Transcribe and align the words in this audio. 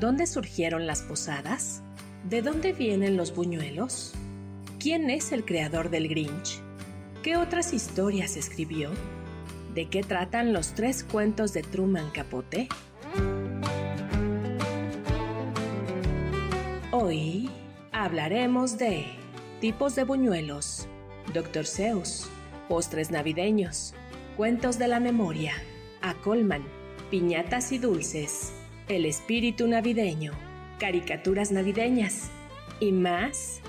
¿Dónde 0.00 0.26
surgieron 0.26 0.86
las 0.86 1.02
posadas? 1.02 1.82
¿De 2.24 2.40
dónde 2.40 2.72
vienen 2.72 3.18
los 3.18 3.34
buñuelos? 3.34 4.14
¿Quién 4.78 5.10
es 5.10 5.30
el 5.30 5.44
creador 5.44 5.90
del 5.90 6.08
Grinch? 6.08 6.58
¿Qué 7.22 7.36
otras 7.36 7.74
historias 7.74 8.38
escribió? 8.38 8.88
¿De 9.74 9.90
qué 9.90 10.02
tratan 10.02 10.54
los 10.54 10.72
tres 10.72 11.04
cuentos 11.04 11.52
de 11.52 11.62
Truman 11.62 12.10
Capote? 12.12 12.70
Hoy 16.92 17.50
hablaremos 17.92 18.78
de 18.78 19.04
tipos 19.60 19.96
de 19.96 20.04
buñuelos, 20.04 20.88
Dr. 21.34 21.66
Zeus, 21.66 22.26
postres 22.70 23.10
navideños, 23.10 23.92
cuentos 24.38 24.78
de 24.78 24.88
la 24.88 24.98
memoria, 24.98 25.52
a 26.00 26.14
Colman, 26.14 26.62
piñatas 27.10 27.70
y 27.72 27.76
dulces, 27.76 28.54
el 28.90 29.06
espíritu 29.06 29.68
navideño, 29.68 30.32
caricaturas 30.80 31.52
navideñas 31.52 32.28
y 32.80 32.90
más 32.90 33.60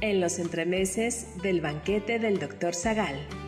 en 0.00 0.20
los 0.20 0.40
entremeses 0.40 1.28
del 1.42 1.60
banquete 1.60 2.18
del 2.18 2.40
Dr. 2.40 2.74
Zagal. 2.74 3.43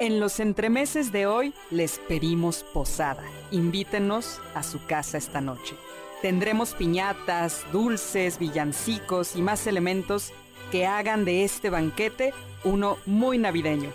En 0.00 0.20
los 0.20 0.38
entremeses 0.38 1.10
de 1.10 1.26
hoy 1.26 1.52
les 1.72 1.98
pedimos 1.98 2.64
posada. 2.72 3.24
Invítenos 3.50 4.40
a 4.54 4.62
su 4.62 4.78
casa 4.86 5.18
esta 5.18 5.40
noche. 5.40 5.74
Tendremos 6.22 6.74
piñatas, 6.74 7.64
dulces, 7.72 8.38
villancicos 8.38 9.34
y 9.34 9.42
más 9.42 9.66
elementos 9.66 10.32
que 10.70 10.86
hagan 10.86 11.24
de 11.24 11.42
este 11.42 11.68
banquete 11.68 12.32
uno 12.62 12.96
muy 13.06 13.38
navideño. 13.38 13.90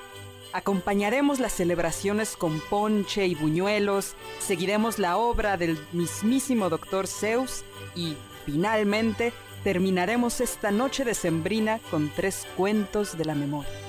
Acompañaremos 0.51 1.39
las 1.39 1.53
celebraciones 1.53 2.35
con 2.35 2.59
ponche 2.69 3.25
y 3.25 3.35
buñuelos, 3.35 4.15
seguiremos 4.39 4.99
la 4.99 5.15
obra 5.15 5.55
del 5.55 5.77
mismísimo 5.93 6.69
Dr. 6.69 7.07
Zeus 7.07 7.63
y, 7.95 8.17
finalmente, 8.45 9.31
terminaremos 9.63 10.41
esta 10.41 10.69
noche 10.69 11.05
decembrina 11.05 11.79
con 11.89 12.11
tres 12.13 12.45
cuentos 12.57 13.17
de 13.17 13.23
la 13.23 13.35
memoria. 13.35 13.82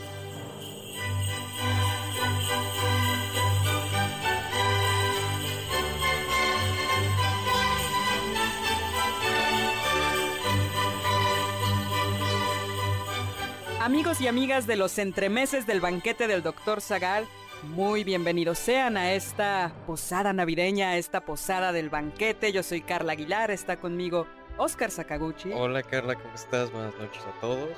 Amigos 13.85 14.19
y 14.23 14.29
amigas 14.29 14.67
de 14.67 14.77
los 14.77 14.97
entremeses 14.97 15.67
del 15.67 15.83
banquete 15.83 16.27
del 16.27 16.43
Dr. 16.43 16.81
Zagal, 16.81 17.27
muy 17.65 18.03
bienvenidos 18.03 18.59
sean 18.59 18.97
a 18.97 19.13
esta 19.13 19.75
posada 19.87 20.33
navideña, 20.33 20.93
a 20.93 20.97
esta 20.97 21.27
posada 21.27 21.71
del 21.71 21.91
banquete. 21.91 22.51
Yo 22.51 22.63
soy 22.63 22.81
Carla 22.81 23.13
Aguilar, 23.13 23.51
está 23.51 23.77
conmigo 23.77 24.27
Oscar 24.57 24.91
Sakaguchi. 24.91 25.51
Hola 25.53 25.83
Carla, 25.83 26.15
¿cómo 26.15 26.35
estás? 26.35 26.73
Buenas 26.73 26.95
noches 26.99 27.23
a 27.27 27.41
todos. 27.43 27.69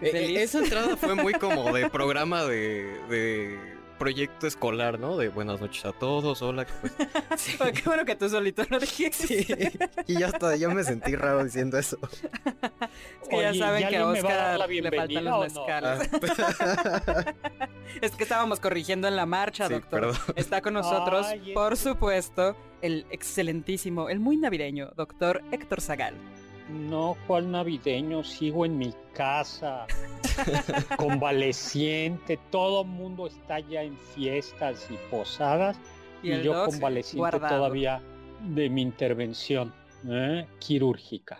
¿Feliz? 0.00 0.38
Eh, 0.38 0.42
esa 0.42 0.58
entrada 0.58 0.98
fue 0.98 1.14
muy 1.14 1.32
como 1.32 1.72
de 1.72 1.88
programa 1.88 2.44
de, 2.44 3.00
de 3.08 3.75
proyecto 3.98 4.46
escolar, 4.46 4.98
¿no? 4.98 5.16
De 5.16 5.28
buenas 5.28 5.60
noches 5.60 5.84
a 5.84 5.92
todos, 5.92 6.42
hola. 6.42 6.64
¿qué 6.64 6.72
fue? 6.72 6.90
Sí. 7.36 7.56
Qué 7.58 7.82
bueno 7.84 8.04
que 8.04 8.16
tú 8.16 8.28
solito 8.28 8.62
lo 8.70 8.78
dijiste. 8.78 9.26
Sí. 9.26 9.46
Y 10.06 10.18
yo 10.18 10.26
hasta 10.26 10.56
yo 10.56 10.70
me 10.70 10.84
sentí 10.84 11.14
raro 11.16 11.44
diciendo 11.44 11.78
eso. 11.78 11.98
Es 13.22 13.28
que 13.28 13.40
ya 13.42 13.54
saben 13.54 13.82
¿y 13.82 13.88
que 13.88 13.96
a 13.96 14.02
a 14.02 14.06
Oscar 14.06 14.58
la 14.58 14.66
le 14.68 14.90
faltan 14.92 15.26
o 15.26 15.30
no? 15.30 15.40
mezcales. 15.40 16.10
Ah, 16.48 17.34
Es 18.00 18.12
que 18.12 18.22
estábamos 18.22 18.60
corrigiendo 18.60 19.08
en 19.08 19.16
la 19.16 19.26
marcha, 19.26 19.66
Sí, 19.68 19.74
doctor. 19.74 20.00
perdón. 20.00 20.16
Está 20.36 20.60
con 20.62 20.74
nosotros, 20.74 21.26
Ay, 21.26 21.52
por 21.52 21.76
supuesto, 21.76 22.56
el 22.82 23.06
excelentísimo, 23.10 24.08
el 24.08 24.20
muy 24.20 24.36
navideño, 24.36 24.90
doctor 24.96 25.42
Héctor 25.50 25.80
Zagal. 25.80 26.14
No, 26.68 27.16
¿cuál 27.26 27.50
navideño? 27.50 28.24
Sigo 28.24 28.66
en 28.66 28.78
mi 28.78 28.92
casa, 29.12 29.86
convaleciente, 30.96 32.38
todo 32.50 32.82
el 32.82 32.88
mundo 32.88 33.26
está 33.28 33.60
ya 33.60 33.82
en 33.82 33.96
fiestas 33.96 34.88
y 34.90 34.96
posadas 35.10 35.78
Y 36.22 36.40
yo 36.42 36.64
convaleciente 36.64 37.18
guardado. 37.18 37.56
todavía 37.56 38.02
de 38.40 38.68
mi 38.68 38.82
intervención 38.82 39.72
¿eh? 40.08 40.46
quirúrgica. 40.58 41.38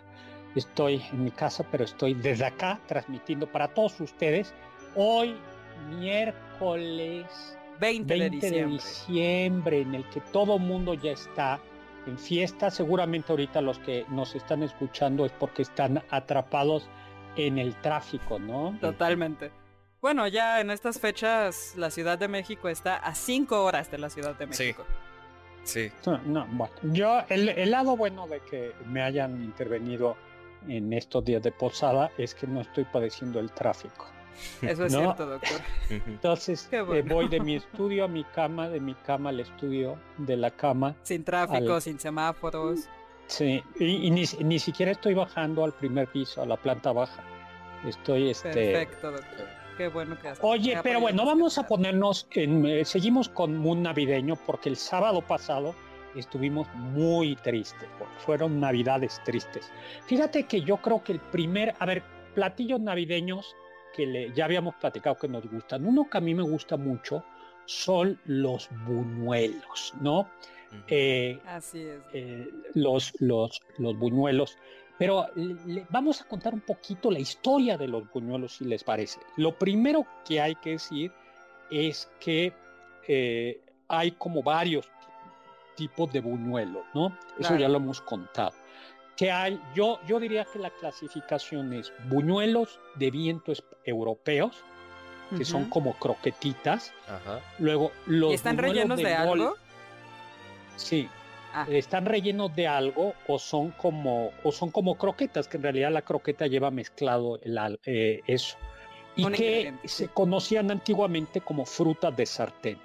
Estoy 0.55 1.03
en 1.11 1.25
mi 1.25 1.31
casa, 1.31 1.65
pero 1.69 1.83
estoy 1.83 2.13
desde 2.13 2.45
acá 2.45 2.79
transmitiendo 2.87 3.51
para 3.51 3.67
todos 3.67 3.99
ustedes 3.99 4.53
hoy 4.95 5.35
miércoles 5.99 7.25
20, 7.79 8.13
20 8.13 8.13
de 8.13 8.19
de 8.19 8.29
diciembre. 8.29 8.73
diciembre, 8.73 9.81
en 9.81 9.95
el 9.95 10.09
que 10.09 10.21
todo 10.21 10.57
mundo 10.57 10.93
ya 10.93 11.11
está 11.11 11.59
en 12.07 12.17
fiesta. 12.17 12.69
Seguramente 12.71 13.31
ahorita 13.31 13.61
los 13.61 13.79
que 13.79 14.05
nos 14.09 14.35
están 14.35 14.63
escuchando 14.63 15.25
es 15.25 15.31
porque 15.31 15.61
están 15.61 16.03
atrapados 16.09 16.89
en 17.35 17.57
el 17.57 17.75
tráfico, 17.81 18.39
¿no? 18.39 18.77
Totalmente. 18.81 19.51
Bueno, 20.01 20.27
ya 20.27 20.61
en 20.61 20.69
estas 20.71 20.99
fechas 20.99 21.73
la 21.75 21.89
Ciudad 21.91 22.17
de 22.17 22.27
México 22.27 22.69
está 22.69 22.97
a 22.97 23.15
5 23.15 23.63
horas 23.63 23.89
de 23.91 23.97
la 23.97 24.09
Ciudad 24.09 24.35
de 24.35 24.45
Sí. 24.53 24.63
México. 24.63 24.85
Sí. 25.63 25.91
No, 26.05 26.17
no, 26.19 26.47
bueno, 26.51 26.73
yo 26.83 27.21
el, 27.29 27.49
el 27.49 27.71
lado 27.71 27.97
bueno 27.97 28.27
de 28.27 28.39
que 28.41 28.73
me 28.85 29.01
hayan 29.01 29.43
intervenido 29.43 30.15
en 30.67 30.93
estos 30.93 31.25
días 31.25 31.41
de 31.43 31.51
posada 31.51 32.11
es 32.17 32.33
que 32.33 32.47
no 32.47 32.61
estoy 32.61 32.85
padeciendo 32.85 33.39
el 33.39 33.51
tráfico. 33.51 34.07
Eso 34.61 34.85
es 34.85 34.93
No. 34.93 34.99
cierto, 34.99 35.25
doctor. 35.25 35.61
Entonces 35.89 36.67
eh, 36.71 36.81
voy 36.81 37.27
de 37.27 37.39
mi 37.39 37.55
estudio 37.55 38.05
a 38.05 38.07
mi 38.07 38.23
cama, 38.23 38.69
de 38.69 38.79
mi 38.79 38.93
cama 38.93 39.29
al 39.29 39.39
estudio, 39.39 39.97
de 40.17 40.37
la 40.37 40.51
cama 40.51 40.95
Sin 41.03 41.23
tráfico, 41.23 41.75
Al- 41.75 41.81
sin 41.81 41.99
semáforos. 41.99 42.87
Sí, 43.27 43.61
y, 43.79 44.07
y 44.07 44.11
ni, 44.11 44.23
ni 44.43 44.57
siquiera 44.59 44.91
estoy 44.91 45.13
bajando 45.13 45.65
al 45.65 45.73
primer 45.73 46.07
piso, 46.07 46.41
a 46.41 46.45
la 46.45 46.55
planta 46.57 46.91
baja. 46.93 47.23
Estoy, 47.85 48.29
este... 48.29 48.51
Perfecto, 48.53 49.11
doctor. 49.11 49.47
Qué 49.77 49.89
bueno 49.89 50.17
que 50.19 50.29
hasta 50.29 50.45
Oye, 50.47 50.79
pero 50.81 50.99
bueno, 51.01 51.25
vamos 51.25 51.57
a 51.57 51.67
ponernos 51.67 52.27
en... 52.31 52.65
eh, 52.65 52.85
seguimos 52.85 53.29
con 53.29 53.55
Moon 53.57 53.83
Navideño 53.83 54.35
porque 54.35 54.69
el 54.69 54.75
sábado 54.77 55.21
pasado 55.21 55.75
estuvimos 56.15 56.67
muy 56.73 57.35
tristes, 57.35 57.87
fueron 58.25 58.59
navidades 58.59 59.21
tristes. 59.23 59.71
Fíjate 60.07 60.43
que 60.43 60.61
yo 60.61 60.77
creo 60.77 61.03
que 61.03 61.11
el 61.11 61.19
primer... 61.19 61.75
A 61.77 61.85
ver, 61.85 62.01
platillos 62.33 62.79
navideños 62.79 63.55
que 63.97 64.05
le, 64.05 64.33
ya 64.33 64.45
habíamos 64.45 64.75
platicado 64.75 65.17
que 65.17 65.27
nos 65.27 65.45
gustan. 65.51 65.85
Uno 65.85 66.07
que 66.09 66.17
a 66.19 66.21
mí 66.21 66.33
me 66.33 66.43
gusta 66.43 66.77
mucho 66.77 67.25
son 67.65 68.17
los 68.25 68.69
buñuelos, 68.85 69.93
¿no? 69.99 70.29
Eh, 70.87 71.39
Así 71.47 71.81
es. 71.81 71.99
eh, 72.13 72.49
los, 72.75 73.13
los, 73.19 73.61
los 73.77 73.97
buñuelos. 73.97 74.57
Pero 74.97 75.27
le- 75.35 75.55
le- 75.65 75.85
vamos 75.89 76.21
a 76.21 76.25
contar 76.25 76.53
un 76.53 76.61
poquito 76.61 77.11
la 77.11 77.19
historia 77.19 77.77
de 77.77 77.87
los 77.87 78.09
buñuelos, 78.11 78.55
si 78.57 78.65
les 78.65 78.83
parece. 78.83 79.19
Lo 79.35 79.57
primero 79.57 80.05
que 80.25 80.39
hay 80.41 80.55
que 80.55 80.71
decir 80.71 81.11
es 81.69 82.09
que 82.19 82.53
eh, 83.07 83.61
hay 83.87 84.11
como 84.11 84.41
varios 84.43 84.85
ti- 85.75 85.87
tipos 85.87 86.11
de 86.11 86.19
buñuelos, 86.21 86.83
¿no? 86.93 87.07
Eso 87.39 87.49
Claro. 87.49 87.57
ya 87.57 87.67
lo 87.69 87.77
hemos 87.77 88.01
contado. 88.01 88.53
Que 89.17 89.31
hay, 89.31 89.59
yo, 89.73 89.99
yo 90.07 90.19
diría 90.19 90.45
que 90.45 90.59
la 90.59 90.69
clasificación 90.69 91.73
es 91.73 91.91
buñuelos 92.07 92.79
de 92.95 93.11
vientos 93.11 93.63
europeos, 93.83 94.63
que 95.35 95.43
son 95.43 95.69
como 95.69 95.93
croquetitas. 95.95 96.93
Ajá. 97.07 97.41
Luego, 97.59 97.91
los 98.05 98.31
¿Y 98.31 98.35
están 98.35 98.55
buñuelos 98.55 98.75
rellenos 98.75 98.97
de, 98.99 99.13
algo? 99.13 99.55
Sí, 100.77 101.09
Ah, 101.53 101.65
están 101.71 102.05
rellenos 102.05 102.55
de 102.55 102.67
algo 102.67 103.15
o 103.27 103.39
son 103.39 103.71
como 103.71 104.31
o 104.43 104.51
son 104.51 104.69
como 104.69 104.95
croquetas 104.95 105.47
que 105.47 105.57
en 105.57 105.63
realidad 105.63 105.91
la 105.91 106.03
croqueta 106.03 106.45
lleva 106.45 106.69
mezclado 106.69 107.39
el 107.41 107.79
eh, 107.85 108.21
eso 108.27 108.57
y 109.15 109.25
que 109.31 109.73
se 109.85 110.09
conocían 110.09 110.69
antiguamente 110.69 111.41
como 111.41 111.65
frutas 111.65 112.15
de 112.15 112.27
sartén. 112.27 112.77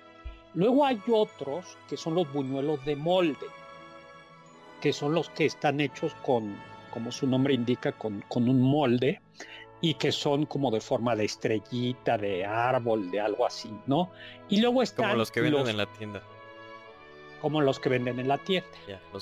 Luego 0.54 0.86
hay 0.86 0.98
otros 1.10 1.76
que 1.86 1.98
son 1.98 2.14
los 2.14 2.32
buñuelos 2.32 2.82
de 2.86 2.96
molde, 2.96 3.46
que 4.82 4.92
son 4.92 5.14
los 5.14 5.30
que 5.30 5.46
están 5.46 5.80
hechos 5.80 6.12
con, 6.26 6.56
como 6.90 7.12
su 7.12 7.26
nombre 7.26 7.54
indica, 7.54 7.92
con, 7.92 8.22
con 8.28 8.48
un 8.48 8.60
molde 8.60 9.22
y 9.80 9.94
que 9.94 10.10
son 10.10 10.44
como 10.44 10.72
de 10.72 10.80
forma 10.80 11.14
de 11.14 11.24
estrellita, 11.24 12.18
de 12.18 12.44
árbol, 12.44 13.08
de 13.12 13.20
algo 13.20 13.46
así, 13.46 13.70
¿no? 13.86 14.10
Y 14.48 14.60
luego 14.60 14.82
están 14.82 15.06
como 15.06 15.18
los 15.18 15.30
que 15.30 15.40
venden 15.40 15.68
en 15.68 15.76
la 15.76 15.86
tienda. 15.86 16.20
Como 17.40 17.60
los 17.60 17.78
que 17.78 17.88
venden 17.88 18.18
en 18.18 18.26
la 18.28 18.38
tienda. 18.38 18.68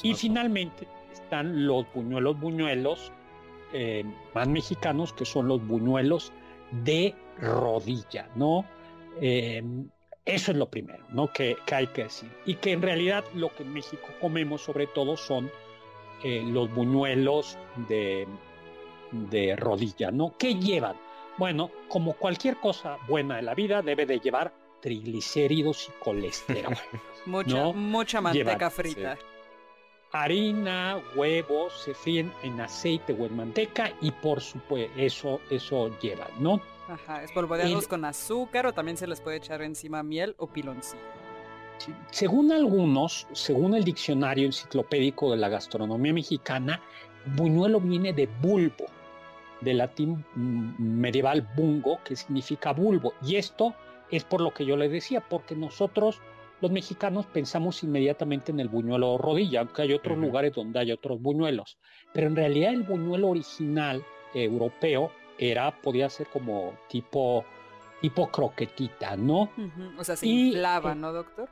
y 0.03 0.15
finalmente 0.15 0.89
están 1.12 1.67
los 1.67 1.85
buñuelos 1.93 2.41
buñuelos 2.41 3.12
eh, 3.75 4.05
más 4.35 4.49
mexicanos, 4.49 5.12
que 5.12 5.27
son 5.27 5.47
los 5.47 5.65
buñuelos 5.67 6.33
de 6.73 7.15
rodilla, 7.39 8.31
¿no? 8.35 8.65
Eh, 9.21 9.62
eso 10.35 10.53
es 10.53 10.56
lo 10.56 10.69
primero, 10.69 11.05
¿no? 11.11 11.32
Que, 11.32 11.56
hay 11.73 11.87
que 11.88 12.05
decir. 12.05 12.31
Y 12.47 12.55
que 12.55 12.73
en 12.73 12.82
realidad 12.82 13.25
lo 13.35 13.55
que 13.55 13.62
en 13.62 13.73
México 13.73 14.09
comemos 14.21 14.62
sobre 14.62 14.87
todo 14.87 15.17
son 15.17 15.50
eh, 16.25 16.43
los 16.44 16.73
buñuelos 16.75 17.59
de, 17.88 18.27
de 19.11 19.56
rodilla, 19.56 20.11
¿no? 20.11 20.35
¿Qué 20.38 20.55
llevan? 20.55 20.97
Bueno, 21.38 21.71
como 21.88 22.15
cualquier 22.15 22.56
cosa 22.56 22.99
buena 23.09 23.37
de 23.37 23.43
la 23.43 23.55
vida, 23.55 23.82
debe 23.82 24.06
de 24.06 24.21
llevar 24.21 24.53
triglicéridos 24.81 25.88
y 25.88 26.03
colesterol. 26.03 26.76
mucha, 27.26 27.73
mucha 27.73 28.21
manteca 28.21 28.71
frita. 28.71 29.19
Harina, 30.12 31.01
huevos, 31.15 31.73
se 31.85 31.95
fríen 31.95 32.33
en 32.43 32.61
aceite 32.61 33.12
o 33.12 33.27
en 33.27 33.37
manteca 33.37 33.93
y 34.01 34.11
por 34.11 34.41
supuesto 34.41 34.93
eso, 34.99 35.41
eso 35.51 35.97
lleva, 36.01 36.27
¿no? 36.39 36.61
Ajá, 36.89 37.23
espolvorearlos 37.23 37.87
con 37.87 38.05
azúcar 38.05 38.67
o 38.67 38.73
también 38.73 38.97
se 38.97 39.07
les 39.07 39.21
puede 39.21 39.37
echar 39.37 39.62
encima 39.62 40.03
miel 40.03 40.35
o 40.39 40.49
piloncillo. 40.49 41.03
Según 42.11 42.53
algunos, 42.53 43.27
según 43.33 43.75
el 43.75 43.85
diccionario 43.85 44.47
enciclopédico 44.47 45.31
de 45.31 45.37
la 45.37 45.49
gastronomía 45.49 46.12
mexicana, 46.12 46.83
buñuelo 47.37 47.81
viene 47.81 48.12
de 48.12 48.29
bulbo, 48.43 48.87
del 49.61 49.79
latín 49.79 50.25
medieval 50.35 51.49
bungo, 51.57 52.01
que 52.05 52.17
significa 52.17 52.73
bulbo. 52.73 53.15
Y 53.23 53.37
esto 53.37 53.75
es 54.11 54.25
por 54.25 54.41
lo 54.41 54.53
que 54.53 54.67
yo 54.67 54.77
le 54.77 54.89
decía, 54.89 55.21
porque 55.21 55.55
nosotros 55.55 56.21
los 56.61 56.71
mexicanos 56.71 57.27
pensamos 57.27 57.83
inmediatamente 57.83 58.53
en 58.53 58.61
el 58.61 58.69
buñuelo 58.69 59.19
rodilla, 59.19 59.61
aunque 59.61 59.83
hay 59.83 59.93
otros 59.93 60.19
lugares 60.19 60.55
donde 60.55 60.79
hay 60.79 60.93
otros 60.93 61.21
buñuelos. 61.21 61.79
Pero 62.12 62.27
en 62.27 62.37
realidad 62.37 62.73
el 62.73 62.83
buñuelo 62.83 63.29
original 63.29 64.05
europeo 64.35 65.11
era, 65.39 65.71
podía 65.81 66.09
ser 66.11 66.27
como 66.29 66.75
tipo, 66.89 67.45
tipo 68.01 68.31
croquetita, 68.31 69.17
¿no? 69.17 69.51
O 69.99 70.05
sea, 70.05 70.17
se 70.17 70.27
inflaba, 70.27 70.95
¿no, 70.95 71.12
doctor? 71.12 71.49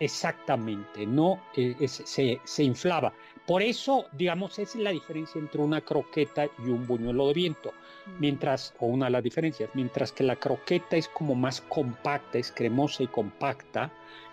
Exactamente, 0.00 1.06
no 1.06 1.40
eh, 1.56 1.76
se, 1.86 2.40
se, 2.42 2.62
inflaba. 2.64 3.12
Por 3.46 3.62
eso, 3.62 4.06
digamos, 4.12 4.58
esa 4.58 4.78
es 4.78 4.82
la 4.82 4.90
diferencia 4.90 5.38
entre 5.38 5.60
una 5.60 5.80
croqueta 5.80 6.46
y 6.58 6.68
un 6.68 6.86
buñuelo 6.86 7.28
de 7.28 7.34
viento. 7.34 7.72
Mientras, 8.18 8.74
o 8.80 8.86
una 8.86 9.06
de 9.06 9.12
las 9.12 9.22
diferencias, 9.22 9.70
mientras 9.74 10.12
que 10.12 10.24
la 10.24 10.36
croqueta 10.36 10.96
es 10.96 11.08
como 11.08 11.34
más 11.34 11.60
compacta, 11.62 12.38
es 12.38 12.52
cremosa 12.52 13.02
y 13.02 13.06
compacta, 13.06 13.90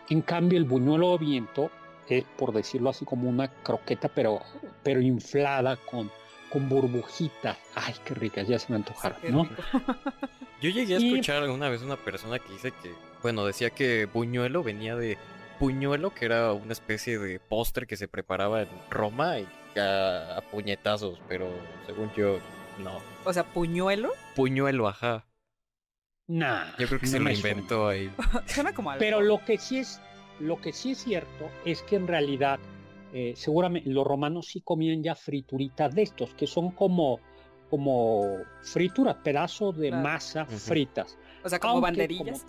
en 0.09 0.21
cambio 0.21 0.57
el 0.57 0.65
buñuelo 0.65 1.17
de 1.17 1.25
viento 1.25 1.71
es, 2.09 2.25
por 2.37 2.51
decirlo 2.53 2.89
así, 2.89 3.05
como 3.05 3.29
una 3.29 3.47
croqueta, 3.47 4.09
pero, 4.09 4.41
pero 4.83 4.99
inflada 4.99 5.77
con, 5.77 6.11
con 6.51 6.67
burbujitas. 6.67 7.57
Ay, 7.75 7.95
qué 8.03 8.13
rica, 8.15 8.43
ya 8.43 8.59
se 8.59 8.71
me 8.71 8.77
antojaron, 8.77 9.19
¿no? 9.29 9.49
Yo 10.61 10.69
llegué 10.69 10.95
a 10.95 10.97
escuchar 10.97 11.41
alguna 11.41 11.69
vez 11.69 11.81
una 11.81 11.95
persona 11.95 12.39
que 12.39 12.51
dice 12.51 12.71
que, 12.83 12.93
bueno, 13.23 13.45
decía 13.45 13.69
que 13.69 14.05
buñuelo 14.05 14.63
venía 14.63 14.95
de 14.95 15.17
puñuelo, 15.61 16.11
que 16.11 16.25
era 16.25 16.53
una 16.53 16.73
especie 16.73 17.19
de 17.19 17.39
postre 17.39 17.85
que 17.85 17.95
se 17.95 18.07
preparaba 18.07 18.63
en 18.63 18.67
Roma 18.89 19.37
y 19.37 19.47
a, 19.79 20.41
puñetazos, 20.49 21.21
pero 21.27 21.47
según 21.85 22.11
yo, 22.17 22.39
no. 22.83 22.97
O 23.25 23.31
sea, 23.31 23.43
puñuelo. 23.43 24.11
Puñuelo, 24.35 24.87
ajá. 24.87 25.27
Nah. 26.27 26.75
Yo 26.79 26.87
creo 26.87 26.99
que 26.99 27.05
se 27.05 27.19
lo 27.19 27.29
inventó 27.29 27.87
ahí. 27.87 28.11
Suena 28.47 28.73
como 28.73 28.89
algo. 28.89 28.99
Pero 28.99 29.21
lo 29.21 29.45
que 29.45 29.59
sí 29.59 29.77
es, 29.77 30.01
lo 30.39 30.59
que 30.59 30.73
sí 30.73 30.93
es 30.93 31.03
cierto 31.03 31.51
es 31.63 31.83
que 31.83 31.95
en 31.95 32.07
realidad, 32.07 32.59
eh, 33.13 33.33
seguramente 33.35 33.87
los 33.87 34.07
romanos 34.07 34.47
sí 34.47 34.61
comían 34.61 35.03
ya 35.03 35.13
frituritas 35.13 35.93
de 35.93 36.01
estos, 36.01 36.33
que 36.33 36.47
son 36.47 36.71
como, 36.71 37.19
como 37.69 38.39
frituras, 38.63 39.17
pedazos 39.17 39.77
de 39.77 39.91
masa 39.91 40.43
fritas. 40.47 41.19
O 41.43 41.49
sea, 41.49 41.59
como 41.59 41.81
banderillas 41.81 42.47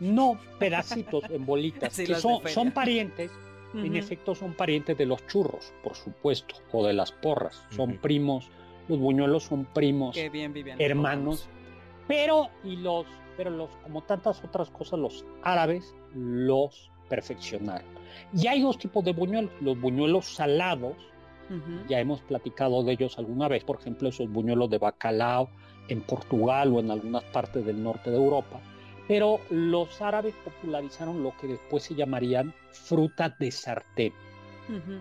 no 0.00 0.38
pedacitos 0.58 1.24
en 1.30 1.46
bolitas, 1.46 1.96
que 1.96 2.14
son, 2.14 2.46
son 2.48 2.72
parientes, 2.72 3.30
en 3.74 3.96
efecto 3.96 4.34
son 4.34 4.54
parientes 4.54 4.96
de 4.96 5.06
los 5.06 5.26
churros, 5.26 5.72
por 5.82 5.96
supuesto, 5.96 6.54
o 6.72 6.86
de 6.86 6.92
las 6.92 7.10
porras, 7.10 7.62
son 7.70 7.98
primos, 7.98 8.48
los 8.88 8.98
buñuelos 8.98 9.44
son 9.44 9.64
primos, 9.64 10.16
hermanos, 10.78 11.48
pero 12.06 12.50
y 12.62 12.76
los, 12.76 13.06
pero 13.36 13.50
los, 13.50 13.70
como 13.82 14.02
tantas 14.02 14.44
otras 14.44 14.70
cosas, 14.70 15.00
los 15.00 15.24
árabes 15.42 15.94
los 16.14 16.90
perfeccionaron. 17.08 17.86
Y 18.32 18.46
hay 18.46 18.62
dos 18.62 18.78
tipos 18.78 19.04
de 19.04 19.12
buñuelos, 19.12 19.50
los 19.60 19.80
buñuelos 19.80 20.26
salados, 20.26 20.96
ya 21.88 22.00
hemos 22.00 22.22
platicado 22.22 22.82
de 22.82 22.92
ellos 22.92 23.18
alguna 23.18 23.48
vez, 23.48 23.64
por 23.64 23.78
ejemplo, 23.78 24.08
esos 24.08 24.30
buñuelos 24.30 24.70
de 24.70 24.78
bacalao 24.78 25.50
en 25.88 26.00
Portugal 26.00 26.72
o 26.72 26.80
en 26.80 26.90
algunas 26.90 27.22
partes 27.24 27.64
del 27.66 27.82
norte 27.82 28.10
de 28.10 28.16
Europa, 28.16 28.60
pero 29.08 29.40
los 29.50 30.00
árabes 30.00 30.34
popularizaron 30.44 31.22
lo 31.22 31.36
que 31.36 31.46
después 31.48 31.82
se 31.82 31.94
llamarían 31.94 32.54
frutas 32.70 33.38
de 33.38 33.50
sartén. 33.50 34.12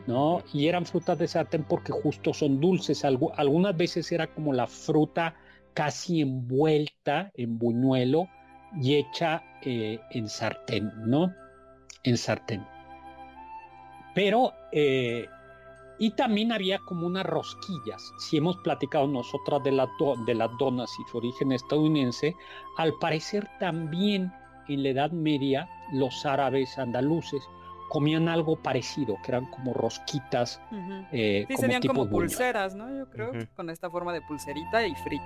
¿no? 0.08 0.44
Y 0.54 0.68
eran 0.68 0.86
frutas 0.86 1.18
de 1.18 1.28
sartén 1.28 1.64
porque 1.64 1.94
justo 1.94 2.34
son 2.34 2.60
dulces. 2.60 3.06
algunas 3.06 3.78
veces 3.78 4.12
era 4.12 4.28
como 4.28 4.52
la 4.52 4.68
fruta 4.68 5.36
casi 5.74 6.22
envuelta 6.22 7.32
en 7.34 7.58
buñuelo 7.58 8.28
y 8.82 8.96
hecha 8.96 9.44
eh, 9.62 10.00
en 10.12 10.28
sartén, 10.28 10.92
¿no? 11.06 11.34
En 12.04 12.18
sartén. 12.18 12.66
Pero 14.14 14.54
eh, 14.72 15.28
y 16.00 16.12
también 16.12 16.52
había 16.52 16.80
como 16.80 17.08
unas 17.08 17.26
rosquillas. 17.26 18.14
Si 18.18 18.38
hemos 18.38 18.58
platicado 18.58 19.08
nosotras 19.08 19.64
de, 19.64 19.72
la 19.72 19.88
de 20.26 20.36
las 20.36 20.50
donas 20.58 20.92
y 21.00 21.10
su 21.10 21.18
origen 21.18 21.52
estadounidense, 21.52 22.36
al 22.78 22.94
parecer 23.00 23.48
también 23.60 24.32
en 24.68 24.84
la 24.84 24.90
Edad 24.90 25.12
Media 25.12 25.70
los 25.92 26.26
árabes 26.26 26.78
andaluces 26.78 27.44
comían 27.90 28.28
algo 28.28 28.56
parecido, 28.56 29.18
que 29.24 29.32
eran 29.32 29.46
como 29.46 29.74
rosquitas. 29.74 30.60
Eh, 31.12 31.46
sí, 31.48 31.58
serían 31.58 31.82
como 31.84 32.10
pulseras, 32.10 32.74
¿no? 32.74 32.90
Yo 32.90 33.08
creo, 33.10 33.32
con 33.56 33.70
esta 33.70 33.90
forma 33.90 34.12
de 34.14 34.22
pulserita 34.22 34.86
y 34.88 34.96
frita. 34.96 35.24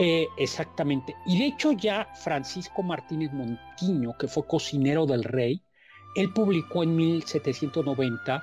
Eh, 0.00 0.28
exactamente. 0.36 1.14
Y 1.26 1.38
de 1.38 1.46
hecho 1.46 1.72
ya 1.72 2.08
Francisco 2.14 2.82
Martínez 2.82 3.32
Montiño, 3.32 4.16
que 4.18 4.28
fue 4.28 4.46
cocinero 4.46 5.06
del 5.06 5.24
rey, 5.24 5.62
él 6.16 6.32
publicó 6.32 6.82
en 6.82 6.96
1790 6.96 8.42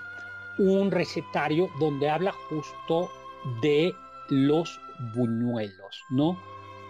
un 0.57 0.91
recetario 0.91 1.69
donde 1.79 2.09
habla 2.09 2.31
justo 2.49 3.09
de 3.61 3.93
los 4.29 4.79
buñuelos, 5.13 6.01
¿no? 6.09 6.37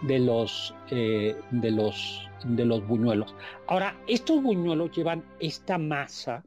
De 0.04 0.20
los, 0.20 0.74
eh, 0.90 1.36
de 1.52 1.72
los, 1.72 2.28
de 2.44 2.66
los 2.66 2.86
buñuelos. 2.88 3.34
Ahora, 3.68 3.96
estos 4.08 4.42
buñuelos 4.42 4.92
llevan 4.92 5.24
esta 5.40 5.78
masa 5.78 6.44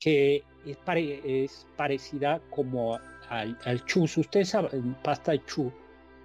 que 0.00 0.44
es, 0.66 1.66
parecida 1.76 2.40
como 2.50 2.98
al, 3.28 3.84
chus. 3.86 4.16
Ustedes 4.18 4.50
saben, 4.50 4.96
pasta 5.02 5.32
de 5.32 5.44
chus. 5.44 5.72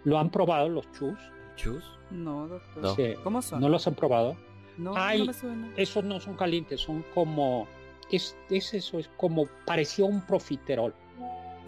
¿Lo 0.03 0.19
han 0.19 0.29
probado 0.29 0.69
los 0.69 0.91
chus? 0.91 1.17
¿Chus? 1.55 1.83
No, 2.11 2.47
doctor. 2.47 3.15
¿Cómo 3.23 3.41
son? 3.41 3.61
¿No 3.61 3.69
los 3.69 3.87
han 3.87 3.95
probado? 3.95 4.35
No, 4.77 4.93
no 4.93 5.25
me 5.25 5.33
suena. 5.33 5.71
Esos 5.77 6.03
no 6.03 6.19
son 6.19 6.35
calientes, 6.35 6.81
son 6.81 7.05
como 7.13 7.67
es, 8.11 8.35
eso, 8.49 8.99
es 8.99 9.09
como 9.17 9.47
pareció 9.65 10.05
un 10.05 10.21
profiterol. 10.25 10.93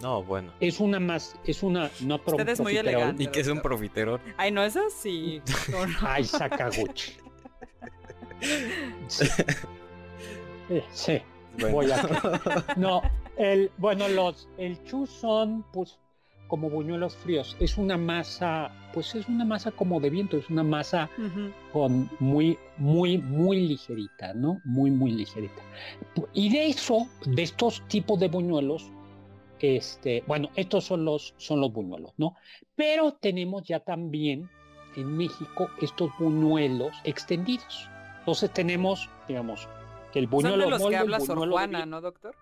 No, 0.02 0.22
bueno. 0.22 0.52
Es 0.60 0.78
una 0.80 1.00
más, 1.00 1.36
es 1.44 1.62
una, 1.62 1.90
no 2.00 2.20
Usted 2.24 2.48
es 2.48 2.60
muy 2.60 2.76
elegante. 2.76 3.22
¿Y 3.22 3.26
qué 3.28 3.40
es 3.40 3.48
un 3.48 3.60
profiterol? 3.60 4.20
Ay, 4.36 4.50
no, 4.50 4.62
eso 4.62 4.80
sí. 4.90 5.40
Ay, 6.02 6.24
Sakaguchi. 6.24 7.16
sí. 9.08 9.26
Eh, 10.68 10.84
sí. 10.92 11.22
Voy 11.70 11.90
a... 11.90 12.02
No, 12.76 13.02
el, 13.36 13.70
bueno, 13.78 14.08
los, 14.08 14.48
el 14.58 14.82
chu 14.84 15.06
son, 15.06 15.64
pues, 15.72 15.98
como 16.48 16.70
buñuelos 16.70 17.16
fríos. 17.16 17.56
Es 17.60 17.78
una 17.78 17.96
masa, 17.96 18.70
pues 18.92 19.14
es 19.14 19.28
una 19.28 19.44
masa 19.44 19.70
como 19.70 20.00
de 20.00 20.10
viento, 20.10 20.36
es 20.36 20.48
una 20.50 20.62
masa 20.62 21.10
con 21.72 22.10
muy, 22.20 22.58
muy, 22.76 23.18
muy 23.18 23.66
ligerita, 23.66 24.34
¿no? 24.34 24.60
Muy, 24.64 24.90
muy 24.90 25.12
ligerita. 25.12 25.62
Y 26.32 26.50
de 26.50 26.68
eso, 26.68 27.06
de 27.24 27.42
estos 27.42 27.82
tipos 27.88 28.18
de 28.20 28.28
buñuelos, 28.28 28.90
este, 29.60 30.22
bueno, 30.26 30.50
estos 30.54 30.84
son 30.84 31.04
los, 31.04 31.34
son 31.38 31.60
los 31.60 31.72
buñuelos, 31.72 32.12
¿no? 32.18 32.36
Pero 32.74 33.14
tenemos 33.14 33.64
ya 33.64 33.80
también 33.80 34.48
en 34.96 35.16
México 35.16 35.68
estos 35.80 36.10
buñuelos 36.18 36.94
extendidos. 37.04 37.88
Entonces 38.20 38.52
tenemos, 38.52 39.08
digamos, 39.28 39.68
que 40.12 40.18
el 40.18 40.26
buñuelo 40.26 40.62
son 40.62 40.64
de 40.64 40.78
los 40.78 40.88
que 40.88 40.96
habla 40.96 41.20
Sor 41.20 41.48
Juana, 41.48 41.86
¿no, 41.86 42.00
doctor? 42.00 42.34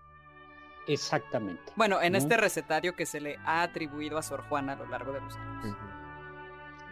Exactamente. 0.87 1.73
Bueno, 1.75 2.01
en 2.01 2.13
¿no? 2.13 2.17
este 2.17 2.37
recetario 2.37 2.95
que 2.95 3.05
se 3.05 3.19
le 3.19 3.39
ha 3.45 3.63
atribuido 3.63 4.17
a 4.17 4.23
Sor 4.23 4.43
Juana 4.43 4.73
a 4.73 4.75
lo 4.75 4.87
largo 4.87 5.11
de 5.13 5.21
los 5.21 5.35
años. 5.35 5.75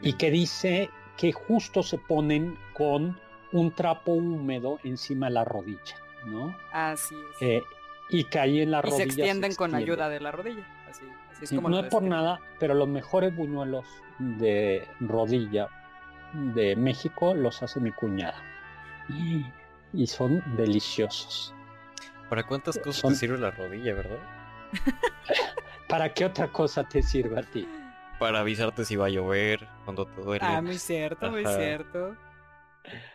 Y 0.02 0.14
que 0.14 0.32
dice 0.32 0.90
que 1.18 1.32
justo 1.32 1.84
se 1.84 1.98
ponen 1.98 2.58
con 2.74 3.20
un 3.52 3.72
trapo 3.72 4.14
húmedo 4.14 4.80
encima 4.84 5.28
de 5.28 5.34
la 5.34 5.46
rodilla, 5.46 5.96
¿no? 6.26 6.56
Así 6.72 7.16
es. 7.36 7.42
Eh, 7.42 7.64
y 8.10 8.26
que 8.26 8.40
ahí 8.40 8.62
en 8.62 8.72
la 8.72 8.80
y 8.80 8.82
rodilla 8.82 8.98
se 8.98 9.04
extienden 9.04 9.56
con 9.56 9.72
extiende. 9.72 9.92
ayuda 9.92 10.10
de 10.10 10.20
la 10.20 10.32
rodilla. 10.32 10.68
Así, 10.90 11.06
así 11.32 11.44
es 11.44 11.50
Sí, 11.50 11.56
como 11.56 11.70
no 11.70 11.80
es 11.80 11.86
por 11.86 12.04
nada, 12.04 12.40
pero 12.60 12.74
los 12.74 12.88
mejores 12.88 13.36
buñuelos 13.36 13.86
de 14.20 14.88
rodilla 15.00 15.70
de 16.34 16.76
México 16.76 17.34
los 17.34 17.62
hace 17.64 17.80
mi 17.80 17.92
cuñada. 17.92 18.42
Y, 19.10 19.46
y 19.94 20.08
son 20.08 20.44
deliciosos. 20.58 21.54
¿Para 22.30 22.44
cuántas 22.44 22.78
cosas 22.80 23.02
Son- 23.02 23.12
te 23.14 23.18
sirve 23.20 23.38
la 23.38 23.52
rodilla, 23.52 23.94
verdad? 23.94 24.20
¿Para 25.90 26.14
qué 26.14 26.26
otra 26.26 26.48
cosa 26.52 26.84
te 26.84 27.02
sirve 27.04 27.40
a 27.40 27.44
ti? 27.44 27.68
Para 28.20 28.40
avisarte 28.40 28.86
si 28.86 28.96
va 28.96 29.08
a 29.08 29.10
llover, 29.10 29.68
cuando 29.86 30.06
te 30.06 30.22
duele. 30.22 30.46
Ah, 30.46 30.62
muy 30.62 30.78
cierto, 30.80 31.30
muy 31.30 31.46
cierto. 31.46 32.16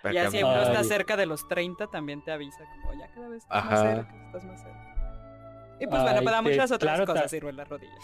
para 0.03 0.15
Ya 0.15 0.31
siempre 0.31 0.57
Ay. 0.57 0.63
estás 0.65 0.87
cerca 0.89 1.17
de 1.17 1.27
los 1.27 1.47
30, 1.49 1.87
también 1.89 2.23
te 2.23 2.31
avisa 2.31 2.65
como 2.75 2.95
ya 2.95 3.09
cada 3.15 3.29
vez 3.29 3.43
estás 3.43 3.65
más 3.65 3.81
cerca, 3.81 4.25
estás 4.27 4.45
más 4.45 4.63
cerca. 4.63 5.77
Y 5.81 5.87
pues 5.87 6.03
bueno, 6.03 6.23
para 6.23 6.39
te- 6.43 6.43
muchas 6.51 6.71
otras 6.73 6.97
claro, 6.97 7.07
cosas 7.07 7.31
sirven 7.31 7.57
las 7.57 7.69
rodillas. 7.69 7.99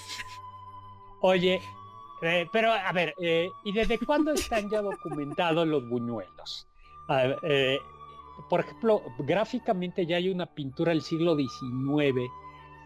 Oye, 1.21 1.61
eh, 2.23 2.47
pero 2.53 2.73
a 2.73 2.93
ver, 2.93 3.15
eh, 3.21 3.49
¿y 3.65 3.73
desde 3.73 3.99
cuándo 3.99 4.33
están 4.33 4.69
ya 4.71 4.81
documentados 4.83 5.67
los 5.67 5.89
buñuelos? 5.89 6.69
A 7.09 7.17
ver, 7.17 7.39
eh, 7.43 7.79
por 8.49 8.61
ejemplo, 8.61 9.03
gráficamente 9.19 10.07
ya 10.07 10.17
hay 10.17 10.29
una 10.29 10.47
pintura 10.47 10.91
del 10.93 11.03
siglo 11.03 11.37
XIX 11.37 12.21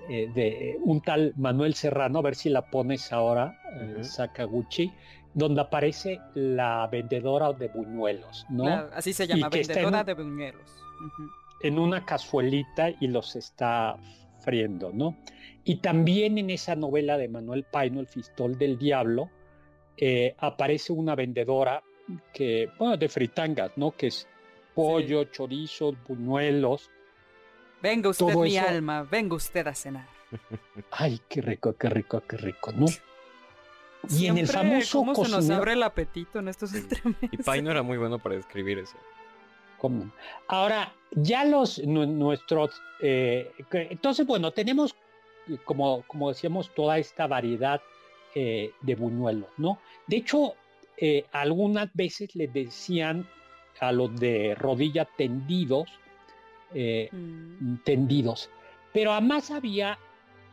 eh, 0.08 0.30
de 0.34 0.78
un 0.84 1.00
tal 1.00 1.34
Manuel 1.36 1.74
Serrano, 1.74 2.20
a 2.20 2.22
ver 2.22 2.34
si 2.34 2.48
la 2.48 2.62
pones 2.70 3.12
ahora, 3.12 3.60
eh. 3.74 4.04
Sakaguchi, 4.04 4.92
donde 5.34 5.60
aparece 5.60 6.18
la 6.34 6.88
vendedora 6.90 7.52
de 7.52 7.68
buñuelos, 7.68 8.46
¿no? 8.48 8.64
La- 8.64 8.90
así 8.94 9.12
se 9.12 9.26
llama, 9.26 9.46
en 9.46 9.50
vendedora 9.50 10.04
de 10.04 10.14
buñuelos. 10.14 10.70
En 11.62 11.78
una 11.78 12.04
cazuelita 12.04 12.90
y 13.00 13.08
los 13.08 13.36
está 13.36 13.96
friendo, 14.40 14.90
¿no? 14.92 15.16
Y 15.64 15.76
también 15.76 16.38
en 16.38 16.50
esa 16.50 16.74
novela 16.74 17.18
de 17.18 17.28
Manuel 17.28 17.64
Paino, 17.64 18.00
El 18.00 18.06
Fistol 18.06 18.56
del 18.56 18.78
Diablo, 18.78 19.28
eh, 19.96 20.34
aparece 20.38 20.92
una 20.92 21.14
vendedora 21.14 21.82
que, 22.32 22.70
bueno, 22.78 22.96
de 22.96 23.08
fritangas, 23.08 23.72
¿no? 23.76 23.90
Que 23.90 24.06
es 24.06 24.26
pollo, 24.82 25.24
chorizos, 25.24 25.96
buñuelos. 26.06 26.88
Venga 27.82 28.10
usted 28.10 28.32
mi 28.36 28.56
eso- 28.56 28.68
alma, 28.68 29.02
venga 29.02 29.34
usted 29.34 29.66
a 29.66 29.74
cenar. 29.74 30.06
Ay, 30.92 31.20
qué 31.28 31.40
rico, 31.42 31.74
qué 31.76 31.88
rico, 31.90 32.22
qué 32.28 32.36
rico, 32.36 32.70
¿no? 32.72 32.86
Y 34.10 34.26
en 34.26 34.38
el 34.38 34.46
famoso 34.46 34.98
¿Cómo 35.00 35.14
se 35.16 35.22
nos 35.22 35.30
cocinero- 35.40 35.56
abre 35.58 35.72
el 35.72 35.82
apetito 35.82 36.38
en 36.38 36.46
estos 36.48 36.70
Sí. 36.70 36.78
entremeses? 36.78 37.28
Y 37.32 37.36
Paino 37.38 37.70
era 37.72 37.82
muy 37.82 37.98
bueno 37.98 38.20
para 38.20 38.36
describir 38.36 38.78
eso. 38.78 38.96
¿Cómo? 39.78 40.12
Ahora, 40.46 40.92
ya 41.12 41.44
los 41.44 41.78
nu- 41.84 42.06
nuestros, 42.06 42.80
eh, 43.00 43.50
entonces, 43.72 44.26
bueno, 44.26 44.52
tenemos, 44.52 44.94
eh, 45.48 45.58
como, 45.64 46.02
como 46.06 46.28
decíamos, 46.28 46.72
toda 46.74 46.98
esta 46.98 47.26
variedad 47.26 47.80
eh, 48.34 48.72
de 48.82 48.94
buñuelos, 48.94 49.50
¿no? 49.56 49.80
De 50.06 50.18
hecho, 50.18 50.54
eh, 50.98 51.24
algunas 51.32 51.88
veces 51.94 52.36
les 52.36 52.52
decían 52.52 53.26
a 53.80 53.92
los 53.92 54.14
de 54.18 54.54
rodilla 54.54 55.04
tendidos, 55.04 55.88
eh, 56.74 57.08
Mm. 57.12 57.76
tendidos, 57.84 58.50
pero 58.92 59.12
además 59.12 59.50
había, 59.50 59.98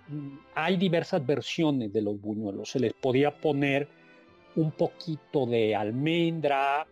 mm, 0.08 0.38
hay 0.56 0.78
diversas 0.78 1.26
versiones 1.26 1.92
de 1.92 2.02
los 2.02 2.20
buñuelos, 2.22 2.70
se 2.70 2.80
les 2.80 2.94
podía 2.94 3.36
poner 3.36 3.88
un 4.56 4.72
poquito 4.72 5.46
de 5.46 5.76
almendra, 5.76 6.88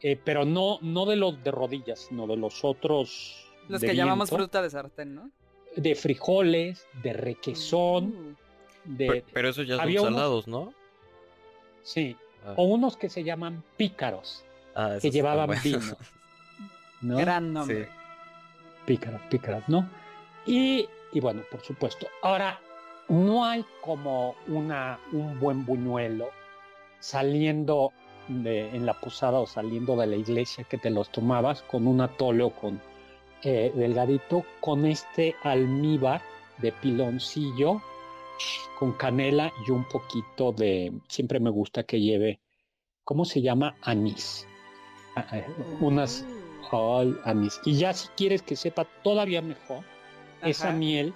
eh, 0.00 0.18
pero 0.22 0.44
no, 0.44 0.78
no 0.82 1.06
de 1.06 1.16
los 1.16 1.42
de 1.42 1.50
rodillas, 1.50 2.00
sino 2.08 2.26
de 2.26 2.36
los 2.36 2.62
otros. 2.64 3.52
Los 3.68 3.80
que 3.80 3.96
llamamos 3.96 4.28
fruta 4.30 4.60
de 4.62 4.70
sartén, 4.70 5.14
¿no? 5.14 5.30
De 5.74 5.94
frijoles, 5.96 6.86
de 7.02 7.12
requesón, 7.14 8.36
Uh, 8.86 8.92
de. 8.92 9.06
Pero, 9.08 9.26
pero 9.32 9.48
esos 9.48 9.66
ya 9.66 9.76
son 9.78 9.88
unos- 9.88 10.04
salados, 10.04 10.46
¿no? 10.46 10.72
Sí. 11.82 12.16
Ah. 12.44 12.54
O 12.56 12.64
unos 12.64 12.96
que 12.96 13.08
se 13.08 13.24
llaman 13.24 13.64
pícaros, 13.76 14.44
Ah, 14.74 14.96
que 15.00 15.10
llevaban 15.10 15.46
buenos. 15.46 15.64
vino. 15.64 15.80
¿no? 17.02 17.16
Gran 17.18 17.52
nombre. 17.52 17.84
Sí. 17.84 17.90
Pícaras, 18.86 19.22
pícaras, 19.30 19.68
¿no? 19.68 19.88
Y, 20.46 20.88
y 21.12 21.20
bueno, 21.20 21.42
por 21.50 21.60
supuesto. 21.62 22.06
Ahora, 22.22 22.60
no 23.08 23.44
hay 23.44 23.64
como 23.80 24.34
una, 24.46 24.98
un 25.12 25.38
buen 25.38 25.64
buñuelo 25.64 26.28
saliendo 27.00 27.92
de, 28.28 28.74
en 28.74 28.86
la 28.86 28.94
posada 28.94 29.38
o 29.40 29.46
saliendo 29.46 29.96
de 29.96 30.06
la 30.06 30.16
iglesia 30.16 30.64
que 30.64 30.78
te 30.78 30.90
los 30.90 31.10
tomabas 31.10 31.62
con 31.62 31.86
un 31.86 32.00
atole 32.00 32.42
o 32.42 32.50
con 32.50 32.80
eh, 33.42 33.72
delgadito, 33.74 34.44
con 34.60 34.86
este 34.86 35.36
almíbar 35.42 36.22
de 36.58 36.72
piloncillo, 36.72 37.82
con 38.78 38.92
canela 38.92 39.52
y 39.66 39.70
un 39.70 39.84
poquito 39.84 40.52
de, 40.52 40.92
siempre 41.08 41.40
me 41.40 41.50
gusta 41.50 41.82
que 41.84 42.00
lleve, 42.00 42.40
¿cómo 43.04 43.24
se 43.24 43.42
llama? 43.42 43.76
Anís. 43.82 44.46
Unas, 45.80 46.24
Ay, 46.70 47.16
anís. 47.24 47.60
Y 47.64 47.76
ya 47.76 47.92
si 47.92 48.08
quieres 48.16 48.42
que 48.42 48.56
sepa 48.56 48.84
todavía 49.02 49.42
mejor, 49.42 49.84
esa 50.42 50.72
miel 50.72 51.14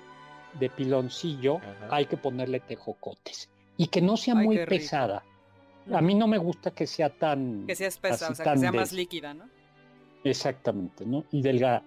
de 0.59 0.71
piloncillo 0.71 1.57
Ajá. 1.57 1.89
hay 1.91 2.07
que 2.07 2.17
ponerle 2.17 2.61
tejocotes. 2.61 3.51
Y 3.77 3.89
que 3.89 4.01
no 4.01 4.17
sea 4.17 4.35
Ay, 4.37 4.47
muy 4.47 4.59
pesada. 4.67 5.25
A 5.93 6.01
mí 6.01 6.15
no 6.15 6.27
me 6.27 6.39
gusta 6.39 6.71
que 6.71 6.87
sea 6.87 7.11
tan... 7.11 7.67
Que 7.67 7.75
sea 7.75 7.89
espesa, 7.89 8.31
o 8.31 8.35
sea, 8.35 8.53
que 8.53 8.59
sea 8.59 8.73
más 8.73 8.93
líquida, 8.93 9.35
¿no? 9.35 9.49
Exactamente, 10.25 11.07
¿no? 11.07 11.25
Y 11.31 11.43
delgada. 11.43 11.83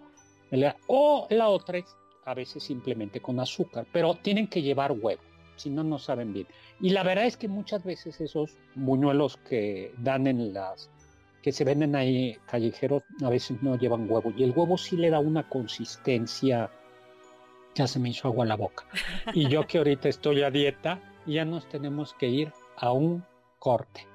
delgada. 0.50 0.78
O 0.88 1.28
la 1.30 1.50
otra 1.50 1.78
es 1.78 1.96
a 2.26 2.34
veces 2.34 2.64
simplemente 2.64 3.20
con 3.20 3.40
azúcar, 3.40 3.86
pero 3.92 4.16
tienen 4.16 4.48
que 4.48 4.62
llevar 4.62 4.92
huevo, 4.92 5.22
si 5.56 5.70
no, 5.70 5.84
no 5.84 6.00
saben 6.00 6.34
bien. 6.34 6.48
Y 6.80 6.90
la 6.90 7.04
verdad 7.04 7.26
es 7.26 7.38
que 7.38 7.48
muchas 7.48 7.84
veces 7.84 8.22
esos 8.22 8.58
buñuelos 8.76 9.38
que 9.38 9.94
dan 9.98 10.28
en 10.28 10.54
las 10.54 10.90
que 11.42 11.52
se 11.52 11.64
venden 11.64 11.96
ahí 11.96 12.38
callejeros 12.48 13.04
a 13.24 13.30
veces 13.30 13.62
no 13.62 13.78
llevan 13.78 14.10
huevo 14.10 14.32
y 14.36 14.44
el 14.44 14.52
huevo 14.52 14.78
sí 14.78 14.98
le 14.98 15.10
da 15.10 15.20
una 15.20 15.48
consistencia 15.50 16.70
ya 17.76 17.88
se 17.88 18.00
me 18.00 18.10
hizo 18.10 18.28
agua 18.28 18.46
la 18.46 18.56
boca 18.56 18.86
y 19.34 19.48
yo 19.48 19.66
que 19.68 19.78
ahorita 19.80 20.10
estoy 20.10 20.44
a 20.44 20.52
dieta 20.52 21.00
ya 21.26 21.46
nos 21.46 21.68
tenemos 21.70 22.14
que 22.14 22.28
ir 22.28 22.54
a 22.78 22.92
un 22.92 23.24
corte 23.60 24.06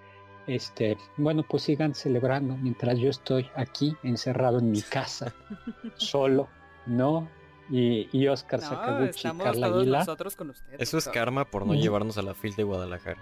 este 0.46 0.96
bueno 1.16 1.42
pues 1.48 1.64
sigan 1.64 1.94
celebrando 1.94 2.56
mientras 2.56 2.98
yo 2.98 3.10
estoy 3.10 3.48
aquí 3.56 3.96
encerrado 4.02 4.58
en 4.58 4.70
mi 4.70 4.82
casa 4.82 5.32
solo 5.96 6.48
no 6.86 7.28
y, 7.68 8.08
y 8.16 8.28
Oscar 8.28 8.60
No, 8.60 8.68
Sakaguchi 8.68 9.22
Carla 9.24 9.66
todos 9.66 9.80
Aguilar 9.80 10.00
nosotros 10.02 10.36
con 10.36 10.50
ustedes. 10.50 10.80
Eso 10.80 10.98
es 10.98 11.08
karma 11.08 11.46
por 11.46 11.66
no 11.66 11.72
Mm. 11.72 11.78
llevarnos 11.78 12.16
a 12.16 12.22
la 12.22 12.32
FIL 12.32 12.54
de 12.54 12.62
Guadalajara. 12.62 13.18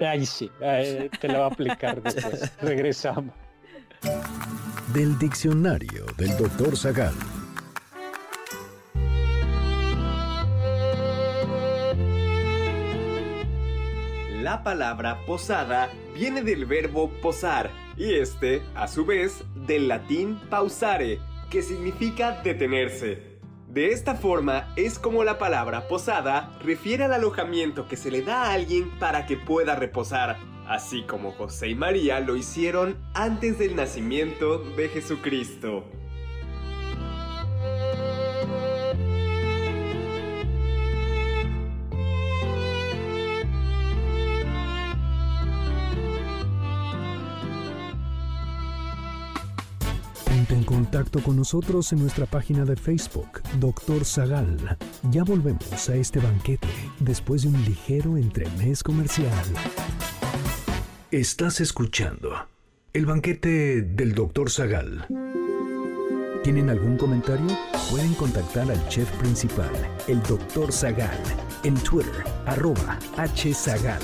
Ahí 0.00 0.26
sí 0.26 0.50
te 1.20 1.28
la 1.28 1.40
va 1.40 1.44
a 1.46 1.48
aplicar 1.48 2.02
después 2.02 2.52
regresamos 2.62 3.34
Del 4.92 5.18
diccionario 5.18 6.06
del 6.16 6.36
doctor 6.36 6.76
Zagal. 6.76 7.14
La 14.44 14.62
palabra 14.62 15.24
posada 15.26 15.90
viene 16.14 16.42
del 16.42 16.66
verbo 16.66 17.10
posar 17.22 17.70
y 17.96 18.14
este, 18.14 18.62
a 18.74 18.88
su 18.88 19.06
vez, 19.06 19.42
del 19.66 19.88
latín 19.88 20.38
pausare, 20.50 21.18
que 21.50 21.62
significa 21.62 22.42
detenerse. 22.42 23.33
De 23.74 23.90
esta 23.90 24.14
forma 24.14 24.72
es 24.76 25.00
como 25.00 25.24
la 25.24 25.36
palabra 25.36 25.88
posada 25.88 26.56
refiere 26.62 27.02
al 27.02 27.12
alojamiento 27.12 27.88
que 27.88 27.96
se 27.96 28.12
le 28.12 28.22
da 28.22 28.44
a 28.44 28.52
alguien 28.52 28.88
para 29.00 29.26
que 29.26 29.36
pueda 29.36 29.74
reposar, 29.74 30.36
así 30.68 31.02
como 31.02 31.32
José 31.32 31.70
y 31.70 31.74
María 31.74 32.20
lo 32.20 32.36
hicieron 32.36 32.96
antes 33.14 33.58
del 33.58 33.74
nacimiento 33.74 34.58
de 34.58 34.90
Jesucristo. 34.90 35.82
Ponte 50.54 50.56
en 50.56 50.64
contacto 50.64 51.20
con 51.20 51.36
nosotros 51.36 51.92
en 51.92 52.00
nuestra 52.00 52.26
página 52.26 52.64
de 52.64 52.76
Facebook, 52.76 53.42
Doctor 53.58 54.04
Zagal. 54.04 54.78
Ya 55.10 55.24
volvemos 55.24 55.88
a 55.88 55.96
este 55.96 56.20
banquete 56.20 56.68
después 57.00 57.42
de 57.42 57.48
un 57.48 57.64
ligero 57.64 58.16
entremés 58.16 58.82
comercial. 58.82 59.32
Estás 61.10 61.60
escuchando 61.60 62.30
el 62.92 63.06
banquete 63.06 63.82
del 63.82 64.14
Doctor 64.14 64.50
Zagal. 64.50 65.06
¿Tienen 66.44 66.70
algún 66.70 66.98
comentario? 66.98 67.48
Pueden 67.90 68.14
contactar 68.14 68.70
al 68.70 68.88
chef 68.88 69.10
principal, 69.18 69.72
el 70.06 70.22
Dr. 70.22 70.72
Zagal, 70.72 71.18
en 71.64 71.74
Twitter, 71.74 72.24
arroba 72.46 72.98
hzagal. 73.16 74.02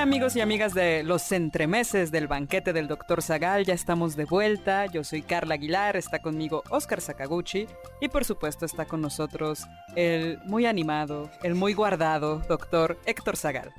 Amigos 0.00 0.34
y 0.34 0.40
amigas 0.40 0.72
de 0.72 1.02
los 1.02 1.30
entremeses 1.30 2.10
del 2.10 2.26
banquete 2.26 2.72
del 2.72 2.88
Dr. 2.88 3.20
Zagal, 3.20 3.66
ya 3.66 3.74
estamos 3.74 4.16
de 4.16 4.24
vuelta. 4.24 4.86
Yo 4.86 5.04
soy 5.04 5.20
Carla 5.20 5.56
Aguilar, 5.56 5.94
está 5.94 6.20
conmigo 6.20 6.62
Oscar 6.70 7.02
Sakaguchi 7.02 7.66
y 8.00 8.08
por 8.08 8.24
supuesto 8.24 8.64
está 8.64 8.86
con 8.86 9.02
nosotros 9.02 9.66
el 9.96 10.38
muy 10.46 10.64
animado, 10.64 11.30
el 11.42 11.54
muy 11.54 11.74
guardado 11.74 12.38
Dr. 12.48 12.98
Héctor 13.04 13.36
Zagal. 13.36 13.72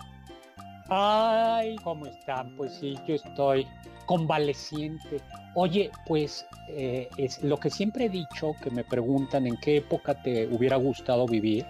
Ay, 0.90 1.75
¿cómo 1.84 2.06
están? 2.06 2.56
Pues 2.56 2.75
sí, 2.75 2.96
yo 3.08 3.16
estoy 3.16 3.66
convaleciente. 4.06 5.22
Oye, 5.56 5.90
pues 6.06 6.46
eh, 6.70 7.10
es 7.18 7.42
lo 7.42 7.58
que 7.58 7.72
siempre 7.72 8.06
he 8.06 8.10
dicho, 8.10 8.51
que 8.62 8.70
me 8.70 8.84
preguntan 8.84 9.48
en 9.48 9.58
qué 9.58 9.78
época 9.78 10.22
te 10.22 10.46
hubiera 10.46 10.75
gustado 10.75 11.25
vivir. 11.25 11.66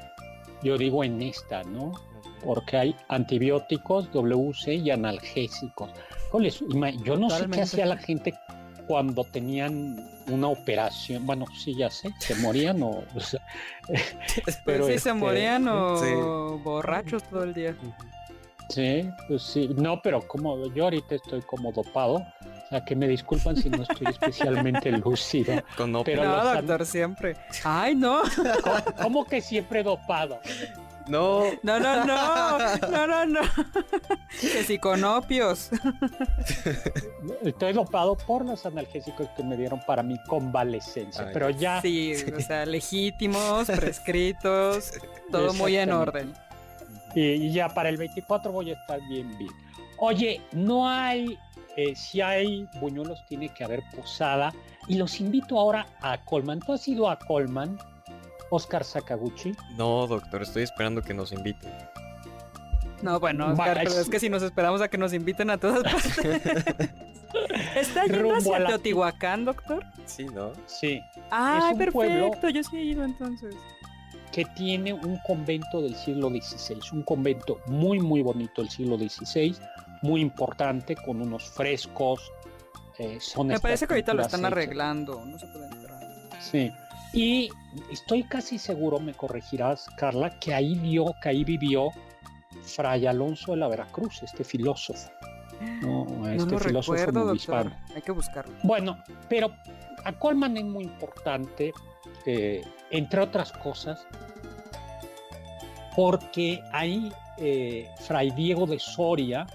Yo 0.61 0.77
digo 0.77 1.05
en 1.05 1.21
esta, 1.21 1.63
¿no? 1.63 1.93
Porque 2.43 2.77
hay 2.77 2.95
antibióticos, 3.07 4.11
WC 4.11 4.75
y 4.75 4.91
analgésicos. 4.91 5.91
Yo 7.03 7.17
no 7.17 7.29
sé 7.29 7.47
qué 7.49 7.61
hacía 7.61 7.85
la 7.85 7.97
gente 7.97 8.33
cuando 8.87 9.23
tenían 9.23 9.97
una 10.27 10.47
operación. 10.47 11.25
Bueno, 11.25 11.45
sí, 11.57 11.75
ya 11.77 11.89
sé, 11.89 12.13
se 12.19 12.35
morían 12.35 12.81
o. 12.83 13.03
pero 14.65 14.85
sí, 14.85 14.91
se 14.91 14.95
este, 14.95 15.13
morían 15.13 15.67
o 15.67 16.57
borrachos 16.63 17.23
todo 17.23 17.43
el 17.43 17.53
día. 17.53 17.75
Sí, 18.69 19.09
pues 19.27 19.43
sí. 19.43 19.69
No, 19.75 20.01
pero 20.01 20.25
como 20.27 20.73
yo 20.73 20.85
ahorita 20.85 21.15
estoy 21.15 21.41
como 21.41 21.71
dopado. 21.71 22.15
O 22.15 22.69
sea, 22.69 22.85
que 22.85 22.95
me 22.95 23.07
disculpan 23.07 23.57
si 23.57 23.69
no 23.69 23.83
estoy 23.83 24.07
especialmente 24.07 24.91
lúcido. 24.97 25.61
pero 26.05 26.23
no, 26.23 26.53
doctor, 26.55 26.85
siempre. 26.85 27.35
Ay, 27.65 27.95
no. 27.95 28.21
¿Cómo 29.01 29.25
que 29.25 29.41
siempre 29.41 29.83
dopado? 29.83 30.39
No. 31.07 31.43
No, 31.63 31.79
no, 31.79 32.05
no. 32.05 32.57
No, 32.91 33.07
no, 33.07 33.25
no. 33.25 33.41
Que 34.39 34.63
si 34.63 34.77
con 34.77 35.03
opios. 35.03 35.69
Estoy 37.43 37.73
dopado 37.73 38.17
por 38.17 38.45
los 38.45 38.65
analgésicos 38.65 39.27
que 39.35 39.43
me 39.43 39.57
dieron 39.57 39.81
para 39.85 40.03
mi 40.03 40.21
convalescencia. 40.23 41.29
pero 41.33 41.49
ya. 41.49 41.81
Sí, 41.81 42.13
o 42.35 42.39
sea, 42.39 42.65
legítimos, 42.65 43.67
prescritos, 43.67 44.93
todo 45.31 45.53
muy 45.53 45.77
en 45.77 45.91
orden. 45.91 46.33
Y, 47.15 47.51
ya 47.51 47.69
para 47.69 47.89
el 47.89 47.97
24 47.97 48.51
voy 48.51 48.71
a 48.71 48.73
estar 48.73 48.99
bien, 49.07 49.37
bien. 49.37 49.51
Oye, 49.97 50.41
no 50.53 50.87
hay. 50.87 51.37
Eh, 51.77 51.95
si 51.95 52.19
hay 52.19 52.67
buñuelos, 52.79 53.25
tiene 53.27 53.49
que 53.49 53.63
haber 53.63 53.81
posada. 53.95 54.53
Y 54.87 54.95
los 54.95 55.19
invito 55.19 55.59
ahora 55.59 55.85
a 56.01 56.23
Colman. 56.25 56.59
¿Tú 56.59 56.73
has 56.73 56.87
ido 56.87 57.09
a 57.09 57.17
Colman? 57.17 57.77
Oscar 58.51 58.83
Sakaguchi? 58.83 59.53
No, 59.77 60.05
doctor, 60.05 60.43
estoy 60.43 60.63
esperando 60.63 61.01
que 61.01 61.13
nos 61.13 61.31
inviten. 61.31 61.71
No, 63.01 63.19
bueno, 63.19 63.47
Oscar, 63.53 63.79
pero 63.83 63.89
es 63.99 64.09
que 64.09 64.19
si 64.19 64.29
nos 64.29 64.43
esperamos 64.43 64.81
a 64.81 64.87
que 64.87 64.97
nos 64.97 65.13
inviten 65.13 65.49
a 65.49 65.57
todas 65.57 65.81
partes. 65.83 66.19
¿Está 67.75 68.05
yendo 68.05 68.35
hacia 68.35 68.65
Teotihuacán, 68.65 69.45
doctor? 69.45 69.83
Sí, 70.05 70.25
¿no? 70.25 70.51
Sí. 70.67 71.01
Ah, 71.31 71.71
perfecto, 71.77 72.49
yo 72.49 72.63
sí 72.63 72.77
he 72.77 72.83
ido 72.83 73.03
entonces. 73.03 73.55
Que 74.31 74.45
tiene 74.45 74.93
un 74.93 75.17
convento 75.25 75.81
del 75.81 75.95
siglo 75.95 76.29
XVI, 76.29 76.79
un 76.93 77.03
convento 77.03 77.59
muy, 77.67 77.99
muy 77.99 78.21
bonito 78.21 78.61
del 78.61 78.69
siglo 78.69 78.97
XVI, 78.97 79.55
muy 80.01 80.21
importante, 80.21 80.95
con 80.95 81.21
unos 81.21 81.49
frescos. 81.49 82.31
Eh, 82.99 83.17
Me 83.43 83.59
parece 83.59 83.87
que 83.87 83.93
ahorita 83.93 84.13
lo 84.13 84.21
están 84.21 84.45
arreglando, 84.45 85.25
no 85.25 85.39
se 85.39 85.47
puede 85.47 85.65
entrar. 85.67 85.99
Sí, 86.39 86.71
y 87.13 87.49
estoy 87.91 88.23
casi 88.23 88.57
seguro, 88.57 88.99
me 88.99 89.13
corregirás, 89.13 89.87
Carla, 89.97 90.39
que 90.39 90.53
ahí 90.53 90.75
vio, 90.75 91.13
que 91.21 91.29
ahí 91.29 91.43
vivió 91.43 91.89
Fray 92.63 93.05
Alonso 93.05 93.51
de 93.51 93.57
la 93.57 93.67
Veracruz, 93.67 94.23
este 94.23 94.43
filósofo. 94.43 95.09
No, 95.81 96.05
este 96.27 96.57
filósofo 96.57 96.97
recuerdo, 96.97 97.25
doctor. 97.25 97.71
Hay 97.95 98.01
que 98.01 98.11
buscarlo. 98.11 98.53
Bueno, 98.63 98.97
pero 99.29 99.51
a 100.05 100.13
Colman 100.13 100.57
es 100.57 100.63
muy 100.63 100.85
importante, 100.85 101.73
eh, 102.25 102.63
entre 102.89 103.21
otras 103.21 103.51
cosas, 103.51 104.05
porque 105.95 106.61
ahí 106.71 107.11
eh, 107.37 107.87
Fray 107.99 108.31
Diego 108.31 108.65
de 108.65 108.79
Soria 108.79 109.45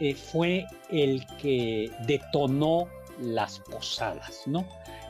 eh, 0.00 0.14
fue 0.14 0.66
el 0.90 1.26
que 1.38 1.90
detonó 2.06 2.88
las 3.20 3.58
posadas, 3.60 4.42
¿no? 4.46 4.64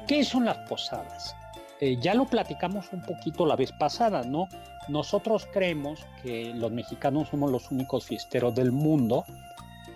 ¿Qué 0.06 0.24
son 0.24 0.44
las 0.44 0.58
posadas? 0.68 1.34
Eh, 1.80 1.98
ya 2.00 2.14
lo 2.14 2.24
platicamos 2.24 2.92
un 2.92 3.02
poquito 3.02 3.44
la 3.44 3.56
vez 3.56 3.72
pasada, 3.72 4.22
¿no? 4.22 4.48
Nosotros 4.88 5.46
creemos 5.52 6.06
que 6.22 6.52
los 6.54 6.72
mexicanos 6.72 7.28
somos 7.28 7.50
los 7.50 7.70
únicos 7.70 8.06
fiesteros 8.06 8.54
del 8.54 8.72
mundo 8.72 9.24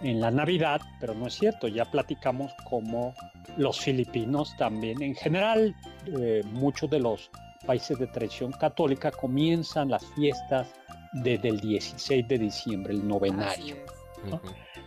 en 0.02 0.20
la 0.20 0.30
Navidad, 0.30 0.80
pero 0.98 1.14
no 1.14 1.26
es 1.26 1.34
cierto, 1.34 1.68
ya 1.68 1.84
platicamos 1.84 2.52
como 2.64 3.14
los 3.56 3.80
filipinos 3.80 4.54
también. 4.56 5.02
En 5.02 5.14
general, 5.14 5.74
eh, 6.18 6.42
muchos 6.52 6.90
de 6.90 7.00
los 7.00 7.30
países 7.66 7.98
de 7.98 8.06
tradición 8.06 8.52
católica 8.52 9.10
comienzan 9.10 9.90
las 9.90 10.04
fiestas 10.14 10.68
desde 11.12 11.48
el 11.48 11.60
16 11.60 12.28
de 12.28 12.38
diciembre, 12.38 12.94
el 12.94 13.06
novenario. 13.06 13.76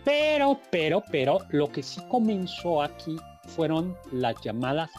Pero, 0.04 0.60
pero, 0.70 1.02
pero, 1.10 1.38
lo 1.50 1.68
que 1.70 1.82
sí 1.82 2.00
comenzó 2.08 2.82
aquí 2.82 3.16
fueron 3.48 3.96
las 4.12 4.36
llamadas 4.42 4.90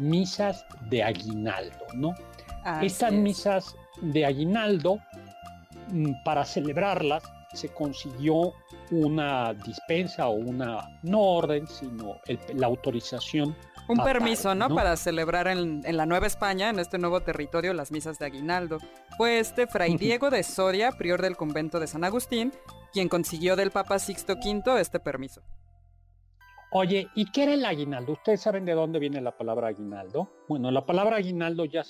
misas 0.00 0.64
de 0.88 1.02
aguinaldo, 1.02 1.86
¿no? 1.94 2.14
Estas 2.82 3.12
misas 3.12 3.76
de 4.00 4.26
aguinaldo, 4.26 4.98
mm, 5.92 6.22
para 6.24 6.44
celebrarlas, 6.44 7.22
se 7.52 7.68
consiguió 7.68 8.52
una 8.90 9.54
dispensa 9.54 10.28
o 10.28 10.32
una, 10.32 10.98
no 11.02 11.20
orden, 11.20 11.66
sino 11.66 12.16
la 12.54 12.66
autorización. 12.66 13.56
Un 13.88 13.98
permiso, 13.98 14.54
¿no? 14.54 14.68
Para 14.68 14.96
celebrar 14.96 15.48
en, 15.48 15.82
la 15.84 16.06
Nueva 16.06 16.28
España, 16.28 16.70
en 16.70 16.78
este 16.78 16.98
nuevo 16.98 17.20
territorio, 17.22 17.72
las 17.74 17.90
misas 17.90 18.18
de 18.20 18.26
aguinaldo. 18.26 18.78
Fue 19.16 19.40
este 19.40 19.66
Fray 19.66 19.96
Diego 19.96 20.30
de 20.30 20.44
Soria, 20.44 20.92
prior 20.92 21.20
del 21.20 21.36
convento 21.36 21.80
de 21.80 21.88
San 21.88 22.04
Agustín, 22.04 22.52
quien 22.92 23.08
consiguió 23.08 23.56
del 23.56 23.72
Papa 23.72 23.98
Sixto 23.98 24.34
V 24.34 24.80
este 24.80 25.00
permiso. 25.00 25.42
Oye, 26.72 27.08
¿y 27.14 27.30
qué 27.32 27.42
era 27.42 27.54
el 27.54 27.64
aguinaldo? 27.64 28.12
¿Ustedes 28.12 28.40
saben 28.40 28.64
de 28.64 28.72
dónde 28.72 29.00
viene 29.00 29.20
la 29.20 29.36
palabra 29.36 29.68
aguinaldo? 29.68 30.30
Bueno, 30.48 30.70
la 30.70 30.86
palabra 30.86 31.16
aguinaldo 31.16 31.64
ya... 31.64 31.82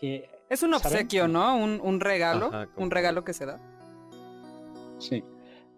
Eh, 0.00 0.28
es 0.48 0.62
un 0.62 0.72
obsequio, 0.72 1.28
¿no? 1.28 1.56
Un, 1.56 2.00
regalo, 2.00 2.50
un 2.76 2.90
regalo 2.90 3.24
que 3.24 3.34
se 3.34 3.44
da. 3.44 3.60
Sí. 4.98 5.22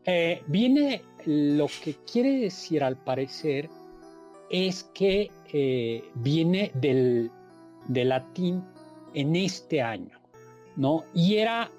Eh, 0.05 0.43
viene, 0.47 1.03
lo 1.27 1.67
que 1.83 1.97
quiere 2.11 2.39
decir 2.39 2.85
al 2.85 2.97
parecer 2.97 3.69
es 4.51 4.85
que 4.95 5.31
eh, 5.53 6.05
viene 6.15 6.71
del, 6.75 7.33
latín 7.89 8.63
en 9.15 9.35
este 9.35 9.83
año, 9.83 10.21
¿no? 10.77 11.05
Y 11.13 11.37
era 11.37 11.71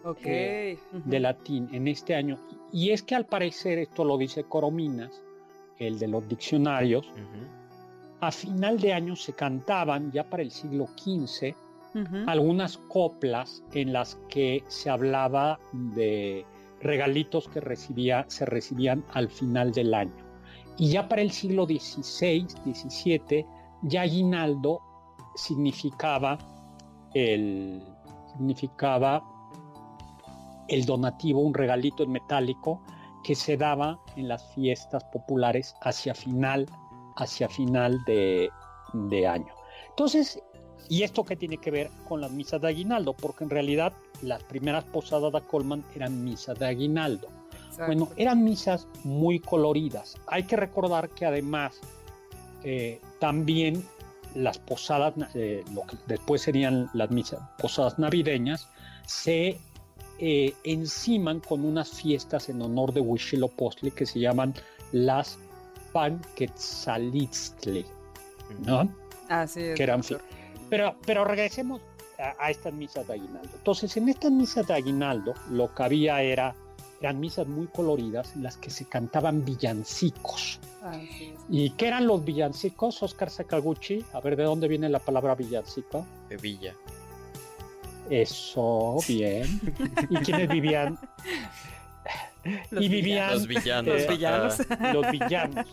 de 1.06 1.19
latín 1.21 1.69
en 1.71 1.88
este 1.88 2.15
año. 2.15 2.38
Y 2.74 2.89
es 2.89 3.02
que 3.02 3.15
al 3.15 3.26
parecer, 3.26 3.80
esto 3.80 4.04
lo 4.04 4.17
dice 4.17 4.43
Corominas, 4.43 5.21
el 5.82 5.98
de 5.98 6.08
los 6.08 6.28
diccionarios, 6.28 7.12
a 8.20 8.32
final 8.32 8.80
de 8.80 8.94
año 8.94 9.15
se 9.15 9.34
cantaban, 9.34 10.12
ya 10.12 10.30
para 10.30 10.44
el 10.44 10.52
siglo 10.52 10.88
XV, 10.96 11.56
algunas 12.28 12.78
coplas 12.78 13.63
en 13.74 13.91
las 13.91 14.15
que 14.30 14.63
se 14.67 14.89
hablaba 14.89 15.60
de 15.74 16.46
regalitos 16.80 17.48
que 17.50 17.60
recibía, 17.60 18.26
se 18.28 18.46
recibían 18.46 19.04
al 19.13 19.30
final 19.30 19.72
del 19.72 19.94
año. 19.94 20.24
Y 20.78 20.89
ya 20.89 21.10
para 21.10 21.22
el 21.22 21.32
siglo 21.32 21.65
XVI, 21.65 22.48
XVII, 22.48 23.46
ya 23.84 24.02
aguinaldo 24.02 24.82
significaba 25.36 26.38
el, 27.13 27.84
significaba 28.32 29.24
el 30.67 30.86
donativo, 30.86 31.41
un 31.41 31.54
regalito 31.54 32.04
en 32.04 32.12
metálico 32.12 32.82
que 33.24 33.36
se 33.36 33.58
daba 33.58 34.00
en 34.16 34.28
las 34.28 34.54
fiestas 34.54 35.04
populares 35.06 35.76
hacia 35.82 36.14
final, 36.14 36.66
hacia 37.18 37.48
final 37.50 38.04
de, 38.06 38.50
año. 39.28 39.54
Entonces, 39.90 40.42
¿Y 40.90 41.04
esto 41.04 41.24
qué 41.24 41.38
tiene 41.38 41.58
que 41.58 41.72
ver 41.72 41.90
con 42.10 42.20
las 42.20 42.32
misas 42.32 42.60
de 42.60 42.68
aguinaldo? 42.68 43.14
Porque 43.14 43.46
en 43.46 43.50
realidad 43.50 43.94
las 44.24 44.44
primeras 44.44 44.84
posadas 44.84 45.32
de 45.32 45.40
Colman 45.42 45.86
eran 45.96 46.22
misas 46.24 46.60
de 46.60 46.66
aguinaldo. 46.66 47.30
Bueno, 47.86 48.10
eran 48.18 48.44
misas 48.44 48.88
muy 49.04 49.40
coloridas. 49.40 50.18
Hay 50.28 50.44
que 50.44 50.58
recordar 50.58 51.10
que 51.10 51.26
además 51.26 51.80
eh, 52.64 53.00
también 53.20 53.86
las 54.36 54.60
posadas, 54.60 55.14
eh, 55.34 55.64
lo 55.74 55.84
que 55.84 55.98
después 56.08 56.42
serían 56.42 56.90
las 56.94 57.12
misas, 57.12 57.40
posadas 57.58 57.98
navideñas, 57.98 58.68
se 59.06 59.58
eh, 60.24 60.54
enciman 60.64 61.40
con 61.40 61.66
unas 61.66 61.90
fiestas 61.90 62.48
en 62.50 62.62
honor 62.62 62.94
de 62.94 63.02
Huitzilopochtli 63.02 63.90
que 63.90 64.06
se 64.06 64.20
llaman 64.20 64.54
las 64.92 65.40
Panquetzalitztli, 65.92 67.84
¿no? 68.64 68.88
Así 69.28 69.62
es. 69.64 69.76
Que 69.76 69.82
eran 69.82 70.04
pero, 70.70 70.96
pero 71.06 71.26
regresemos 71.26 71.82
a, 72.38 72.52
estas 72.52 72.72
misas 72.72 73.08
de 73.08 73.14
aguinaldo. 73.14 73.50
Entonces, 73.56 73.98
en 73.98 74.10
estas 74.10 74.32
misas 74.32 74.68
de 74.68 74.76
aguinaldo, 74.76 75.34
lo 75.50 75.74
que 75.74 75.82
había 75.82 76.22
era, 76.22 76.56
eran 77.02 77.20
misas 77.20 77.48
muy 77.48 77.66
coloridas 77.66 78.36
en 78.36 78.44
las 78.44 78.58
que 78.58 78.70
se 78.70 78.86
cantaban 78.86 79.44
villancicos. 79.44 80.60
¿Y 81.50 81.72
qué 81.72 81.88
eran 81.88 82.06
los 82.06 82.24
villancicos, 82.24 83.02
Oscar 83.02 83.32
Sakaguchi? 83.32 84.06
A 84.14 84.20
ver, 84.22 84.36
¿de 84.36 84.44
dónde 84.44 84.68
viene 84.68 84.88
la 84.88 85.00
palabra 85.00 85.34
villancico? 85.34 86.06
De 86.30 86.38
villa. 86.38 86.76
Eso, 88.12 88.97
bien. 89.08 89.62
¿Y 90.10 90.15
quiénes 90.17 90.50
vivían? 90.50 91.00
Los 92.71 92.84
y 92.84 92.88
vivían 92.89 93.34
Los 93.34 93.47
villanos. 93.47 93.93
Los 93.93 94.02
ajá. 94.04 94.12
villanos. 94.12 94.58
los 94.93 95.12
villanos. 95.12 95.67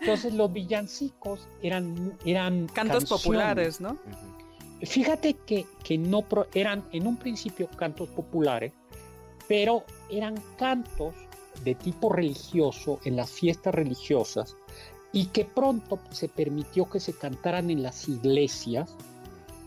Entonces 0.00 0.34
los 0.34 0.52
villancicos 0.52 1.48
eran 1.62 2.16
eran 2.24 2.66
Cantos 2.68 3.00
canciones. 3.00 3.22
populares, 3.22 3.80
¿no? 3.80 3.98
Fíjate 4.82 5.34
que, 5.34 5.66
que 5.84 5.98
no 5.98 6.22
pro- 6.22 6.46
eran 6.54 6.84
en 6.92 7.06
un 7.08 7.16
principio 7.16 7.68
cantos 7.76 8.08
populares, 8.08 8.72
pero 9.48 9.84
eran 10.10 10.34
cantos 10.56 11.14
de 11.64 11.74
tipo 11.74 12.12
religioso 12.12 13.00
en 13.04 13.16
las 13.16 13.30
fiestas 13.30 13.74
religiosas 13.74 14.56
y 15.12 15.26
que 15.26 15.44
pronto 15.44 15.98
se 16.10 16.28
permitió 16.28 16.88
que 16.88 16.98
se 17.00 17.12
cantaran 17.14 17.68
en 17.70 17.82
las 17.82 18.08
iglesias 18.08 18.96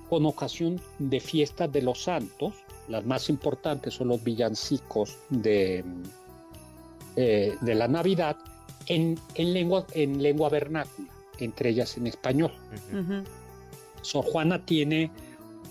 con 0.10 0.26
ocasión 0.26 0.82
de 1.00 1.20
fiestas 1.20 1.72
de 1.72 1.82
los 1.82 2.04
santos. 2.04 2.54
Las 2.88 3.06
más 3.06 3.30
importantes 3.30 3.96
son 3.96 4.10
los 4.10 4.24
villancicos 4.24 5.18
de, 5.30 5.84
eh, 7.16 7.56
de 7.60 7.76
la 7.76 7.88
Navidad 7.88 8.38
en, 8.88 9.20
en 9.36 9.54
lengua, 9.54 9.86
en 9.94 10.22
lengua 10.22 10.50
vernácula, 10.50 11.10
entre 11.40 11.70
ellas 11.70 11.98
en 11.98 12.08
español. 12.08 12.52
Ujú. 12.94 13.24
Sor 14.02 14.26
Juana 14.26 14.64
tiene, 14.64 15.10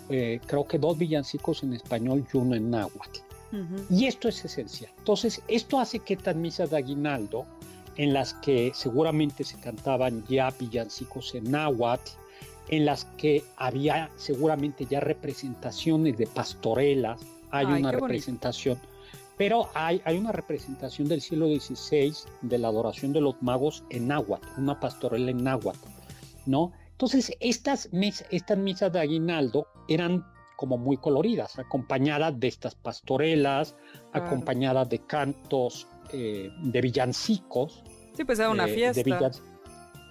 eh, 0.08 0.40
creo 0.46 0.66
que 0.66 0.78
dos 0.78 0.98
villancicos 0.98 1.62
en 1.62 1.74
español 1.74 2.26
y 2.32 2.36
uno 2.36 2.56
en 2.56 2.70
náhuatl. 2.70 3.20
Y 3.88 4.06
esto 4.06 4.28
es 4.28 4.44
esencial. 4.44 4.90
Entonces, 4.98 5.40
esto 5.46 5.78
hace 5.78 6.00
que 6.00 6.14
estas 6.14 6.34
misas 6.34 6.70
de 6.70 6.78
aguinaldo, 6.78 7.46
en 7.94 8.12
las 8.12 8.34
que 8.34 8.72
seguramente 8.74 9.44
se 9.44 9.56
cantaban 9.60 10.24
ya 10.26 10.50
villancicos 10.50 11.36
en 11.36 11.52
náhuatl, 11.52 12.10
en 12.68 12.84
las 12.86 13.04
que 13.16 13.42
había 13.56 14.10
seguramente 14.16 14.86
ya 14.86 15.00
representaciones 15.00 16.16
de 16.16 16.26
pastorelas, 16.26 17.20
hay 17.50 17.66
Ay, 17.68 17.80
una 17.80 17.92
representación, 17.92 18.78
pero 19.36 19.68
hay, 19.74 20.00
hay 20.04 20.16
una 20.18 20.32
representación 20.32 21.08
del 21.08 21.20
siglo 21.20 21.46
XVI 21.46 22.14
de 22.42 22.58
la 22.58 22.68
adoración 22.68 23.12
de 23.12 23.20
los 23.20 23.40
magos 23.42 23.84
en 23.90 24.08
náhuatl, 24.08 24.46
una 24.58 24.78
pastorela 24.80 25.30
en 25.30 25.44
náhuatl, 25.44 25.78
¿no? 26.46 26.72
Entonces, 26.92 27.32
estas, 27.40 27.92
mis- 27.92 28.24
estas 28.30 28.56
misas 28.56 28.92
de 28.92 29.00
aguinaldo 29.00 29.66
eran 29.88 30.24
como 30.56 30.78
muy 30.78 30.96
coloridas, 30.96 31.58
acompañadas 31.58 32.38
de 32.38 32.46
estas 32.48 32.74
pastorelas, 32.76 33.74
Claro. 34.12 34.26
acompañadas 34.26 34.88
de 34.88 35.00
cantos 35.00 35.88
eh, 36.12 36.48
de 36.62 36.80
villancicos. 36.80 37.82
Sí, 38.16 38.24
pues 38.24 38.38
era 38.38 38.50
una 38.50 38.66
eh, 38.66 38.74
fiesta. 38.74 39.30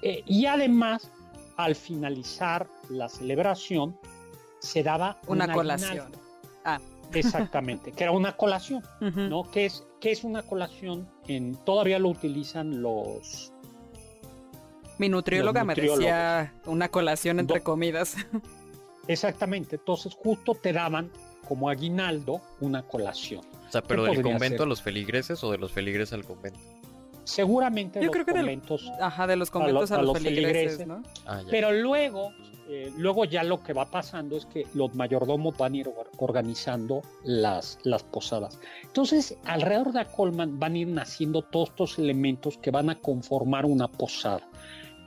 eh, 0.01 0.21
y 0.25 0.45
además, 0.45 1.09
al 1.57 1.75
finalizar 1.75 2.67
la 2.89 3.09
celebración, 3.09 3.97
se 4.59 4.83
daba 4.83 5.19
Una 5.27 5.45
un 5.45 5.51
colación. 5.53 6.11
Ah. 6.65 6.79
Exactamente, 7.13 7.91
que 7.91 8.03
era 8.03 8.11
una 8.11 8.35
colación. 8.35 8.83
¿no? 9.01 9.49
¿Qué 9.51 9.65
es, 9.65 9.85
qué 9.99 10.11
es 10.11 10.23
una 10.23 10.41
colación? 10.43 11.07
En, 11.27 11.55
todavía 11.55 11.99
lo 11.99 12.09
utilizan 12.09 12.81
los... 12.81 13.51
Mi 14.97 15.09
nutrióloga 15.09 15.63
Los 15.63 15.67
me 15.67 15.75
decía 15.75 16.53
una 16.65 16.89
colación 16.89 17.39
entre 17.39 17.59
Do- 17.59 17.63
comidas. 17.63 18.15
Exactamente, 19.07 19.75
entonces 19.75 20.13
justo 20.15 20.55
te 20.55 20.71
daban 20.71 21.11
como 21.47 21.69
aguinaldo 21.69 22.41
una 22.61 22.83
colación. 22.83 23.41
O 23.67 23.71
sea, 23.71 23.81
pero 23.81 24.05
¿Qué 24.05 24.11
del 24.11 24.21
convento 24.21 24.57
ser? 24.57 24.61
a 24.61 24.65
los 24.65 24.81
feligreses 24.81 25.43
o 25.43 25.51
de 25.51 25.57
los 25.57 25.71
feligreses 25.71 26.13
al 26.13 26.23
convento. 26.25 26.59
Seguramente 27.23 27.99
Yo 27.99 28.05
los 28.07 28.13
creo 28.13 28.25
que 28.25 28.31
del- 28.33 28.41
conventos 28.41 28.91
Ajá, 28.99 29.27
de 29.27 29.35
los 29.35 29.49
conventos 29.51 29.91
a, 29.91 29.95
a 29.95 29.97
los, 29.99 30.07
los 30.13 30.17
feligreses, 30.21 30.77
feligreses. 30.77 30.87
¿no? 30.87 31.03
Ah. 31.25 31.41
Pero 31.49 31.71
luego, 31.71 32.33
eh, 32.67 32.91
luego 32.97 33.25
ya 33.25 33.43
lo 33.43 33.63
que 33.63 33.71
va 33.73 33.85
pasando 33.89 34.35
es 34.37 34.45
que 34.45 34.65
los 34.73 34.93
mayordomos 34.95 35.57
van 35.57 35.73
a 35.73 35.77
ir 35.77 35.87
or- 35.87 36.09
organizando 36.17 37.01
las, 37.23 37.79
las 37.83 38.03
posadas. 38.03 38.59
Entonces, 38.83 39.37
alrededor 39.45 39.93
de 39.93 40.05
Colman 40.05 40.59
van 40.59 40.73
a 40.73 40.77
ir 40.79 40.87
naciendo 40.87 41.41
todos 41.43 41.69
estos 41.69 41.97
elementos 41.99 42.57
que 42.57 42.71
van 42.71 42.89
a 42.89 42.99
conformar 42.99 43.65
una 43.65 43.87
posada. 43.87 44.47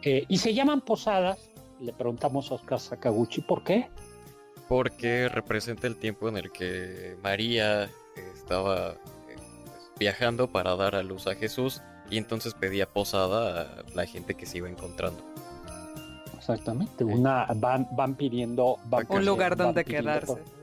Eh, 0.03 0.25
y 0.29 0.39
se 0.39 0.55
llaman 0.55 0.81
posadas, 0.83 1.51
le 1.81 1.93
preguntamos 1.93 2.51
a 2.51 2.55
Oscar 2.55 2.81
Sakaguchi, 2.81 3.43
¿por 3.43 3.63
qué? 3.65 3.89
Porque 4.69 5.29
representa 5.29 5.87
el 5.87 5.97
tiempo 5.97 6.29
en 6.29 6.37
el 6.39 6.51
que 6.51 7.17
María 7.23 7.91
estaba 8.35 8.91
eh, 8.93 8.97
pues, 9.35 9.91
viajando 9.99 10.49
para 10.49 10.75
dar 10.77 10.95
a 10.97 11.03
luz 11.03 11.27
a 11.27 11.35
Jesús 11.35 11.83
y 12.11 12.19
entonces 12.19 12.55
pedía 12.55 12.87
posada 12.89 13.63
a 13.63 13.83
la 13.95 14.07
gente 14.07 14.35
que 14.35 14.47
se 14.47 14.59
iba 14.59 14.69
encontrando. 14.69 15.23
Exactamente, 16.37 17.05
una, 17.05 17.47
van, 17.57 17.89
van 17.93 18.15
pidiendo... 18.15 18.77
van 18.87 19.07
Un 19.09 19.25
lugar 19.25 19.57
donde 19.57 19.85
quedarse. 19.85 20.27
por- 20.27 20.57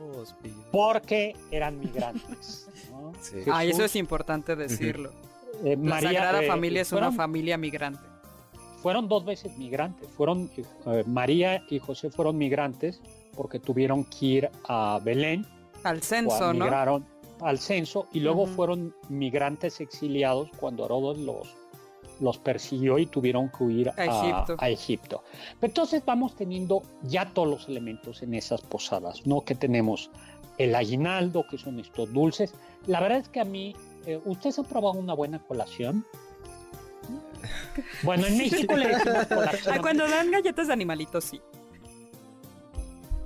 porque 0.71 1.35
eran 1.51 1.79
migrantes. 1.79 2.67
¿no? 2.91 3.11
Sí. 3.21 3.37
Ay, 3.51 3.69
eso 3.69 3.83
es 3.85 3.95
importante 3.95 4.55
decirlo. 4.55 5.11
eh, 5.63 5.77
La 5.81 5.89
María, 5.89 6.09
Sagrada 6.13 6.43
eh, 6.43 6.47
Familia 6.47 6.81
es 6.81 6.91
una 6.91 7.01
fueron- 7.01 7.15
familia 7.15 7.57
migrante. 7.57 8.01
fueron 8.81 9.07
dos 9.07 9.23
veces 9.25 9.57
migrantes. 9.57 10.09
Fueron 10.11 10.49
eh, 10.87 11.03
María 11.07 11.63
y 11.69 11.79
José 11.79 12.09
fueron 12.09 12.37
migrantes 12.37 13.01
porque 13.35 13.59
tuvieron 13.59 14.03
que 14.05 14.25
ir 14.25 14.49
a 14.67 14.99
Belén, 15.03 15.45
Al 15.83 16.01
censo, 16.03 16.53
¿no? 16.53 16.65
migraron 16.65 17.05
al 17.41 17.59
censo 17.59 18.07
y 18.13 18.19
luego 18.21 18.45
fueron 18.45 18.95
migrantes 19.09 19.79
exiliados 19.81 20.49
cuando 20.59 20.85
Herodes 20.85 21.19
los 21.19 21.47
los 22.19 22.37
persiguió 22.37 22.99
y 22.99 23.07
tuvieron 23.07 23.49
que 23.49 23.63
huir 23.63 23.89
A 23.97 24.05
Egipto. 24.05 24.55
a 24.59 24.69
Egipto. 24.69 25.23
Pero 25.59 25.71
entonces 25.71 26.03
vamos 26.05 26.35
teniendo 26.35 26.83
ya 27.01 27.25
todos 27.33 27.47
los 27.47 27.67
elementos 27.67 28.21
en 28.21 28.35
esas 28.35 28.61
posadas, 28.61 29.25
¿no? 29.25 29.41
Que 29.41 29.55
tenemos 29.55 30.11
el 30.59 30.75
aguinaldo, 30.75 31.45
que 31.49 31.57
son 31.57 31.79
estos 31.79 32.13
dulces. 32.13 32.53
La 32.85 33.01
verdad 33.01 33.17
es 33.17 33.29
que 33.29 33.39
a 33.39 33.45
mí, 33.45 33.75
eh, 34.05 34.21
¿ustedes 34.25 34.59
han 34.59 34.65
probado 34.65 34.99
una 34.99 35.13
buena 35.15 35.39
colación? 35.39 36.05
Bueno, 38.03 38.27
en 38.27 38.37
México 38.37 38.77
le 38.77 38.87
decimos 38.89 39.17
Ah, 39.19 39.27
colación. 39.35 39.81
Cuando 39.81 40.07
dan 40.07 40.31
galletas 40.31 40.67
de 40.67 40.73
animalitos, 40.73 41.23
sí. 41.23 41.41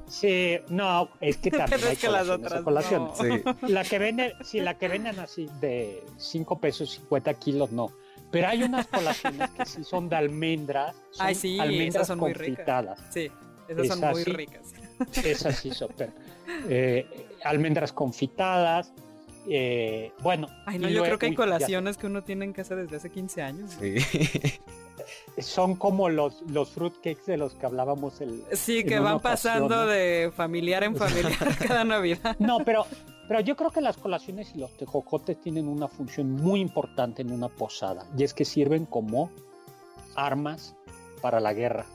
Sí, 0.07 0.57
no, 0.69 1.09
es 1.19 1.37
que 1.37 1.51
también 1.51 1.69
Pero 1.69 1.87
hay 1.87 1.93
es 1.93 1.99
que 1.99 2.07
las 2.09 2.27
colaciones 2.63 3.11
otras 3.11 3.21
no. 3.27 3.37
Sí. 3.37 3.67
La 3.73 3.83
que 3.83 3.99
venden, 3.99 4.33
sí, 4.43 4.59
la 4.61 4.77
que 4.77 4.87
venden 4.87 5.19
así 5.19 5.49
de 5.59 6.03
5 6.17 6.59
pesos 6.59 6.91
50 6.91 7.33
kilos, 7.35 7.71
no. 7.71 7.91
Pero 8.31 8.47
hay 8.49 8.63
unas 8.63 8.87
colaciones 8.87 9.49
que 9.51 9.65
sí 9.65 9.83
son 9.83 10.09
de 10.09 10.15
almendras. 10.17 10.95
Son 11.11 11.27
Ay, 11.27 11.35
sí, 11.35 11.59
almendras 11.59 11.95
esas 11.95 12.07
son 12.07 12.19
muy 12.19 12.33
ricas. 12.33 12.55
confitadas. 12.57 12.99
Sí, 13.09 13.31
esas 13.67 13.87
son 13.87 14.09
muy 14.11 14.23
sí. 14.23 14.31
ricas. 14.33 14.73
Esas 15.23 15.55
sí 15.59 15.71
son. 15.71 15.89
pero, 15.97 16.11
eh, 16.69 17.27
almendras 17.43 17.93
confitadas. 17.93 18.91
eh, 19.49 20.11
bueno. 20.19 20.47
Ay, 20.65 20.77
no, 20.79 20.87
yo 20.89 20.99
luego- 20.99 21.05
creo 21.05 21.19
que 21.19 21.25
hay 21.27 21.31
uy, 21.31 21.35
colaciones 21.37 21.97
que 21.97 22.07
uno 22.07 22.21
tiene 22.23 22.43
en 22.45 22.51
casa 22.53 22.75
desde 22.75 22.97
hace 22.97 23.09
15 23.09 23.41
años. 23.41 23.71
Sí. 23.79 23.95
Son 25.37 25.75
como 25.75 26.09
los, 26.09 26.41
los 26.49 26.69
fruitcakes 26.69 27.25
de 27.25 27.37
los 27.37 27.53
que 27.53 27.65
hablábamos 27.65 28.21
el. 28.21 28.43
Sí, 28.53 28.83
que 28.83 28.99
van 28.99 29.15
ocasión, 29.15 29.53
pasando 29.53 29.75
¿no? 29.75 29.85
de 29.85 30.31
familiar 30.35 30.83
en 30.83 30.95
familiar 30.95 31.33
cada 31.67 31.83
Navidad. 31.83 32.35
No, 32.39 32.59
pero, 32.59 32.85
pero 33.27 33.39
yo 33.41 33.55
creo 33.55 33.71
que 33.71 33.81
las 33.81 33.97
colaciones 33.97 34.53
y 34.55 34.59
los 34.59 34.75
tejocotes 34.77 35.39
tienen 35.39 35.67
una 35.67 35.87
función 35.87 36.31
muy 36.31 36.59
importante 36.59 37.21
en 37.21 37.31
una 37.31 37.49
posada, 37.49 38.05
y 38.17 38.23
es 38.23 38.33
que 38.33 38.45
sirven 38.45 38.85
como 38.85 39.31
armas 40.15 40.75
para 41.21 41.39
la 41.39 41.53
guerra, 41.53 41.85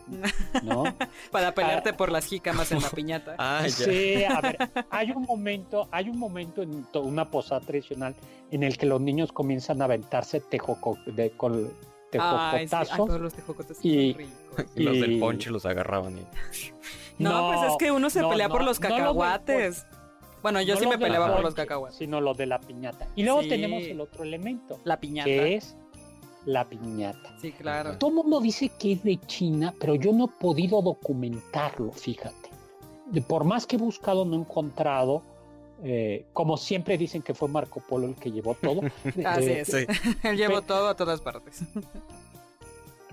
¿no? 0.62 0.85
Para 1.31 1.55
pelearte 1.55 1.92
por 1.92 2.11
las 2.11 2.27
jícamas 2.27 2.72
en 2.72 2.83
la 2.83 2.90
piñata. 2.94 3.35
Ah. 3.38 3.64
Sí, 3.68 4.25
a 4.25 4.40
ver, 4.40 4.59
hay 4.90 5.11
un 5.12 5.22
momento, 5.22 5.88
hay 5.90 6.09
un 6.09 6.18
momento 6.18 6.62
en 6.62 6.87
una 6.94 7.31
posada 7.31 7.61
tradicional 7.61 8.14
en 8.51 8.62
el 8.62 8.77
que 8.77 8.87
los 8.87 9.01
niños 9.01 9.33
comienzan 9.33 9.81
a 9.81 9.87
aventarse 9.87 10.40
tejoco 10.40 10.98
de, 11.07 11.31
con, 11.31 11.72
tejocotazos. 12.12 13.20
los 13.20 13.35
y, 13.83 14.16
y, 14.77 14.83
los 14.83 15.01
del 15.01 15.18
ponche 15.18 15.51
los 15.51 15.66
agarraban. 15.66 16.18
Y... 16.18 16.22
No, 17.18 17.48
pues 17.48 17.72
es 17.72 17.77
que 17.79 17.90
uno 17.90 18.11
se 18.11 18.22
pelea 18.22 18.48
por 18.48 18.62
los 18.62 18.79
cacahuates. 18.79 19.87
bueno, 20.42 20.61
yo 20.61 20.77
sí 20.77 20.87
me 20.87 20.98
peleaba 20.98 21.35
por 21.35 21.42
los 21.42 21.55
cacahuates. 21.55 21.96
Sino 21.96 22.20
lo 22.20 22.35
de 22.35 22.46
la 22.46 22.61
piñata. 22.61 23.09
Y 23.16 23.25
luego 23.25 23.40
tenemos 23.40 23.83
el 23.83 24.01
otro 24.01 24.25
elemento. 24.25 24.79
La 24.85 25.01
piñata. 25.01 25.27
Que 25.27 25.57
es 25.57 25.77
la 26.44 26.68
piñata. 26.68 27.35
Sí, 27.40 27.53
claro. 27.53 27.98
Todo 27.98 28.11
el 28.11 28.16
mundo 28.16 28.40
dice 28.40 28.70
que 28.79 28.92
es 28.92 29.03
de 29.03 29.18
China, 29.27 29.75
pero 29.81 29.94
yo 29.94 30.12
no 30.12 30.27
he 30.27 30.40
podido 30.40 30.83
documentarlo, 30.83 31.92
fíjate. 31.92 32.51
Por 33.27 33.44
más 33.44 33.66
que 33.66 33.77
he 33.77 33.79
buscado, 33.79 34.25
no 34.25 34.35
he 34.35 34.40
encontrado. 34.40 35.22
Eh, 35.84 36.26
como 36.32 36.56
siempre 36.56 36.96
dicen 36.96 37.22
que 37.22 37.34
fue 37.34 37.48
Marco 37.48 37.80
Polo 37.80 38.06
el 38.06 38.14
que 38.14 38.30
llevó 38.30 38.54
todo. 38.54 38.82
Así 39.24 39.50
es, 39.50 39.68
sí. 39.68 39.86
Él 40.22 40.36
llevó 40.36 40.62
todo 40.62 40.88
a 40.88 40.96
todas 40.96 41.20
partes. 41.20 41.62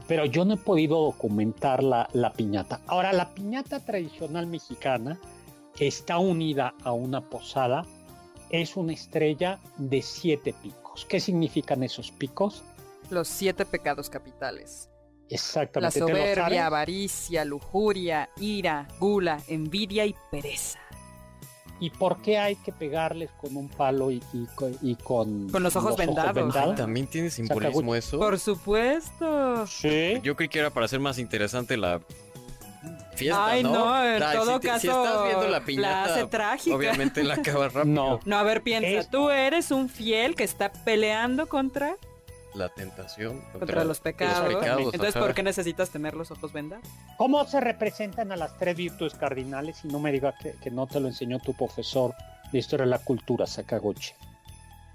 Pero 0.08 0.26
yo 0.26 0.46
no 0.46 0.56
he 0.56 0.58
podido 0.58 1.02
documentar 1.02 1.84
la, 1.84 2.08
la 2.14 2.32
piñata. 2.34 2.82
Ahora, 2.88 3.14
la 3.14 3.34
piñata 3.34 3.80
tradicional 3.80 4.48
mexicana 4.48 5.20
está 5.80 6.18
unida 6.20 6.74
a 6.84 6.92
una 6.92 7.22
posada. 7.22 7.86
Es 8.50 8.76
una 8.76 8.94
estrella 8.94 9.60
de 9.78 10.02
siete 10.02 10.54
picos. 10.64 11.06
¿Qué 11.06 11.20
significan 11.20 11.84
esos 11.84 12.12
picos? 12.12 12.64
Los 13.10 13.28
siete 13.28 13.66
pecados 13.66 14.10
capitales. 14.10 14.90
Exactamente. 15.30 16.00
La 16.00 16.08
soberbia, 16.08 16.66
avaricia, 16.66 17.46
lujuria, 17.46 18.30
ira, 18.38 18.88
gula, 19.00 19.40
envidia 19.48 20.06
y 20.06 20.16
pereza. 20.32 20.80
¿Y 21.82 21.90
por 21.92 22.22
qué 22.22 22.38
hay 22.38 22.56
que 22.58 22.72
pegarles 22.74 23.30
con 23.40 23.56
un 23.56 23.70
palo 23.70 24.12
y, 24.12 24.22
y, 24.34 24.48
y 24.82 24.96
con, 24.96 25.50
con 25.50 25.64
los 25.64 25.76
ojos, 25.76 25.92
los 25.92 25.98
vendados? 25.98 26.32
Ojos 26.36 26.36
vendados? 26.54 26.76
¿También 26.76 27.08
tiene 27.08 27.30
simbolismo 27.30 27.96
eso? 27.96 28.20
Por 28.20 28.38
supuesto. 28.38 29.66
Sí. 29.68 30.20
Yo 30.24 30.36
creí 30.36 30.50
que 30.50 30.60
era 30.60 30.70
para 30.72 30.86
hacer 30.88 31.00
más 31.00 31.18
interesante 31.20 31.78
la 31.78 32.02
fiesta, 33.16 33.46
Ay, 33.48 33.64
¿no? 33.64 33.74
no, 33.74 34.06
en 34.06 34.24
Ay, 34.24 34.38
todo 34.38 34.60
si, 34.60 34.68
caso. 34.68 34.80
Si 34.82 34.88
estás 34.88 35.24
viendo 35.26 35.48
la 35.48 35.64
piñata, 35.66 35.90
la 36.08 36.14
hace 36.16 36.26
trágica. 36.28 36.76
obviamente 36.76 37.24
la 37.24 37.34
acabas 37.36 37.74
rápido. 37.74 37.94
No. 37.96 38.20
No, 38.26 38.38
a 38.38 38.44
ver, 38.44 38.62
piensa. 38.62 38.88
Es- 38.90 39.10
Tú 39.10 39.30
eres 39.30 39.72
un 39.72 39.90
fiel 39.90 40.36
que 40.36 40.44
está 40.44 40.72
peleando 40.72 41.48
contra, 41.48 41.96
La 42.60 42.68
tentación. 42.68 43.42
contra 43.54 43.86
los 43.86 44.02
pecados. 44.02 44.54
pecados, 44.54 44.94
Entonces, 44.94 45.16
ajá. 45.16 45.26
¿por 45.26 45.34
qué 45.34 45.44
necesitas 45.44 45.90
tener 45.92 46.14
los 46.14 46.30
ojos 46.32 46.52
vendados? 46.52 46.86
¿Cómo 47.18 47.46
se 47.46 47.62
representan 47.62 48.34
a 48.34 48.36
las 48.36 48.58
tres 48.58 48.76
virtudes 48.76 49.14
cardinales? 49.14 49.80
Y 49.86 49.88
no 49.88 50.00
me 50.00 50.12
diga 50.12 50.34
que, 50.38 50.52
que 50.62 50.70
no 50.70 50.86
te 50.86 51.00
lo 51.00 51.08
enseñó 51.08 51.40
tu 51.40 51.54
profesor 51.54 52.14
de 52.52 52.60
Historia 52.60 52.84
de 52.86 52.90
la 52.90 53.00
Cultura, 53.00 53.48
Sakaguchi. 53.48 54.12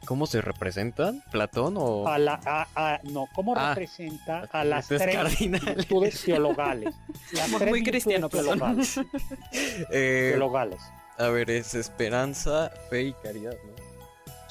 ¿Cómo 0.05 0.27
se 0.27 0.43
representan? 0.43 1.23
¿Platón 1.33 1.77
o...? 1.79 2.07
A 2.07 2.19
la, 2.19 2.39
a- 2.45 2.67
a- 2.77 3.01
no, 3.05 3.27
¿cómo 3.35 3.55
Ah, 3.57 3.71
representa 3.71 4.47
a 4.53 4.63
las 4.63 4.87
tres 4.89 5.17
cardinales. 5.17 5.77
virtudes 5.77 6.23
teologales? 6.27 6.95
Las 7.33 7.49
Muy- 7.49 7.59
tres 7.61 7.71
muy 7.71 7.83
cristiano, 7.83 8.29
teologales, 8.29 9.01
Eh, 9.91 10.29
teologales. 10.33 10.83
a 11.17 11.29
ver, 11.29 11.49
es 11.51 11.75
esperanza, 11.75 12.71
fe 12.91 13.05
y 13.05 13.13
caridad, 13.15 13.55
¿no? 13.65 13.84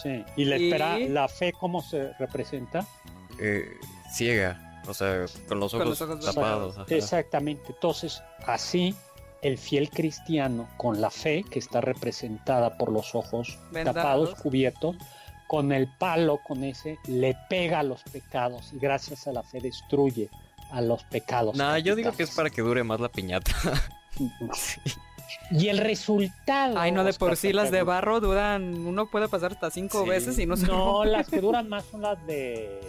Sí. 0.04 0.24
¿Y 0.36 0.46
la, 0.46 0.58
Y- 0.58 0.66
espera, 0.68 1.00
la 1.00 1.28
fe 1.28 1.54
cómo 1.54 1.82
se 1.82 2.14
representa? 2.20 2.86
Eh, 3.40 3.66
ciega, 4.14 4.82
o 4.88 4.94
sea, 4.94 5.26
con 5.48 5.60
los 5.60 5.72
Con 5.72 5.82
ojos, 5.82 6.00
los 6.00 6.02
ojos 6.02 6.26
tapados. 6.26 6.78
ajá. 6.78 6.86
Exactamente. 6.96 7.64
Entonces, 7.70 8.22
así, 8.46 8.94
el 9.42 9.58
fiel 9.58 9.90
cristiano 9.90 10.68
con 10.78 11.02
la 11.02 11.10
fe, 11.10 11.44
que 11.50 11.58
está 11.60 11.82
representada 11.82 12.78
por 12.78 12.92
los 12.92 13.16
ojos 13.16 13.58
Vendados. 13.72 13.96
tapados, 13.96 14.36
cubiertos, 14.36 14.96
con 15.48 15.72
el 15.72 15.88
palo, 15.98 16.40
con 16.46 16.64
ese, 16.64 16.98
le 17.08 17.36
pega 17.50 17.80
a 17.80 17.84
los 17.84 18.04
pecados 18.04 18.72
y 18.74 18.80
gracias 18.80 19.28
a 19.28 19.32
la 19.34 19.44
fe 19.44 19.60
destruye 19.62 20.30
a 20.72 20.82
los 20.82 21.04
pecados. 21.06 21.56
Nah, 21.56 21.78
yo 21.78 21.96
digo 21.96 22.12
que 22.14 22.24
es 22.24 22.32
para 22.32 22.50
que 22.50 22.62
dure 22.62 22.84
más 22.84 23.00
la 23.00 23.10
piñata. 23.10 23.52
Y 25.52 25.68
el 25.70 25.78
resultado. 25.78 26.78
Ay, 26.80 26.92
no, 26.92 27.04
de 27.04 27.14
por 27.14 27.36
sí 27.38 27.54
las 27.54 27.72
de 27.72 27.84
barro 27.84 28.20
duran. 28.20 28.86
Uno 28.86 29.06
puede 29.10 29.28
pasar 29.28 29.52
hasta 29.54 29.70
cinco 29.72 30.04
Sí. 30.04 30.10
veces 30.10 30.40
y 30.40 30.46
no 30.46 30.58
se 30.58 30.68
No, 30.68 31.04
rompe. 31.04 31.10
las 31.12 31.30
que 31.30 31.42
duran 31.42 31.70
más 31.70 31.86
son 31.86 32.02
las 32.02 32.26
de 32.28 32.80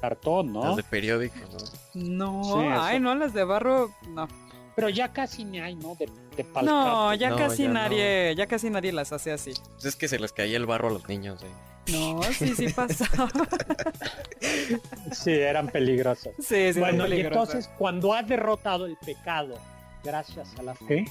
cartón, 0.00 0.52
¿no? 0.52 0.64
Las 0.66 0.76
de 0.76 0.82
periódico, 0.84 1.36
¿no? 1.94 2.40
No, 2.40 2.44
Sí, 2.44 2.66
ay, 2.72 2.98
no, 3.00 3.14
las 3.14 3.32
de 3.34 3.44
barro, 3.44 3.90
no. 4.08 4.26
Pero 4.74 4.88
ya 4.88 5.12
casi 5.12 5.44
ni 5.44 5.60
hay, 5.60 5.74
¿no? 5.74 5.94
De, 5.96 6.06
de 6.34 6.46
No, 6.62 7.12
ya 7.14 7.28
No, 7.30 7.36
casi 7.36 7.64
ya 7.64 7.68
no. 7.68 7.74
nadie, 7.74 8.34
ya 8.34 8.46
casi 8.46 8.70
nadie 8.70 8.90
las 8.90 9.12
hace 9.12 9.30
así. 9.30 9.52
Pues 9.74 9.84
es 9.84 9.96
que 9.96 10.08
se 10.08 10.18
les 10.18 10.32
caía 10.32 10.56
el 10.56 10.64
barro 10.64 10.88
a 10.88 10.92
los 10.92 11.06
niños, 11.08 11.42
¿eh? 11.42 11.92
No, 11.92 12.22
sí, 12.22 12.54
sí 12.54 12.68
pasa. 12.70 13.06
Sí, 15.12 15.30
eran 15.32 15.68
peligrosas. 15.68 16.32
sí, 16.38 16.72
sí, 16.72 16.80
bueno, 16.80 17.04
es 17.04 17.08
y 17.08 17.10
peligroso. 17.12 17.40
entonces 17.52 17.70
cuando 17.78 18.14
has 18.14 18.26
derrotado 18.26 18.86
el 18.86 18.96
pecado 18.96 19.56
gracias 20.02 20.48
a 20.58 20.62
la 20.62 20.74
fe, 20.74 21.04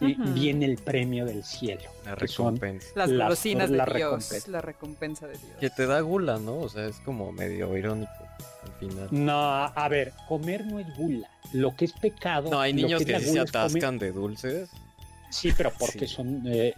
sí, 0.00 0.16
Ujú. 0.20 0.32
viene 0.32 0.64
el 0.66 0.78
premio 0.78 1.24
del 1.24 1.44
cielo. 1.44 1.82
La 2.04 2.14
que 2.16 2.26
recompensa. 2.26 2.88
las 2.96 3.08
las- 3.10 3.26
golosinas 3.28 3.70
de 3.70 3.76
la 3.76 3.84
Dios, 3.84 3.94
recompensa. 3.94 4.50
la 4.50 4.60
recompensa 4.60 5.26
de 5.28 5.32
Dios. 5.38 5.52
Que 5.60 5.70
te 5.70 5.86
da 5.86 6.00
gula, 6.00 6.38
¿no? 6.38 6.58
O 6.58 6.68
sea, 6.68 6.86
es 6.86 6.96
como 7.04 7.30
medio 7.30 7.76
irónico 7.76 8.10
al 8.64 8.72
final. 8.80 9.08
No, 9.12 9.38
a 9.66 9.88
ver, 9.88 10.12
comer 10.28 10.66
no 10.66 10.80
es 10.80 10.86
gula. 10.96 11.28
Lo 11.52 11.76
que 11.76 11.84
es 11.84 11.92
pecado. 11.92 12.50
No, 12.50 12.60
hay 12.60 12.72
niños 12.72 13.04
que 13.04 13.18
sí 13.20 13.24
se 13.26 13.28
comer- 13.38 13.48
atascan 13.48 13.98
de 13.98 14.10
dulces. 14.12 14.70
Sí, 15.30 15.52
pero 15.56 15.70
porque 15.78 16.08
Sí. 16.08 16.14
son. 16.16 16.42
eh, 16.46 16.74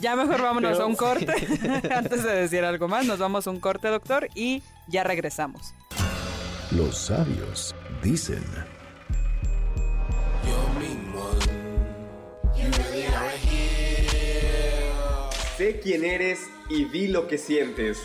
Ya 0.00 0.14
mejor 0.14 0.42
vámonos 0.42 0.72
Pero- 0.72 0.84
a 0.84 0.86
un 0.86 0.94
corte. 0.96 1.32
Antes 1.94 2.22
de 2.22 2.34
decir 2.34 2.64
algo 2.64 2.86
más, 2.88 3.06
nos 3.06 3.18
vamos 3.18 3.46
a 3.46 3.50
un 3.50 3.60
corte, 3.60 3.88
doctor, 3.88 4.28
y 4.34 4.62
ya 4.88 5.04
regresamos. 5.04 5.74
Los 6.70 6.96
sabios 6.98 7.74
dicen. 8.02 8.42
Sé 15.62 15.78
quién 15.78 16.04
eres 16.04 16.50
y 16.68 16.86
di 16.86 17.06
lo 17.06 17.28
que 17.28 17.38
sientes, 17.38 18.02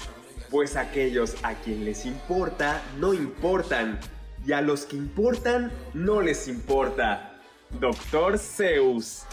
pues 0.51 0.75
aquellos 0.75 1.35
a 1.41 1.55
quien 1.55 1.85
les 1.85 2.05
importa 2.05 2.83
no 2.99 3.15
importan, 3.15 3.99
y 4.45 4.51
a 4.51 4.61
los 4.61 4.85
que 4.85 4.95
importan 4.95 5.71
no 5.95 6.21
les 6.21 6.47
importa. 6.47 7.39
Doctor 7.71 8.37
Zeus. 8.37 9.23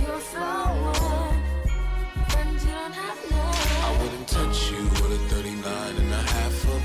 You're 0.00 0.14
a 0.14 0.18
flower, 0.20 0.94
friends 2.28 2.64
you 2.64 2.70
don't 2.70 2.94
have 2.94 3.18
none. 3.28 3.56
I 3.82 3.90
wouldn't 4.00 4.28
touch 4.28 4.70
you 4.70 4.84
with 5.02 5.18
a 5.18 5.34
39 5.34 5.96
and 5.98 6.12
a 6.12 6.22
half 6.22 6.52
foot 6.62 6.80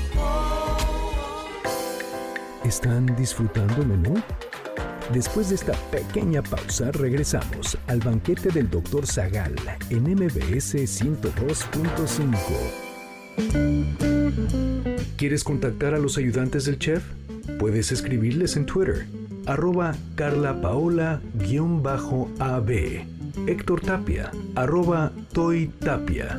¿Están 2.64 3.14
disfrutando 3.14 3.82
el 3.82 3.86
menú? 3.86 4.20
Después 5.10 5.48
de 5.48 5.56
esta 5.56 5.72
pequeña 5.90 6.42
pausa, 6.42 6.92
regresamos 6.92 7.76
al 7.86 8.00
banquete 8.00 8.50
del 8.50 8.68
Dr. 8.70 9.06
Zagal 9.06 9.54
en 9.90 10.04
MBS 10.04 10.74
102.5. 10.74 12.92
¿Quieres 15.16 15.44
contactar 15.44 15.94
a 15.94 15.98
los 15.98 16.18
ayudantes 16.18 16.64
del 16.64 16.78
chef? 16.78 17.04
Puedes 17.58 17.92
escribirles 17.92 18.56
en 18.56 18.66
Twitter, 18.66 19.06
arroba 19.46 19.94
carlapaola-ab, 20.14 21.20
Héctor 23.46 23.80
Tapia, 23.80 24.30
arroba 24.54 25.12
Toy 25.32 25.68
Tapia, 25.78 26.38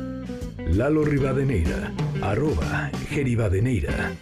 Lalo 0.68 1.04
Rivadeneira, 1.04 1.92
arroba 2.22 2.90
Geribadeneira. 3.08 4.12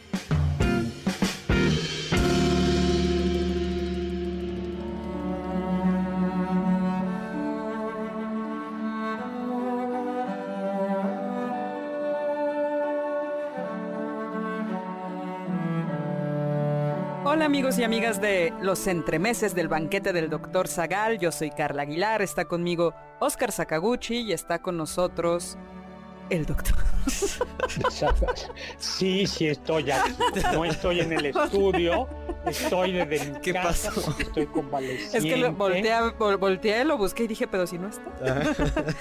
Amigos 17.52 17.78
y 17.78 17.84
amigas 17.84 18.18
de 18.18 18.50
los 18.62 18.86
entremeses 18.86 19.54
del 19.54 19.68
banquete 19.68 20.14
del 20.14 20.30
doctor 20.30 20.68
Zagal. 20.68 21.18
Yo 21.18 21.30
soy 21.30 21.50
Carla 21.50 21.82
Aguilar, 21.82 22.22
está 22.22 22.46
conmigo 22.46 22.94
Oscar 23.20 23.52
Sakaguchi 23.52 24.20
y 24.22 24.32
está 24.32 24.60
con 24.62 24.78
nosotros 24.78 25.58
el 26.30 26.46
doctor. 26.46 26.74
sí, 28.78 29.26
sí, 29.26 29.48
estoy 29.48 29.90
aquí. 29.90 30.14
No 30.54 30.64
estoy 30.64 31.00
en 31.00 31.12
el 31.12 31.26
estudio. 31.26 32.08
Estoy 32.46 32.92
desde 32.92 33.32
mi 33.32 33.40
¿Qué 33.40 33.52
casa. 33.52 33.90
pasó? 33.94 34.14
Estoy 34.18 34.46
convaleciente. 34.46 35.18
Es 35.18 35.24
que 35.24 35.36
lo 35.36 35.52
volteé, 35.52 35.92
vol- 36.18 36.38
volteé, 36.38 36.84
lo 36.86 36.96
busqué 36.96 37.24
y 37.24 37.26
dije, 37.26 37.46
pero 37.46 37.66
si 37.66 37.76
no 37.78 37.88
está. 37.88 38.10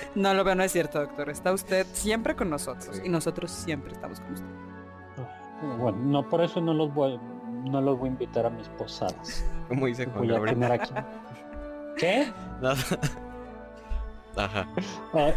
No 0.16 0.34
lo 0.34 0.44
veo, 0.44 0.56
no 0.56 0.64
es 0.64 0.74
cierto, 0.74 1.00
doctor. 1.00 1.30
Está 1.30 1.54
usted 1.54 1.88
siempre 1.94 2.36
con 2.36 2.50
nosotros 2.50 2.98
Sí. 2.98 3.04
y 3.06 3.10
nosotros 3.10 3.50
siempre 3.50 3.94
estamos 3.94 4.20
con 4.20 4.34
usted. 4.34 4.48
Bueno, 5.80 5.98
no, 6.00 6.28
por 6.30 6.42
eso 6.44 6.60
no 6.60 6.74
los 6.74 6.94
voy, 6.94 7.18
no 7.66 7.82
los 7.82 7.98
voy 8.00 8.10
a 8.10 8.12
invitar 8.12 8.46
a 8.46 8.50
mis 8.50 8.68
posadas. 8.70 9.46
Como 9.68 9.86
dice 9.88 10.06
Juan 10.06 10.18
Voy 10.20 10.30
a 10.30 10.34
Gabriel. 10.34 10.56
tener 10.60 10.72
aquí. 10.72 10.94
¿Qué? 11.98 12.32
Nada. 12.62 12.76
Ajá. 14.36 14.68
Eh, 15.16 15.34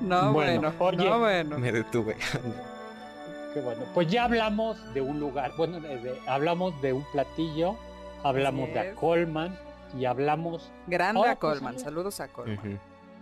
No, 0.00 0.32
Bueno, 0.32 0.60
bueno, 0.72 0.72
oye. 0.78 0.96
no, 0.96 1.18
bueno. 1.18 1.58
Me 1.58 1.72
detuve. 1.72 2.16
Qué 3.54 3.60
bueno. 3.60 3.82
Pues 3.94 4.08
ya 4.08 4.24
hablamos 4.24 4.76
de 4.94 5.00
un 5.00 5.18
lugar, 5.18 5.52
bueno, 5.56 5.80
de- 5.80 5.98
de- 5.98 6.20
hablamos 6.28 6.80
de 6.82 6.92
un 6.92 7.04
platillo, 7.12 7.76
hablamos 8.22 8.68
de 8.68 8.90
es. 8.90 8.94
Colman 8.94 9.58
y 9.98 10.04
hablamos, 10.04 10.70
Grande 10.86 11.18
Ahora, 11.20 11.32
a 11.32 11.36
pues, 11.38 11.54
Colman, 11.54 11.78
saludos 11.78 12.20
a 12.20 12.28
Colman. 12.28 12.58
Ujú. 12.58 12.78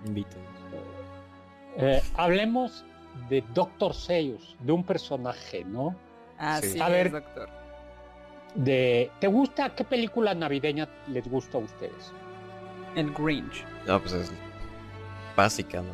Invítenos. 0.06 0.44
eh, 1.78 2.02
hablemos 2.16 2.84
de 3.30 3.42
Doctor 3.54 3.94
Seuss, 3.94 4.56
de 4.60 4.72
un 4.72 4.82
personaje, 4.84 5.64
¿no? 5.64 5.94
Así 6.38 6.70
Sí. 6.70 6.80
A 6.80 6.86
es, 6.86 6.92
ver. 6.92 7.10
doctor. 7.12 7.48
De, 8.54 9.10
¿te 9.20 9.26
gusta 9.26 9.74
qué 9.74 9.84
película 9.84 10.34
navideña 10.34 10.88
les 11.08 11.28
gusta 11.28 11.58
a 11.58 11.60
ustedes? 11.60 12.12
El 12.94 13.12
Grinch. 13.12 13.64
Ah, 13.88 13.98
pues 14.00 14.12
es 14.14 14.32
básica, 15.36 15.82
¿no? 15.82 15.92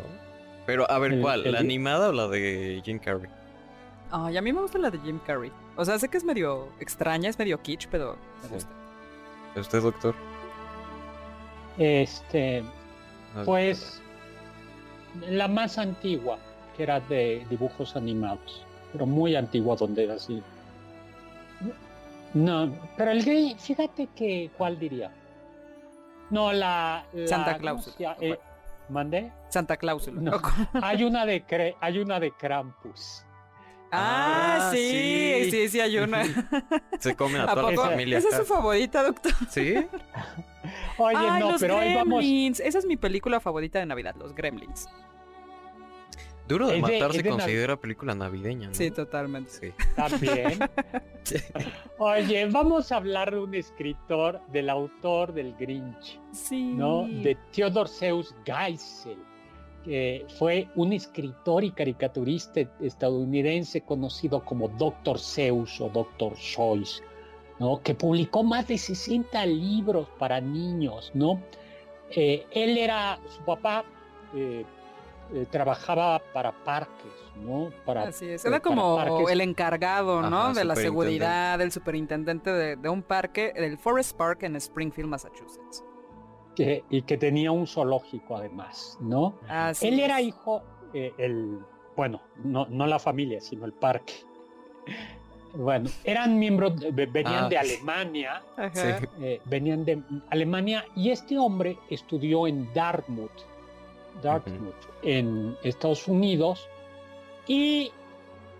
Pero 0.66 0.88
a 0.88 0.98
ver, 1.00 1.20
¿cuál? 1.20 1.50
¿La 1.50 1.59
animada 1.59 2.11
o 2.11 2.12
la 2.12 2.28
de 2.28 2.81
Jim 2.85 2.98
Carrey? 3.00 3.28
Ay, 4.12 4.37
a 4.37 4.42
mí 4.42 4.52
me 4.52 4.61
gusta 4.61 4.78
la 4.78 4.90
de 4.90 4.98
Jim 5.00 5.18
Carrey. 5.26 5.50
O 5.76 5.85
sea, 5.85 5.98
sé 5.98 6.09
que 6.09 6.18
es 6.18 6.24
medio 6.24 6.68
extraña, 6.78 7.28
es 7.31 7.38
medio 7.38 7.61
kitsch, 7.61 7.88
pero 7.90 8.16
me 8.42 8.48
Sí. 8.48 8.55
gusta. 8.55 8.70
¿Usted, 9.57 9.83
doctor? 9.83 10.14
Este, 11.78 12.62
No, 13.35 13.44
pues 13.44 14.00
la 15.28 15.48
más 15.48 15.78
antigua, 15.78 16.38
que 16.76 16.83
era 16.85 17.00
de 17.00 17.44
dibujos 17.50 17.96
animados, 17.96 18.64
pero 18.92 19.07
muy 19.07 19.35
antigua 19.37 19.76
donde 19.76 20.05
era 20.05 20.14
así. 20.14 20.42
No, 22.35 22.72
pero 22.96 23.11
el 23.11 23.24
gay, 23.24 23.57
fíjate 23.59 24.09
que, 24.16 24.50
¿cuál 24.57 24.78
diría? 24.78 25.11
No, 26.31 26.52
la... 26.52 27.05
la- 27.12 27.26
Santa 27.28 27.52
¿cómo 27.59 27.83
Claus. 27.83 27.96
Eh, 28.20 28.38
¿Mandé? 28.88 29.31
Santa. 29.50 29.78
No. 30.12 30.40
Hay 30.83 31.05
una 31.05 31.26
de 31.26 31.44
Cre- 31.46 31.76
hay 31.81 31.98
una 31.98 32.18
de 32.20 32.31
Krampus. 32.33 33.22
Ah, 33.94 34.68
Ah, 34.68 34.70
sí, 34.72 34.78
sí. 35.44 35.50
sí, 35.50 35.68
sí, 35.68 35.81
hay 35.81 35.98
una. 35.98 36.22
Se 36.98 37.14
comen 37.14 37.42
a 37.42 37.44
¿A 37.44 37.55
toda 37.55 37.68
poco? 37.68 37.83
la 37.85 37.90
familia. 37.90 38.16
Esa 38.18 38.28
es 38.31 38.37
su 38.37 38.44
favorita, 38.46 39.02
doctor. 39.02 39.33
¿Sí? 39.50 39.74
Oye, 40.96 41.16
Ay, 41.18 41.40
no, 41.42 41.50
los 41.52 41.61
pero 41.61 41.76
ahí 41.78 41.94
vamos. 41.94 42.20
Gremlins. 42.20 42.61
Esa 42.61 42.78
es 42.78 42.87
mi 42.87 42.96
película 42.96 43.38
favorita 43.40 43.78
de 43.78 43.85
Navidad, 43.87 44.14
Los 44.18 44.35
Gremlins. 44.35 44.88
Duro 46.48 46.66
de 46.68 46.76
Es 46.76 46.83
matar 46.83 47.12
se 47.12 47.22
de 47.22 47.31
Nav- 47.31 47.37
considera 47.38 47.76
película 47.76 48.14
navideña, 48.14 48.68
¿no? 48.68 48.74
Sí, 48.74 48.90
totalmente. 48.90 49.50
Sí. 49.50 49.72
También. 49.96 50.59
Sí. 51.24 51.37
Oye, 51.98 52.46
vamos 52.46 52.90
a 52.90 52.96
hablar 52.96 53.31
de 53.31 53.38
un 53.38 53.55
escritor, 53.55 54.40
del 54.48 54.68
autor 54.68 55.33
del 55.33 55.55
Grinch. 55.55 56.18
Sí. 56.33 56.72
¿no? 56.74 57.07
De 57.07 57.37
Theodor 57.52 57.87
Seuss 57.88 58.35
Geisel, 58.44 59.18
que 59.85 60.26
fue 60.37 60.66
un 60.74 60.92
escritor 60.92 61.62
y 61.62 61.70
caricaturista 61.70 62.61
estadounidense 62.81 63.83
conocido 63.83 64.44
como 64.44 64.66
Dr. 64.66 65.16
Seuss 65.20 65.81
o 65.81 65.90
Dr. 65.90 66.37
Seuss, 66.37 67.05
¿no? 67.61 67.81
Que 67.81 67.94
publicó 67.94 68.42
más 68.42 68.66
de 68.66 68.78
60 68.78 69.46
libros 69.46 70.09
para 70.18 70.40
niños, 70.40 71.12
¿no? 71.14 71.40
Eh, 72.11 72.44
él 72.50 72.78
era, 72.78 73.20
su 73.28 73.42
papá 73.44 73.85
eh, 74.35 74.64
eh, 75.34 75.46
trabajaba 75.50 76.20
para 76.32 76.52
parques, 76.64 77.12
¿no? 77.36 77.70
Para, 77.84 78.04
Así 78.08 78.28
es. 78.28 78.44
eh, 78.44 78.48
Era 78.48 78.60
como 78.60 79.28
el 79.28 79.40
encargado, 79.40 80.22
¿no? 80.22 80.42
Ajá, 80.44 80.52
de 80.54 80.64
la 80.64 80.76
seguridad, 80.76 81.60
el 81.60 81.72
superintendente 81.72 82.50
de, 82.52 82.76
de 82.76 82.88
un 82.88 83.02
parque, 83.02 83.52
del 83.54 83.78
Forest 83.78 84.16
Park 84.16 84.42
en 84.44 84.56
Springfield, 84.56 85.08
Massachusetts. 85.08 85.84
que- 86.54 86.84
y 86.90 87.00
que 87.02 87.16
tenía 87.16 87.50
un 87.50 87.66
zoológico 87.66 88.36
además, 88.36 88.98
¿no? 89.00 89.38
Así 89.48 89.88
Él 89.88 90.00
era 90.00 90.20
hijo, 90.20 90.62
eh, 90.92 91.12
el, 91.16 91.58
bueno, 91.96 92.20
no, 92.44 92.66
no 92.66 92.86
la 92.86 92.98
familia, 92.98 93.40
sino 93.40 93.64
el 93.64 93.72
parque. 93.72 94.12
Bueno, 95.54 95.90
eran 96.04 96.38
miembros, 96.38 96.72
venían 96.94 97.44
Ah. 97.44 97.48
de 97.50 97.58
Alemania. 97.58 98.42
Sí. 98.72 98.88
eh, 99.20 99.38
venían 99.44 99.84
de 99.84 100.02
Alemania 100.30 100.82
y 100.96 101.10
este 101.10 101.36
hombre 101.38 101.76
estudió 101.90 102.46
en 102.46 102.72
Dartmouth, 102.72 103.30
Dartmouth, 104.22 104.75
en 105.03 105.57
Estados 105.62 106.07
Unidos 106.09 106.68
y 107.46 107.92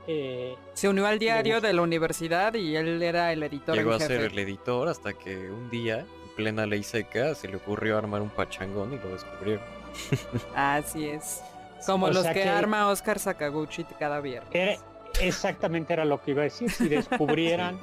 eh, 0.07 0.57
Se 0.75 0.89
unió 0.89 1.07
al 1.07 1.19
diario 1.19 1.61
de 1.61 1.73
la 1.73 1.83
universidad 1.83 2.55
y 2.55 2.75
él 2.77 3.03
era 3.03 3.33
el 3.33 3.43
editor 3.43 3.75
Llegó 3.77 3.91
a 3.93 3.95
en 3.95 4.01
jefe. 4.01 4.17
ser 4.17 4.33
el 4.33 4.39
editor 4.39 4.89
hasta 4.89 5.13
que 5.13 5.51
un 5.51 5.71
día, 5.71 6.01
en 6.01 6.35
plena 6.37 6.67
ley 6.67 6.83
seca, 6.83 7.35
se 7.35 7.47
le 7.49 7.57
ocurrió 7.57 7.97
armar 7.99 8.23
un 8.23 8.31
pachangón 8.31 8.93
y 8.95 8.99
lo 8.99 9.11
descubrieron. 9.13 9.65
Así 10.57 11.07
es. 11.07 11.43
Como 11.87 12.07
O 12.07 12.11
los 12.11 12.27
que, 12.27 12.33
que- 12.35 12.49
arma 12.49 12.89
Oscar 12.89 13.19
Sakaguchi 13.19 13.85
cada 13.99 14.21
viernes. 14.21 14.51
era, 14.53 14.77
exactamente 15.21 15.93
era 15.93 16.05
lo 16.05 16.21
que 16.23 16.31
iba 16.33 16.41
a 16.43 16.45
decir, 16.45 16.71
si 16.71 16.89
descubrieran 16.89 17.79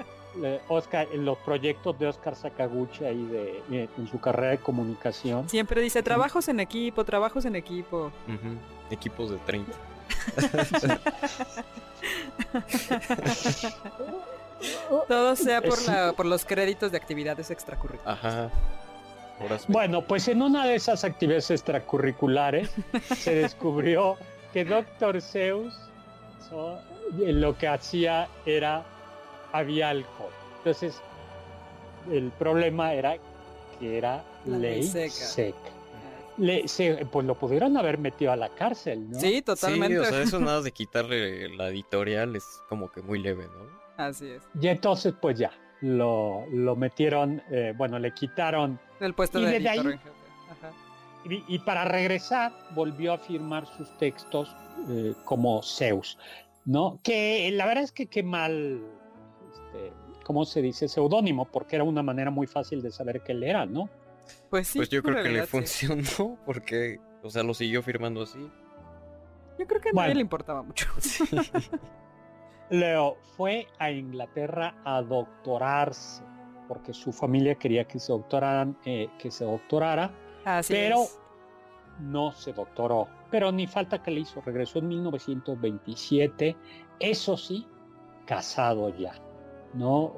Oscar, 0.68 1.08
los 1.14 1.38
proyectos 1.40 1.98
de 2.00 2.08
Oscar 2.08 2.36
Sakaguchi 2.36 3.06
ahí 3.06 3.26
de, 3.26 3.64
eh, 3.72 3.90
en 3.98 4.08
su 4.08 4.20
carrera 4.20 4.52
de 4.52 4.58
comunicación. 4.60 5.50
Siempre 5.50 5.82
dice 5.82 6.04
trabajos 6.04 6.48
en 6.48 6.60
equipo, 6.60 7.04
trabajos 7.04 7.46
en 7.46 7.56
equipo. 7.56 8.12
Equipos 8.90 9.32
de 9.32 9.38
30. 9.38 9.72
Todo 15.08 15.36
sea 15.36 15.62
por, 15.62 15.82
la, 15.88 16.14
por 16.14 16.26
los 16.26 16.46
créditos 16.46 16.92
de 16.92 16.98
actividades 16.98 17.50
extracurriculares. 17.52 18.24
Ajá. 18.24 18.50
Bueno, 19.68 20.02
pues 20.02 20.28
en 20.28 20.42
una 20.42 20.66
de 20.66 20.76
esas 20.76 21.04
actividades 21.04 21.50
extracurriculares 21.50 22.70
se 23.16 23.36
descubrió 23.36 24.18
que 24.54 24.66
Dr. 24.66 25.22
Zeus 25.22 25.74
so, 26.50 26.80
eh, 27.24 27.32
lo 27.32 27.58
que 27.58 27.68
hacía 27.68 28.28
era, 28.46 28.84
había 29.52 29.90
alcohol. 29.90 30.32
Entonces, 30.58 31.00
el 32.12 32.32
problema 32.32 32.94
era 32.94 33.18
que 33.80 33.98
era 33.98 34.24
La 34.46 34.58
ley 34.58 34.82
ley 34.82 34.84
seca. 34.84 35.12
seca. 35.14 35.58
Le- 36.38 36.68
se- 36.68 37.06
pues 37.12 37.26
lo 37.26 37.36
pudieron 37.36 37.76
haber 37.78 37.98
metido 37.98 38.32
a 38.32 38.36
la 38.38 38.50
cárcel, 38.50 39.10
¿no? 39.12 39.20
Sí, 39.20 39.42
totalmente. 39.42 39.96
Sí, 39.96 40.02
o 40.02 40.06
sea, 40.06 40.22
eso 40.22 40.40
nada 40.40 40.62
de 40.62 40.72
quitarle 40.72 41.50
la 41.56 41.68
editorial 41.70 42.36
es 42.36 42.46
como 42.70 42.92
que 42.92 43.02
muy 43.02 43.20
leve, 43.20 43.46
¿no? 43.46 43.80
Así 44.04 44.28
es. 44.30 44.42
Y 44.60 44.68
entonces, 44.70 45.14
pues 45.20 45.38
ya, 45.38 45.52
lo, 45.82 46.46
lo 46.54 46.76
metieron, 46.78 47.42
eh, 47.52 47.74
bueno, 47.76 48.00
le 48.00 48.14
quitaron 48.14 48.80
El 49.02 49.14
puesto 49.14 49.40
Y 49.40 49.46
de 49.46 49.58
editor 49.58 49.72
ahí- 49.72 49.80
en 49.80 50.00
jefe. 50.00 50.10
Ajá. 50.52 50.72
Y, 51.30 51.44
y 51.56 51.60
para 51.60 51.84
regresar, 51.84 52.54
volvió 52.74 53.12
a 53.14 53.18
firmar 53.18 53.66
sus 53.78 53.90
textos 53.98 54.56
eh, 54.90 55.14
como 55.26 55.62
Zeus, 55.62 56.18
¿no? 56.64 57.00
Que 57.04 57.52
la 57.52 57.66
verdad 57.66 57.84
es 57.84 57.92
que 57.92 58.08
qué 58.08 58.24
mal, 58.24 58.80
este, 59.74 59.94
¿cómo 60.24 60.46
se 60.46 60.62
dice? 60.62 60.88
Seudónimo, 60.88 61.46
porque 61.46 61.76
era 61.76 61.84
una 61.84 62.04
manera 62.04 62.32
muy 62.32 62.48
fácil 62.48 62.82
de 62.82 62.92
saber 62.92 63.22
que 63.22 63.32
él 63.34 63.44
era, 63.44 63.66
¿no? 63.66 63.90
Pues 64.50 64.68
sí. 64.68 64.80
pues 64.80 64.90
yo 64.90 65.02
creo 65.02 65.24
que 65.24 65.30
le 65.30 65.42
sí. 65.42 65.48
funcionó 65.48 66.38
porque, 66.46 67.00
o 67.24 67.30
sea, 67.30 67.44
lo 67.44 67.54
siguió 67.54 67.82
firmando 67.82 68.24
así. 68.24 68.40
Yo 69.58 69.68
creo 69.68 69.82
que 69.82 69.90
a 69.90 69.92
Bueno. 69.92 70.02
nadie 70.08 70.16
le 70.16 70.22
importaba 70.22 70.62
mucho. 70.64 70.88
Leo 72.70 73.18
fue 73.36 73.68
a 73.80 73.92
Inglaterra 73.92 74.76
a 74.86 75.02
doctorarse, 75.02 76.24
porque 76.68 76.94
su 76.94 77.12
familia 77.12 77.56
quería 77.56 77.86
que 77.86 78.00
se 78.00 78.12
doctoraran, 78.12 78.78
eh, 78.86 79.10
que 79.18 79.32
se 79.32 79.44
doctorara, 79.46 80.12
Así 80.46 80.74
pero 80.74 81.04
es. 81.04 81.20
no 82.00 82.32
se 82.32 82.54
doctoró. 82.54 83.08
Pero 83.32 83.52
ni 83.52 83.66
falta 83.68 84.02
que 84.04 84.12
le 84.12 84.22
hizo. 84.22 84.42
Regresó 84.42 84.80
en 84.80 84.88
1927. 84.88 86.56
Eso 87.00 87.38
sí, 87.38 87.68
casado 88.26 88.96
ya. 88.96 89.14
¿No? 89.74 90.14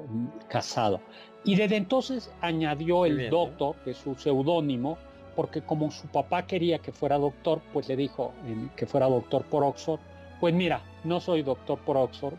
Casado. 0.48 1.00
Y 1.44 1.56
desde 1.56 1.76
entonces 1.76 2.30
añadió 2.40 3.04
el 3.04 3.28
doctor, 3.30 3.76
que 3.84 3.90
es 3.90 3.96
su 3.98 4.14
seudónimo, 4.14 4.96
porque 5.34 5.62
como 5.62 5.90
su 5.90 6.06
papá 6.08 6.46
quería 6.46 6.78
que 6.78 6.92
fuera 6.92 7.18
doctor, 7.18 7.60
pues 7.72 7.88
le 7.88 7.96
dijo 7.96 8.32
eh, 8.46 8.68
que 8.76 8.86
fuera 8.86 9.08
doctor 9.08 9.42
por 9.44 9.64
Oxford. 9.64 10.00
Pues 10.40 10.54
mira, 10.54 10.82
no 11.04 11.20
soy 11.20 11.42
doctor 11.42 11.78
por 11.80 11.96
Oxford, 11.96 12.34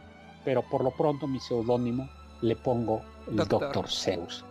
pero 0.45 0.61
por 0.61 0.83
lo 0.83 0.91
pronto 0.91 1.27
mi 1.27 1.39
seudónimo 1.39 2.09
le 2.41 2.55
pongo 2.55 3.01
el 3.27 3.35
Doctor. 3.37 3.61
doctor, 3.61 3.89
Zeus. 3.89 4.45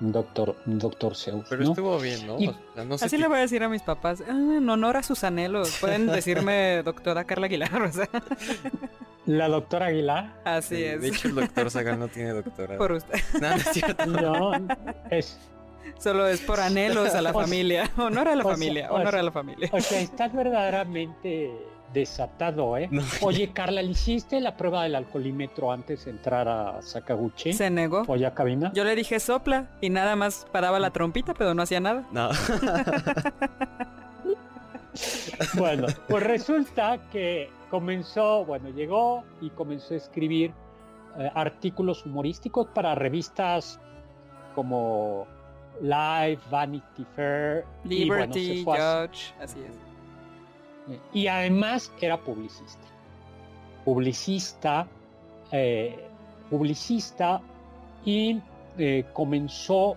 Doctor, 0.00 0.56
doctor 0.66 1.14
Zeus. 1.16 1.46
Pero 1.48 1.62
¿no? 1.64 1.70
estuvo 1.70 1.98
bien, 1.98 2.26
¿no? 2.26 2.38
Y- 2.38 2.48
O 2.48 2.54
sea, 2.74 2.84
no 2.84 2.98
sé 2.98 3.04
Así 3.04 3.16
le 3.16 3.28
voy 3.28 3.38
a 3.38 3.40
decir 3.42 3.62
a 3.62 3.68
mis 3.68 3.82
papás, 3.82 4.22
"Ah, 4.26 4.30
en 4.30 4.68
honor 4.68 4.96
a 4.96 5.02
sus 5.02 5.22
anhelos. 5.24 5.76
Pueden 5.80 6.06
decirme 6.50 6.82
doctora 6.82 7.24
Carla 7.24 7.46
Aguilar, 7.46 7.82
o 7.82 7.92
sea, 7.92 8.08
La 9.26 9.48
doctora 9.48 9.86
Aguilar. 9.86 10.34
así 10.44 10.76
Sí, 10.76 10.84
es. 10.84 11.00
De 11.00 11.08
hecho, 11.08 11.28
el 11.28 11.34
doctor 11.36 11.70
Sagan 11.70 11.98
no 11.98 12.08
tiene 12.08 12.30
doctorado. 12.30 12.78
por 12.78 12.92
usted. 12.92 13.18
No, 13.40 13.48
no 13.50 13.54
es 13.56 13.64
cierto. 13.72 14.06
No, 14.06 14.52
es, 15.10 15.38
Solo 15.98 16.26
es 16.26 16.40
por 16.40 16.60
anhelos 16.60 17.14
a 17.14 17.22
la 17.22 17.30
O 17.30 17.32
sea- 17.32 17.42
familia. 17.42 17.90
Honor 17.96 18.28
a 18.28 18.36
la 18.36 18.42
sea- 18.42 18.52
familia, 18.52 18.90
o 18.90 18.94
honor 18.96 19.10
sea- 19.12 19.20
a 19.20 19.22
la 19.22 19.32
familia. 19.32 19.68
o 19.72 19.80
sea, 19.80 20.00
estás 20.00 20.32
verdaderamente 20.34 21.50
desatado, 21.94 22.76
¿eh? 22.76 22.88
No. 22.90 23.02
Oye, 23.22 23.52
Carla, 23.52 23.80
¿le 23.80 23.90
hiciste 23.92 24.40
la 24.40 24.56
prueba 24.56 24.82
del 24.82 24.96
alcoholímetro 24.96 25.70
antes 25.70 26.04
de 26.04 26.10
entrar 26.10 26.48
a 26.48 26.82
Sakaguchi? 26.82 27.52
Se 27.52 27.70
negó. 27.70 28.02
¿O 28.08 28.16
ya 28.16 28.34
cabina? 28.34 28.72
Yo 28.74 28.82
le 28.84 28.96
dije 28.96 29.20
sopla 29.20 29.68
y 29.80 29.90
nada 29.90 30.16
más 30.16 30.44
paraba 30.50 30.80
la 30.80 30.90
trompita, 30.90 31.34
pero 31.34 31.54
no 31.54 31.62
hacía 31.62 31.78
nada. 31.80 32.04
No. 32.10 32.30
Bueno, 35.54 35.86
pues 36.08 36.22
resulta 36.22 36.98
que 37.12 37.48
comenzó, 37.74 38.44
bueno, 38.44 38.68
llegó 38.68 39.24
y 39.40 39.50
comenzó 39.50 39.94
a 39.94 39.96
escribir 39.96 40.52
eh, 41.18 41.28
artículos 41.34 42.06
humorísticos 42.06 42.68
para 42.68 42.94
revistas 42.94 43.80
como 44.54 45.26
Life, 45.80 46.40
Vanity 46.52 47.04
Fair, 47.16 47.64
y, 47.84 48.06
bueno, 48.06 48.32
Liberty, 48.32 48.64
a- 48.70 49.08
Judge, 49.08 49.34
así 49.40 49.58
es. 49.58 50.96
y 51.12 51.26
además 51.26 51.92
era 52.00 52.16
publicista. 52.16 52.86
Publicista, 53.84 54.86
eh, 55.50 56.06
publicista 56.50 57.40
y 58.04 58.40
eh, 58.78 59.04
comenzó... 59.12 59.96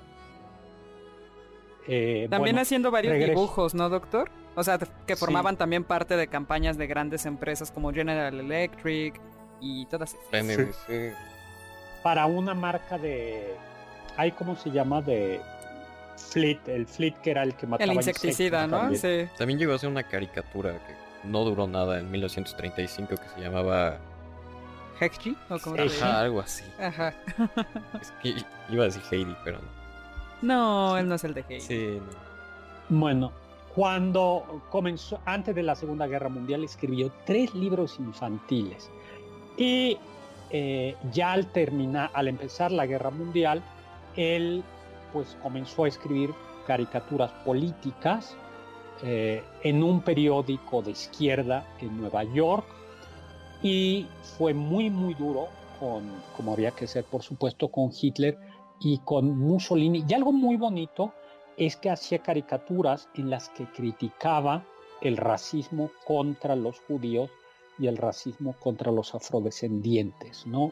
También 1.86 2.40
bueno, 2.40 2.62
haciendo 2.62 2.90
varios 2.90 3.14
regreso. 3.14 3.32
dibujos, 3.40 3.76
¿no, 3.76 3.88
doctor? 3.88 4.30
O 4.60 4.64
sea, 4.64 4.78
que 4.80 5.16
Sí. 5.16 5.20
formaban 5.20 5.56
también 5.56 5.84
parte 5.84 6.18
de 6.18 6.28
campañas 6.28 6.78
de 6.78 6.88
grandes 6.88 7.26
empresas 7.28 7.72
como 7.72 7.94
General 7.94 8.34
Electric 8.38 9.22
y 9.62 9.86
todas 9.86 10.16
esas. 10.16 10.44
NBC. 10.44 11.14
para 12.04 12.26
una 12.26 12.54
marca 12.54 12.98
de... 12.98 13.56
Ay, 14.18 14.32
¿cómo 14.32 14.56
se 14.56 14.72
llama? 14.72 15.02
De 15.02 15.40
Fleet, 16.32 16.60
el 16.68 16.88
Fleet 16.88 17.14
que 17.22 17.32
era 17.32 17.44
el 17.44 17.54
que 17.56 17.68
mataba 17.68 17.92
El 17.92 17.96
insecticida, 17.98 18.64
insectos 18.66 18.72
¿no? 18.72 18.78
también. 18.96 19.02
Sí. 19.28 19.32
También 19.38 19.60
llegó 19.60 19.74
a 19.74 19.76
hacer 19.76 19.90
una 19.90 20.04
caricatura 20.04 20.72
que 20.74 21.28
no 21.28 21.44
duró 21.44 21.68
nada 21.68 22.00
en 22.00 22.10
1935 22.10 23.16
que 23.16 23.30
se 23.36 23.42
llamaba... 23.42 23.98
Hexgy, 25.00 25.38
¿o 25.50 25.60
cómo 25.60 25.76
se 25.76 25.82
Heiji. 25.84 26.00
llama? 26.00 26.10
Ajá, 26.12 26.20
algo 26.22 26.40
así. 26.40 26.64
Ajá. 26.80 27.14
Es 28.02 28.12
que 28.22 28.34
iba 28.70 28.84
a 28.84 28.88
decir 28.88 29.04
Heidi, 29.12 29.36
pero 29.44 29.60
no. 29.60 29.68
No, 30.42 30.98
él 30.98 31.08
no 31.08 31.16
es 31.16 31.24
el 31.24 31.34
de 31.36 31.42
Heidi. 31.48 31.62
Sí, 31.62 32.02
no. 32.90 33.00
Bueno, 33.00 33.32
cuando 33.78 34.64
comenzó, 34.72 35.20
antes 35.24 35.54
de 35.54 35.62
la 35.62 35.76
Segunda 35.76 36.08
Guerra 36.08 36.30
Mundial, 36.30 36.64
escribió 36.64 37.12
tres 37.28 37.54
libros 37.54 38.00
infantiles. 38.00 38.90
Y 39.56 40.00
eh, 40.50 40.96
ya 41.14 41.34
al 41.34 41.46
terminar, 41.52 42.10
al 42.16 42.28
empezar 42.28 42.72
la 42.72 42.88
Guerra 42.88 43.12
Mundial, 43.12 43.62
él 44.16 44.64
pues 45.14 45.38
comenzó 45.44 45.84
a 45.84 45.90
escribir 45.90 46.34
caricaturas 46.66 47.32
políticas 47.46 48.36
eh, 49.04 49.44
en 49.62 49.84
un 49.84 50.02
periódico 50.02 50.82
de 50.82 50.90
izquierda 50.90 51.68
en 51.80 52.02
Nueva 52.02 52.24
York 52.24 52.66
y 53.62 54.08
fue 54.40 54.56
muy 54.56 54.90
muy 54.90 55.14
duro 55.14 55.50
con, 55.80 56.04
como 56.36 56.54
había 56.54 56.72
que 56.72 56.88
ser 56.88 57.04
por 57.04 57.22
supuesto, 57.22 57.68
con 57.68 57.92
Hitler 57.94 58.40
y 58.80 58.98
con 59.06 59.38
Mussolini. 59.38 60.04
Y 60.10 60.14
algo 60.16 60.32
muy 60.32 60.58
bonito 60.58 61.14
es 61.58 61.76
que 61.76 61.90
hacía 61.90 62.20
caricaturas 62.20 63.10
en 63.16 63.32
las 63.32 63.50
que 63.50 63.66
criticaba 63.66 64.64
el 65.02 65.18
racismo 65.18 65.92
contra 66.06 66.56
los 66.56 66.80
judíos 66.82 67.30
y 67.80 67.88
el 67.88 67.98
racismo 67.98 68.56
contra 68.60 68.92
los 68.92 69.14
afrodescendientes, 69.14 70.46
¿no? 70.48 70.72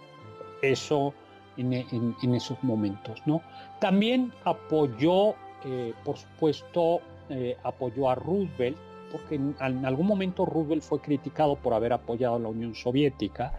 Eso 0.61 1.13
en, 1.57 2.35
esos 2.35 2.61
momentos, 2.63 3.21
¿no? 3.25 3.41
También 3.79 4.31
apoyó, 4.43 5.35
eh, 5.63 5.93
por 6.03 6.17
supuesto, 6.17 7.01
eh, 7.29 7.57
apoyó 7.63 8.09
a 8.09 8.15
Roosevelt, 8.15 8.77
porque 9.11 9.35
en, 9.35 9.55
algún 9.85 10.07
momento 10.07 10.45
Roosevelt 10.45 10.83
fue 10.83 10.99
criticado 10.99 11.55
por 11.55 11.73
haber 11.73 11.93
apoyado 11.93 12.35
a 12.35 12.39
la 12.39 12.49
Unión 12.49 12.75
Soviética 12.75 13.53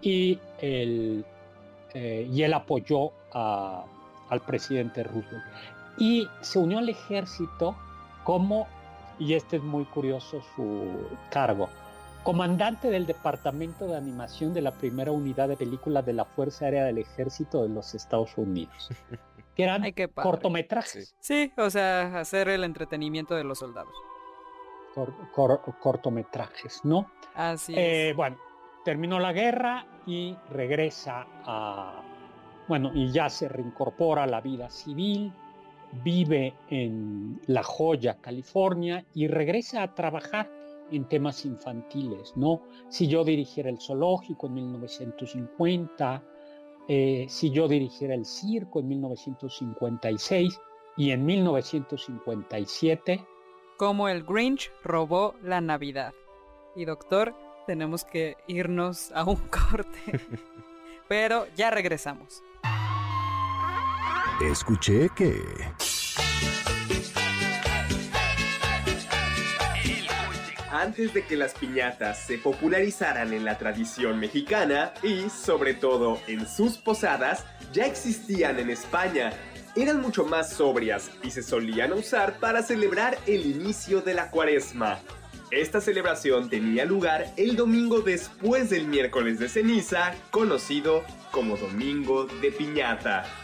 y 0.00 0.38
él, 0.60 1.24
eh, 1.94 2.28
y 2.30 2.42
él 2.42 2.54
apoyó 2.54 3.12
al 3.32 4.40
presidente 4.46 5.02
Roosevelt 5.02 5.44
y 5.98 6.28
se 6.40 6.58
unió 6.58 6.78
al 6.78 6.88
ejército 6.88 7.76
como, 8.24 8.66
y 9.18 9.34
este 9.34 9.56
es 9.56 9.62
muy 9.62 9.84
curioso 9.84 10.40
su 10.56 11.08
cargo, 11.30 11.68
comandante 12.22 12.88
del 12.90 13.06
Departamento 13.06 13.86
de 13.86 13.96
Animación 13.96 14.54
de 14.54 14.62
la 14.62 14.72
primera 14.72 15.12
unidad 15.12 15.48
de 15.48 15.56
películas 15.56 16.04
de 16.06 16.14
la 16.14 16.24
Fuerza 16.24 16.64
Aérea 16.64 16.84
del 16.84 16.98
Ejército 16.98 17.62
de 17.62 17.68
los 17.68 17.94
Estados 17.94 18.30
Unidos, 18.38 18.88
que 19.54 19.62
eran 19.64 19.82
Ay, 19.84 19.92
cortometrajes, 20.14 21.14
Sí, 21.20 21.52
o 21.58 21.68
sea, 21.70 22.18
hacer 22.18 22.48
el 22.48 22.64
entretenimiento 22.64 23.34
de 23.34 23.44
los 23.44 23.58
soldados. 23.58 23.92
cor- 24.94 25.12
cor- 25.34 25.60
cortometrajes, 25.80 26.80
¿no? 26.84 27.10
Así 27.34 27.74
Eh, 27.76 28.10
es. 28.10 28.16
bueno, 28.16 28.36
terminó 28.84 29.18
la 29.18 29.32
guerra 29.32 29.86
y 30.06 30.36
regresa 30.50 31.26
a, 31.44 32.00
bueno, 32.68 32.90
y 32.94 33.10
ya 33.12 33.28
se 33.28 33.48
reincorpora 33.48 34.22
a 34.22 34.26
la 34.26 34.40
vida 34.40 34.70
civil, 34.70 35.32
vive 36.02 36.54
en 36.70 37.40
La 37.46 37.62
Joya, 37.62 38.18
California, 38.20 39.04
y 39.14 39.28
regresa 39.28 39.82
a 39.82 39.94
trabajar 39.94 40.50
en 40.90 41.08
temas 41.08 41.44
infantiles, 41.44 42.36
¿no? 42.36 42.62
Si 42.88 43.08
yo 43.08 43.24
dirigiera 43.24 43.70
el 43.70 43.80
zoológico 43.80 44.46
en 44.46 44.54
1950, 44.54 46.22
eh, 46.88 47.26
si 47.28 47.50
yo 47.50 47.68
dirigiera 47.68 48.14
el 48.14 48.26
circo 48.26 48.80
en 48.80 48.88
1956 48.88 50.60
y 50.96 51.10
en 51.10 51.24
1957 51.24 53.26
Como 53.78 54.08
el 54.08 54.22
Grinch 54.22 54.70
robó 54.82 55.34
la 55.42 55.60
Navidad. 55.60 56.12
Y 56.76 56.84
doctor, 56.84 57.34
tenemos 57.66 58.04
que 58.04 58.36
irnos 58.46 59.10
a 59.12 59.24
un 59.24 59.36
corte. 59.48 60.20
Pero 61.08 61.46
ya 61.56 61.70
regresamos. 61.70 62.42
Escuché 64.40 65.08
que... 65.14 65.40
Antes 70.72 71.14
de 71.14 71.24
que 71.24 71.36
las 71.36 71.54
piñatas 71.54 72.26
se 72.26 72.38
popularizaran 72.38 73.32
en 73.32 73.44
la 73.44 73.58
tradición 73.58 74.18
mexicana 74.18 74.92
y, 75.04 75.30
sobre 75.30 75.74
todo, 75.74 76.18
en 76.26 76.48
sus 76.48 76.78
posadas, 76.78 77.44
ya 77.72 77.86
existían 77.86 78.58
en 78.58 78.70
España. 78.70 79.32
Eran 79.76 80.02
mucho 80.02 80.24
más 80.24 80.52
sobrias 80.52 81.10
y 81.22 81.30
se 81.30 81.42
solían 81.42 81.92
usar 81.92 82.40
para 82.40 82.62
celebrar 82.62 83.16
el 83.26 83.46
inicio 83.46 84.00
de 84.00 84.14
la 84.14 84.30
cuaresma. 84.30 84.98
Esta 85.52 85.80
celebración 85.80 86.50
tenía 86.50 86.84
lugar 86.84 87.32
el 87.36 87.54
domingo 87.54 88.00
después 88.00 88.68
del 88.68 88.88
miércoles 88.88 89.38
de 89.38 89.48
ceniza, 89.48 90.12
conocido 90.32 91.04
como 91.30 91.56
Domingo 91.56 92.24
de 92.24 92.50
Piñata. 92.50 93.43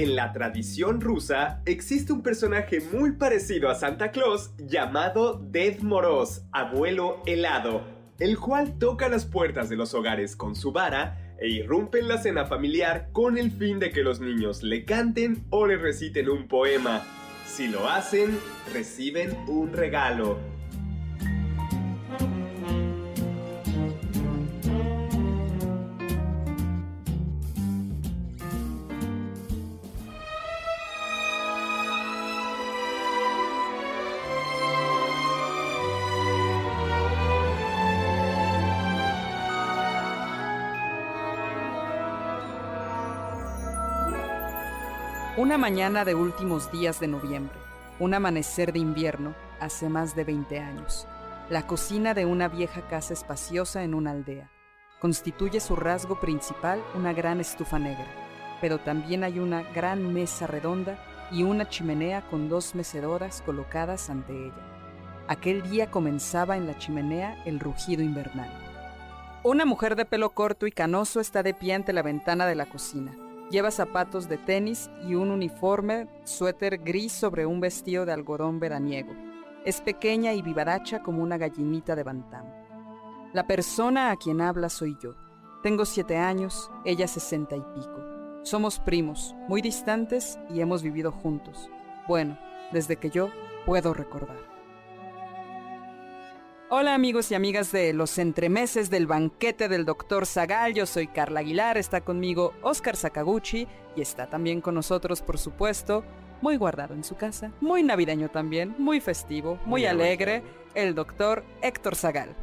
En 0.00 0.14
la 0.14 0.32
tradición 0.32 1.00
rusa 1.00 1.60
existe 1.66 2.12
un 2.12 2.22
personaje 2.22 2.80
muy 2.92 3.16
parecido 3.16 3.68
a 3.68 3.74
Santa 3.74 4.12
Claus 4.12 4.52
llamado 4.56 5.40
Ded 5.42 5.80
Moroz, 5.80 6.44
abuelo 6.52 7.20
helado, 7.26 7.82
el 8.20 8.38
cual 8.38 8.78
toca 8.78 9.08
las 9.08 9.26
puertas 9.26 9.68
de 9.68 9.74
los 9.74 9.94
hogares 9.94 10.36
con 10.36 10.54
su 10.54 10.70
vara 10.70 11.34
e 11.40 11.48
irrumpe 11.48 11.98
en 11.98 12.06
la 12.06 12.18
cena 12.18 12.44
familiar 12.44 13.08
con 13.10 13.38
el 13.38 13.50
fin 13.50 13.80
de 13.80 13.90
que 13.90 14.04
los 14.04 14.20
niños 14.20 14.62
le 14.62 14.84
canten 14.84 15.44
o 15.50 15.66
le 15.66 15.76
reciten 15.76 16.28
un 16.28 16.46
poema. 16.46 17.04
Si 17.44 17.66
lo 17.66 17.88
hacen, 17.88 18.38
reciben 18.72 19.36
un 19.48 19.72
regalo. 19.72 20.57
Una 45.48 45.56
mañana 45.56 46.04
de 46.04 46.14
últimos 46.14 46.70
días 46.70 47.00
de 47.00 47.08
noviembre, 47.08 47.56
un 47.98 48.12
amanecer 48.12 48.70
de 48.70 48.80
invierno, 48.80 49.34
hace 49.60 49.88
más 49.88 50.14
de 50.14 50.24
20 50.24 50.58
años. 50.58 51.08
La 51.48 51.66
cocina 51.66 52.12
de 52.12 52.26
una 52.26 52.48
vieja 52.48 52.82
casa 52.82 53.14
espaciosa 53.14 53.82
en 53.82 53.94
una 53.94 54.10
aldea. 54.10 54.50
Constituye 55.00 55.60
su 55.60 55.74
rasgo 55.74 56.20
principal 56.20 56.84
una 56.94 57.14
gran 57.14 57.40
estufa 57.40 57.78
negra, 57.78 58.04
pero 58.60 58.76
también 58.76 59.24
hay 59.24 59.38
una 59.38 59.62
gran 59.72 60.12
mesa 60.12 60.46
redonda 60.46 61.02
y 61.30 61.44
una 61.44 61.66
chimenea 61.66 62.28
con 62.28 62.50
dos 62.50 62.74
mecedoras 62.74 63.40
colocadas 63.40 64.10
ante 64.10 64.34
ella. 64.34 65.24
Aquel 65.28 65.62
día 65.62 65.90
comenzaba 65.90 66.58
en 66.58 66.66
la 66.66 66.76
chimenea 66.76 67.42
el 67.46 67.58
rugido 67.58 68.02
invernal. 68.02 68.52
Una 69.44 69.64
mujer 69.64 69.96
de 69.96 70.04
pelo 70.04 70.28
corto 70.28 70.66
y 70.66 70.72
canoso 70.72 71.20
está 71.20 71.42
de 71.42 71.54
pie 71.54 71.72
ante 71.72 71.94
la 71.94 72.02
ventana 72.02 72.44
de 72.44 72.54
la 72.54 72.66
cocina. 72.66 73.16
Lleva 73.50 73.70
zapatos 73.70 74.28
de 74.28 74.36
tenis 74.36 74.90
y 75.08 75.14
un 75.14 75.30
uniforme 75.30 76.06
suéter 76.24 76.78
gris 76.78 77.12
sobre 77.12 77.46
un 77.46 77.60
vestido 77.60 78.04
de 78.04 78.12
algodón 78.12 78.60
veraniego. 78.60 79.12
Es 79.64 79.80
pequeña 79.80 80.34
y 80.34 80.42
vivaracha 80.42 81.02
como 81.02 81.22
una 81.22 81.38
gallinita 81.38 81.96
de 81.96 82.02
bantam. 82.02 82.44
La 83.32 83.46
persona 83.46 84.10
a 84.10 84.16
quien 84.16 84.40
habla 84.40 84.68
soy 84.68 84.96
yo. 85.02 85.14
Tengo 85.62 85.86
siete 85.86 86.16
años, 86.16 86.70
ella 86.84 87.08
sesenta 87.08 87.56
y 87.56 87.62
pico. 87.74 88.04
Somos 88.42 88.80
primos, 88.80 89.34
muy 89.48 89.62
distantes 89.62 90.38
y 90.50 90.60
hemos 90.60 90.82
vivido 90.82 91.10
juntos. 91.10 91.70
Bueno, 92.06 92.38
desde 92.72 92.96
que 92.96 93.10
yo 93.10 93.30
puedo 93.66 93.92
recordar. 93.92 94.47
Hola 96.70 96.94
amigos 96.94 97.30
y 97.30 97.34
amigas 97.34 97.72
de 97.72 97.94
los 97.94 98.18
entremeses 98.18 98.90
del 98.90 99.06
banquete 99.06 99.70
del 99.70 99.86
Dr. 99.86 100.26
Zagal, 100.26 100.74
yo 100.74 100.84
soy 100.84 101.06
Carla 101.06 101.40
Aguilar, 101.40 101.78
está 101.78 102.02
conmigo 102.02 102.52
Oscar 102.60 102.94
Sakaguchi 102.94 103.66
y 103.96 104.02
está 104.02 104.26
también 104.26 104.60
con 104.60 104.74
nosotros, 104.74 105.22
por 105.22 105.38
supuesto, 105.38 106.04
muy 106.42 106.58
guardado 106.58 106.92
en 106.92 107.04
su 107.04 107.16
casa, 107.16 107.52
muy 107.62 107.82
navideño 107.82 108.28
también, 108.28 108.74
muy 108.76 109.00
festivo, 109.00 109.54
muy, 109.64 109.80
Muy 109.80 109.86
alegre, 109.86 110.42
el 110.74 110.94
doctor 110.94 111.42
Héctor 111.62 111.96
Zagal. 111.96 112.36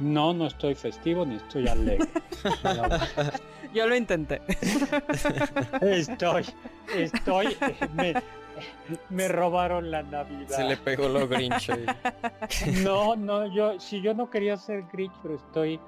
No, 0.00 0.34
no 0.34 0.48
estoy 0.48 0.74
festivo 0.74 1.24
ni 1.24 1.36
estoy 1.36 1.68
alegre. 1.68 2.08
Yo 3.72 3.86
lo 3.86 3.94
intenté. 3.94 4.42
estoy, 5.80 6.44
estoy, 6.92 7.56
me, 7.94 8.14
me 9.10 9.28
robaron 9.28 9.90
la 9.90 10.02
Navidad. 10.02 10.48
Se 10.56 10.64
le 10.64 10.76
pegó 10.76 11.08
lo 11.08 11.26
Grinch 11.28 11.70
ahí. 11.70 11.86
No, 12.82 13.16
no, 13.16 13.46
yo, 13.46 13.78
si 13.80 14.00
yo 14.00 14.14
no 14.14 14.30
quería 14.30 14.56
ser 14.56 14.84
Grinch, 14.92 15.12
pero 15.22 15.34
estoy, 15.36 15.80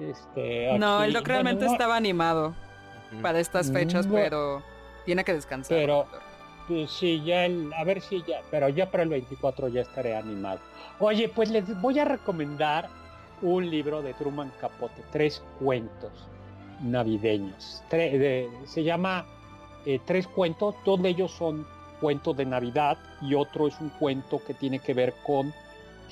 este, 0.00 0.78
No, 0.78 1.02
el 1.02 1.12
doc 1.12 1.26
realmente 1.26 1.64
no, 1.66 1.72
estaba 1.72 1.96
animado 1.96 2.54
para 3.22 3.40
estas 3.40 3.72
fechas, 3.72 4.06
No. 4.06 4.14
pero 4.14 4.62
tiene 5.04 5.24
que 5.24 5.32
descansar. 5.34 5.76
Pero-. 5.76 6.06
Pues 6.68 6.90
sí, 6.90 7.22
ya 7.24 7.44
el, 7.44 7.72
a 7.74 7.84
ver 7.84 8.00
si 8.00 8.24
ya, 8.26 8.40
pero 8.50 8.68
ya 8.68 8.90
para 8.90 9.04
el 9.04 9.08
24 9.08 9.68
ya 9.68 9.82
estaré 9.82 10.16
animado. 10.16 10.58
Oye, 10.98 11.28
pues 11.28 11.48
les 11.48 11.80
voy 11.80 12.00
a 12.00 12.04
recomendar 12.04 12.88
un 13.40 13.70
libro 13.70 14.02
de 14.02 14.14
Truman 14.14 14.50
Capote, 14.60 15.00
tres 15.12 15.44
cuentos 15.60 16.10
navideños. 16.82 17.82
Tre- 17.88 18.18
de- 18.18 18.50
se 18.64 18.82
llama 18.82 19.24
eh, 19.84 20.00
Tres 20.04 20.26
cuentos, 20.26 20.74
dos 20.84 21.00
de 21.00 21.10
ellos 21.10 21.30
son 21.30 21.64
cuentos 22.00 22.36
de 22.36 22.44
Navidad 22.44 22.96
y 23.20 23.34
otro 23.34 23.66
es 23.66 23.80
un 23.80 23.90
cuento 23.90 24.42
que 24.44 24.54
tiene 24.54 24.78
que 24.78 24.94
ver 24.94 25.14
con 25.24 25.52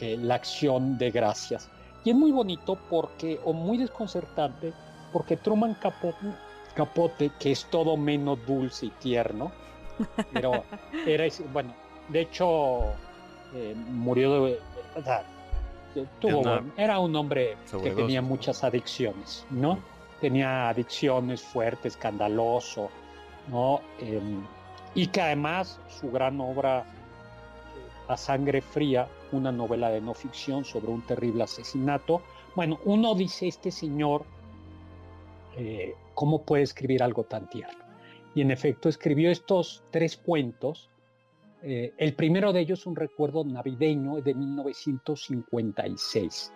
eh, 0.00 0.16
la 0.20 0.34
acción 0.36 0.98
de 0.98 1.10
gracias. 1.10 1.70
Y 2.04 2.10
es 2.10 2.16
muy 2.16 2.32
bonito 2.32 2.78
porque, 2.90 3.40
o 3.44 3.52
muy 3.52 3.78
desconcertante, 3.78 4.72
porque 5.12 5.36
Truman 5.36 5.74
Capote, 5.74 6.34
Capote 6.74 7.30
que 7.38 7.52
es 7.52 7.64
todo 7.66 7.96
menos 7.96 8.44
dulce 8.46 8.86
y 8.86 8.90
tierno, 8.90 9.52
pero 10.32 10.64
era, 11.06 11.24
bueno, 11.52 11.74
de 12.08 12.20
hecho, 12.22 12.80
eh, 13.54 13.74
murió 13.76 14.44
de, 14.44 14.52
eh, 14.52 16.06
tuvo, 16.20 16.42
bueno, 16.42 16.72
era 16.76 16.98
un 16.98 17.14
hombre 17.14 17.56
que 17.82 17.90
tenía 17.92 18.20
muchas 18.20 18.64
adicciones, 18.64 19.46
¿no? 19.50 19.78
Tenía 20.20 20.68
adicciones 20.68 21.42
fuertes, 21.42 21.94
escandaloso, 21.94 22.90
¿no? 23.48 23.80
Y 24.94 25.08
que 25.08 25.20
además 25.20 25.80
su 25.88 26.10
gran 26.10 26.40
obra, 26.40 26.80
eh, 26.80 26.84
A 28.08 28.16
Sangre 28.16 28.60
Fría, 28.60 29.08
una 29.32 29.50
novela 29.50 29.90
de 29.90 30.00
no 30.00 30.14
ficción 30.14 30.64
sobre 30.64 30.92
un 30.92 31.02
terrible 31.02 31.42
asesinato, 31.42 32.22
bueno, 32.54 32.78
uno 32.84 33.14
dice, 33.14 33.48
este 33.48 33.72
señor, 33.72 34.24
eh, 35.56 35.94
¿cómo 36.14 36.42
puede 36.42 36.62
escribir 36.62 37.02
algo 37.02 37.24
tan 37.24 37.48
tierno? 37.48 37.84
Y 38.34 38.42
en 38.42 38.50
efecto 38.50 38.88
escribió 38.88 39.30
estos 39.30 39.84
tres 39.90 40.16
cuentos. 40.16 40.90
Eh, 41.62 41.92
el 41.96 42.14
primero 42.14 42.52
de 42.52 42.60
ellos, 42.60 42.86
un 42.86 42.96
recuerdo 42.96 43.44
navideño 43.44 44.20
de 44.20 44.34
1956, 44.34 46.52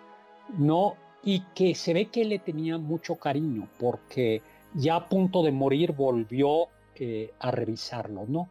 ¿no? 0.57 0.95
Y 1.23 1.41
que 1.53 1.75
se 1.75 1.93
ve 1.93 2.05
que 2.05 2.23
le 2.23 2.39
tenía 2.39 2.77
mucho 2.77 3.15
cariño 3.15 3.67
porque 3.77 4.41
ya 4.73 4.95
a 4.95 5.09
punto 5.09 5.43
de 5.43 5.51
morir 5.51 5.91
volvió 5.93 6.67
a 7.39 7.51
revisarlo, 7.51 8.25
¿no? 8.27 8.49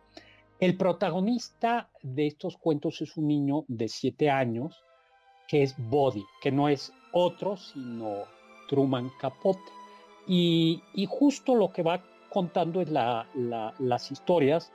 El 0.60 0.76
protagonista 0.76 1.88
de 2.02 2.26
estos 2.26 2.56
cuentos 2.56 3.00
es 3.00 3.16
un 3.16 3.28
niño 3.28 3.64
de 3.68 3.88
siete 3.88 4.30
años 4.30 4.84
que 5.46 5.62
es 5.62 5.74
Body, 5.78 6.24
que 6.42 6.50
no 6.50 6.68
es 6.68 6.92
otro 7.12 7.56
sino 7.56 8.24
Truman 8.68 9.10
Capote. 9.20 9.60
Y, 10.26 10.82
justo 11.08 11.54
lo 11.54 11.72
que 11.72 11.82
va 11.82 12.02
contando 12.28 12.80
es 12.82 12.90
la- 12.90 13.26
la- 13.34 13.72
las 13.78 14.10
historias. 14.10 14.70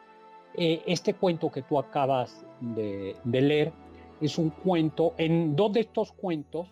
Eh, 0.55 0.81
este 0.87 1.13
cuento 1.13 1.51
que 1.51 1.61
tú 1.63 1.77
acabas 1.77 2.43
de, 2.59 3.15
de 3.23 3.41
leer 3.41 3.73
es 4.21 4.37
un 4.37 4.49
cuento, 4.51 5.13
en 5.17 5.55
dos 5.55 5.73
de 5.73 5.81
estos 5.81 6.11
cuentos, 6.13 6.67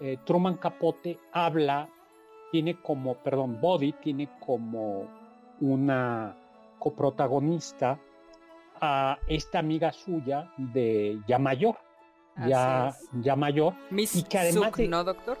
eh, 0.00 0.16
Truman 0.24 0.56
Capote 0.56 1.18
habla, 1.32 1.88
tiene 2.50 2.74
como, 2.80 3.14
perdón, 3.16 3.60
Body 3.60 3.92
tiene 3.92 4.28
como 4.40 5.19
una 5.60 6.36
coprotagonista 6.78 7.98
a 8.80 9.18
esta 9.26 9.58
amiga 9.58 9.92
suya 9.92 10.50
de 10.56 11.20
ya 11.28 11.38
mayor, 11.38 11.76
ya, 12.46 12.88
Así 12.88 13.06
ya 13.20 13.36
mayor, 13.36 13.74
Miss 13.90 14.16
y 14.16 14.22
que 14.22 14.38
además 14.38 14.68
Suk, 14.70 14.76
de- 14.78 14.88
¿no, 14.88 15.04
doctor? 15.04 15.38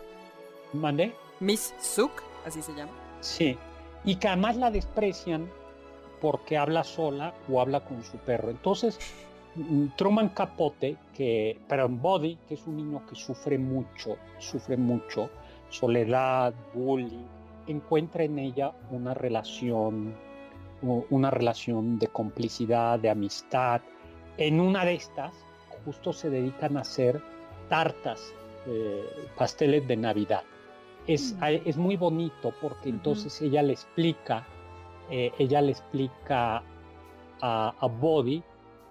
¿mandé? 0.74 1.14
Miss 1.40 1.74
Suk, 1.80 2.10
así 2.46 2.60
se 2.62 2.74
llama. 2.74 2.92
Sí, 3.20 3.56
y 4.04 4.16
que 4.16 4.28
además 4.28 4.56
la 4.56 4.70
desprecian 4.70 5.48
porque 6.20 6.58
habla 6.58 6.84
sola 6.84 7.32
o 7.50 7.60
habla 7.60 7.80
con 7.84 8.02
su 8.04 8.18
perro. 8.18 8.50
Entonces, 8.50 8.98
mm, 9.54 9.86
Truman 9.96 10.28
Capote, 10.30 10.96
que, 11.14 11.58
perdón, 11.66 12.02
Body, 12.02 12.36
que 12.46 12.54
es 12.54 12.66
un 12.66 12.76
niño 12.76 13.06
que 13.06 13.14
sufre 13.14 13.56
mucho, 13.56 14.18
sufre 14.38 14.76
mucho, 14.76 15.30
soledad, 15.70 16.52
bullying, 16.74 17.24
encuentra 17.70 18.24
en 18.24 18.38
ella 18.38 18.72
una 18.90 19.14
relación, 19.14 20.14
una 20.82 21.30
relación 21.30 21.98
de 21.98 22.08
complicidad, 22.08 22.98
de 22.98 23.10
amistad. 23.10 23.80
En 24.36 24.60
una 24.60 24.84
de 24.84 24.94
estas, 24.94 25.34
justo 25.84 26.12
se 26.12 26.30
dedican 26.30 26.76
a 26.76 26.80
hacer 26.80 27.20
tartas, 27.68 28.32
eh, 28.66 29.04
pasteles 29.36 29.86
de 29.88 29.96
Navidad. 29.96 30.42
Es, 31.06 31.34
Mm. 31.34 31.44
es 31.64 31.76
muy 31.76 31.96
bonito 31.96 32.52
porque 32.60 32.88
entonces 32.88 33.40
ella 33.40 33.62
le 33.62 33.72
explica, 33.72 34.46
eh, 35.10 35.32
ella 35.38 35.60
le 35.60 35.72
explica 35.72 36.62
a, 37.40 37.74
a 37.78 37.86
Body 37.86 38.42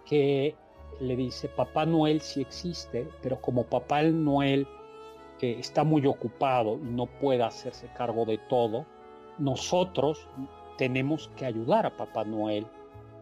que 0.06 0.56
le 1.00 1.16
dice, 1.16 1.48
Papá 1.50 1.86
Noel 1.86 2.20
sí 2.22 2.42
existe, 2.42 3.08
pero 3.22 3.40
como 3.40 3.64
Papá 3.64 4.02
Noel 4.04 4.68
está 5.42 5.84
muy 5.84 6.06
ocupado 6.06 6.76
y 6.78 6.90
no 6.90 7.06
puede 7.06 7.44
hacerse 7.44 7.88
cargo 7.98 8.26
de 8.26 8.38
todo, 8.50 8.86
nosotros 9.38 10.28
tenemos 10.78 11.30
que 11.36 11.46
ayudar 11.46 11.86
a 11.86 11.96
Papá 11.96 12.24
Noel 12.24 12.66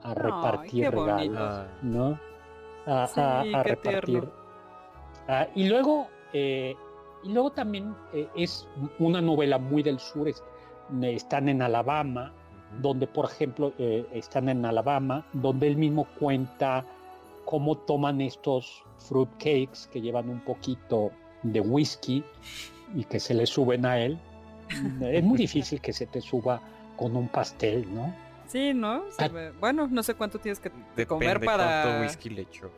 a 0.03 0.13
repartir 0.13 0.83
regalos, 0.91 1.65
¿no? 1.81 2.19
A, 2.85 3.07
Sí, 3.07 3.19
a- 3.19 3.39
a 3.41 3.43
qué 3.63 3.69
repartir. 3.75 4.29
Ah, 5.27 5.47
y 5.55 5.67
luego, 5.67 6.07
eh, 6.33 6.75
y 7.23 7.33
luego 7.33 7.51
también 7.51 7.95
eh, 8.13 8.27
es 8.35 8.67
una 8.99 9.21
novela 9.21 9.57
muy 9.57 9.83
del 9.83 9.99
sur. 9.99 10.27
es- 10.27 10.43
eh, 11.01 11.13
están 11.13 11.49
en 11.49 11.61
Alabama, 11.61 12.31
donde, 12.81 13.07
por 13.07 13.25
ejemplo, 13.25 13.73
eh, 13.77 14.05
están 14.13 14.47
en 14.49 14.65
Alabama, 14.65 15.25
donde 15.33 15.67
él 15.67 15.75
mismo 15.77 16.05
cuenta 16.19 16.85
cómo 17.45 17.75
toman 17.77 18.21
estos 18.21 18.83
fruit 18.97 19.29
cakes 19.37 19.87
que 19.91 19.99
llevan 20.01 20.29
un 20.29 20.39
poquito 20.41 21.11
de 21.43 21.59
whisky 21.61 22.23
y 22.95 23.03
que 23.05 23.19
se 23.19 23.33
le 23.33 23.45
suben 23.45 23.85
a 23.85 23.99
él. 23.99 24.17
es 25.01 25.23
muy 25.23 25.37
difícil 25.47 25.79
que 25.81 25.93
se 25.93 26.05
te 26.05 26.21
suba 26.21 26.61
con 26.95 27.15
un 27.15 27.27
pastel, 27.29 27.85
¿no? 27.93 28.13
Sí, 28.47 28.73
¿no? 28.73 29.03
Se 29.11 29.25
Ah. 29.25 29.27
ve- 29.27 29.51
Bueno, 29.59 29.87
no 29.91 30.01
sé 30.03 30.13
cuánto 30.13 30.39
tienes 30.39 30.59
que 30.59 30.69
Depende 30.69 31.05
comer 31.07 31.39
para... 31.45 31.83
cuánto 31.83 32.01
whisky 32.01 32.29
le 32.29 32.41
echó. 32.43 32.71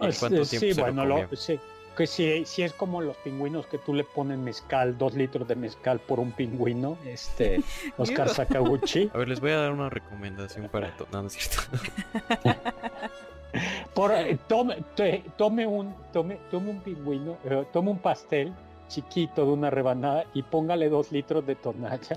¿Y 0.00 0.06
Es- 0.06 0.18
cuánto 0.20 0.42
tiempo 0.44 0.66
sí, 0.66 0.72
se 0.72 0.80
lo 0.80 0.82
bueno, 0.84 1.04
lo- 1.06 1.36
sí, 1.36 1.58
que 1.96 2.06
si, 2.06 2.44
si 2.44 2.62
es 2.62 2.72
como 2.74 3.00
los 3.02 3.16
pingüinos 3.16 3.66
que 3.66 3.78
tú 3.78 3.92
le 3.92 4.04
pones 4.04 4.38
mezcal, 4.38 4.96
dos 4.96 5.14
litros 5.14 5.48
de 5.48 5.56
mezcal 5.56 5.98
por 5.98 6.20
un 6.20 6.30
pingüino, 6.30 6.96
este, 7.04 7.60
Oscar. 7.96 8.28
Sakaguchi. 8.28 9.10
A 9.12 9.18
ver, 9.18 9.28
les 9.28 9.40
voy 9.40 9.50
a 9.50 9.56
dar 9.56 9.72
una 9.72 9.90
recomendación 9.90 10.68
para... 10.68 10.96
to- 10.96 11.08
No, 11.10 11.22
no 11.22 11.26
es 11.28 11.32
cierto. 11.34 11.62
Por, 13.98 14.12
eh, 14.12 14.38
tome, 14.46 14.76
te- 14.94 15.24
tome 15.36 15.66
un, 15.66 15.92
tome, 16.12 16.36
tome 16.52 16.70
un 16.70 16.80
pingüino, 16.80 17.36
eh, 17.44 17.66
tome 17.72 17.90
un 17.90 17.98
pastel 17.98 18.54
chiquito 18.86 19.44
de 19.44 19.50
una 19.52 19.70
rebanada 19.70 20.24
y 20.34 20.42
póngale 20.44 20.88
dos 20.88 21.10
litros 21.10 21.44
de 21.44 21.56
tonalla. 21.56 21.98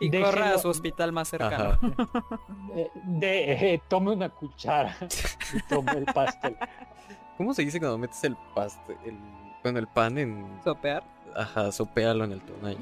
Y 0.00 0.08
Déjelo- 0.10 0.24
corra 0.24 0.54
a 0.54 0.58
su 0.58 0.68
hospital 0.68 1.12
más 1.12 1.28
cercano. 1.28 1.70
Ajá. 1.72 1.80
Eh, 2.76 2.90
de, 3.04 3.52
eh, 3.74 3.82
tome 3.88 4.12
una 4.12 4.28
cuchara 4.28 4.96
y 5.52 5.60
tome 5.68 5.92
el 5.92 6.04
pastel. 6.06 6.56
¿Cómo 7.36 7.52
se 7.54 7.62
dice 7.62 7.78
cuando 7.78 7.98
metes 7.98 8.22
el 8.24 8.36
pastel, 8.54 8.96
el, 9.04 9.16
bueno, 9.62 9.78
el 9.78 9.86
pan 9.88 10.16
en, 10.18 10.46
Sopear. 10.64 11.04
ajá, 11.36 11.70
sopéalo 11.70 12.24
en 12.24 12.32
el 12.32 12.40
tonalla? 12.40 12.78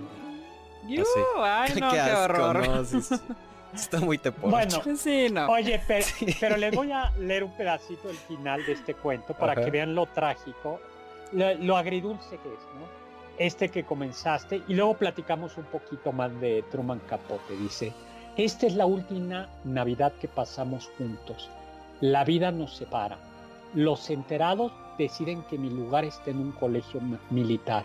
Ay, 1.43 1.73
no, 1.81 1.91
qué, 1.91 2.01
asco, 2.01 2.23
horror. 2.25 2.69
no, 2.69 2.85
sí, 2.85 3.01
sí. 3.03 3.15
Está 3.75 4.01
muy 4.01 4.18
teporcho. 4.18 4.51
Bueno, 4.51 4.83
Sí, 4.97 5.29
no. 5.31 5.49
Oye, 5.51 5.81
pero, 5.87 6.05
pero 6.41 6.57
les 6.57 6.75
voy 6.75 6.93
a 6.93 7.11
leer 7.18 7.45
un 7.45 7.53
pedacito 7.53 8.09
del 8.09 8.16
final 8.16 8.64
de 8.66 8.73
este 8.73 8.95
cuento 8.95 9.35
para 9.35 9.53
Ajá. 9.53 9.64
que 9.64 9.70
vean 9.70 9.95
lo 9.95 10.07
trágico, 10.07 10.81
lo, 11.33 11.55
lo 11.55 11.77
agridulce 11.77 12.31
que 12.31 12.49
es, 12.49 12.61
¿no? 12.79 13.03
Este 13.39 13.70
que 13.70 13.85
comenzaste, 13.85 14.62
y 14.68 14.75
luego 14.75 14.95
platicamos 14.95 15.57
un 15.57 15.64
poquito 15.64 16.12
más 16.12 16.39
de 16.41 16.62
Truman 16.70 17.01
Capote. 17.09 17.57
Dice: 17.57 17.93
Esta 18.37 18.66
es 18.66 18.75
la 18.75 18.85
última 18.87 19.49
Navidad 19.64 20.12
que 20.20 20.29
pasamos 20.29 20.91
juntos. 20.99 21.49
La 22.01 22.25
vida 22.25 22.51
nos 22.51 22.77
separa. 22.77 23.16
Los 23.75 24.11
enterados 24.11 24.70
deciden 24.99 25.43
que 25.45 25.57
mi 25.57 25.70
lugar 25.70 26.05
está 26.05 26.31
en 26.31 26.39
un 26.41 26.53
colegio 26.53 27.01
militar. 27.31 27.85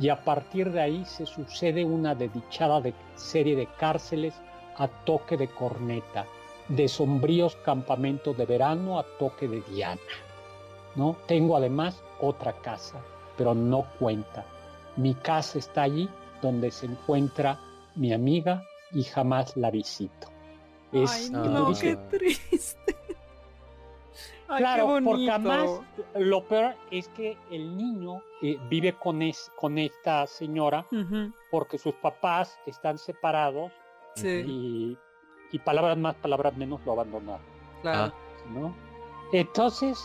Y 0.00 0.08
a 0.08 0.24
partir 0.24 0.72
de 0.72 0.80
ahí 0.80 1.04
se 1.04 1.24
sucede 1.24 1.84
una 1.84 2.14
desdichada 2.16 2.80
de- 2.80 2.94
serie 3.14 3.54
de 3.54 3.66
cárceles 3.78 4.34
a 4.80 4.88
toque 4.88 5.36
de 5.36 5.46
corneta, 5.48 6.26
de 6.68 6.88
sombríos 6.88 7.54
campamentos 7.56 8.36
de 8.36 8.46
verano 8.46 8.98
a 8.98 9.04
toque 9.18 9.46
de 9.46 9.60
diana. 9.62 10.00
¿no? 10.96 11.16
Tengo 11.26 11.56
además 11.56 12.02
otra 12.20 12.52
casa, 12.54 13.00
pero 13.36 13.54
no 13.54 13.86
cuenta. 13.98 14.44
Mi 14.96 15.14
casa 15.14 15.58
está 15.58 15.82
allí 15.82 16.08
donde 16.42 16.70
se 16.70 16.86
encuentra 16.86 17.60
mi 17.94 18.12
amiga 18.12 18.64
y 18.92 19.04
jamás 19.04 19.56
la 19.56 19.70
visito. 19.70 20.28
Es, 20.92 21.10
Ay, 21.12 21.30
no, 21.30 21.72
qué 21.80 21.96
triste. 22.10 22.96
Ay, 24.48 24.58
claro, 24.58 24.96
qué 24.96 25.04
porque 25.04 25.30
además 25.30 25.70
lo 26.16 26.44
peor 26.48 26.74
es 26.90 27.06
que 27.10 27.36
el 27.52 27.76
niño 27.76 28.20
eh, 28.42 28.58
vive 28.68 28.94
con, 28.94 29.22
es- 29.22 29.52
con 29.56 29.78
esta 29.78 30.26
señora 30.26 30.84
porque 31.52 31.78
sus 31.78 31.94
papás 31.94 32.58
están 32.66 32.98
separados 32.98 33.70
Sí, 34.16 34.28
y, 34.46 34.98
y 35.52 35.58
palabras 35.60 35.96
más, 35.98 36.14
palabras 36.16 36.56
menos 36.56 36.80
lo 36.84 36.92
abandonaron. 36.92 37.44
claro. 37.82 38.12
¿no? 38.52 38.74
Entonces, 39.32 39.98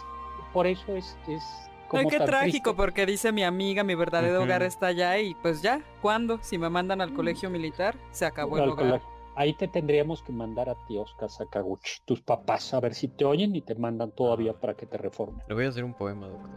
por 0.54 0.68
eso 0.68 0.96
es, 0.96 1.18
es 1.28 1.44
como 1.88 2.02
Ay, 2.02 2.08
qué 2.10 2.18
tan 2.18 2.28
trágico, 2.28 2.72
triste. 2.72 2.74
porque 2.76 3.06
dice 3.06 3.32
mi 3.32 3.44
amiga, 3.44 3.84
mi 3.84 3.96
verdadero 3.96 4.44
hogar 4.44 4.62
está 4.64 4.88
allá 4.88 5.18
y 5.20 5.34
pues 5.36 5.62
ya, 5.62 5.82
¿cuándo? 6.02 6.38
Si 6.42 6.58
me 6.58 6.70
mandan 6.70 7.02
al 7.02 7.14
colegio 7.14 7.50
militar, 7.50 7.96
se 8.12 8.26
acabó 8.26 8.58
el 8.58 8.70
hogar. 8.70 8.76
colegio. 8.86 9.08
Ahí 9.38 9.54
te 9.54 9.68
tendríamos 9.68 10.22
que 10.24 10.32
mandar 10.32 10.70
a 10.70 10.76
ti, 10.88 10.98
Oscar 10.98 11.30
Sakaguchi, 11.30 12.00
tus 12.06 12.22
papás, 12.22 12.74
a 12.74 12.80
ver 12.80 12.94
si 12.94 13.08
te 13.10 13.26
oyen 13.26 13.54
y 13.56 13.62
te 13.62 13.76
mandan 13.76 14.12
todavía 14.12 14.52
Ah. 14.52 14.60
para 14.62 14.76
que 14.76 14.86
te 14.86 14.98
reformen. 14.98 15.42
Le 15.50 15.56
voy 15.56 15.66
a 15.66 15.70
hacer 15.70 15.84
un 15.84 15.94
poema, 15.94 16.28
doctor. 16.28 16.50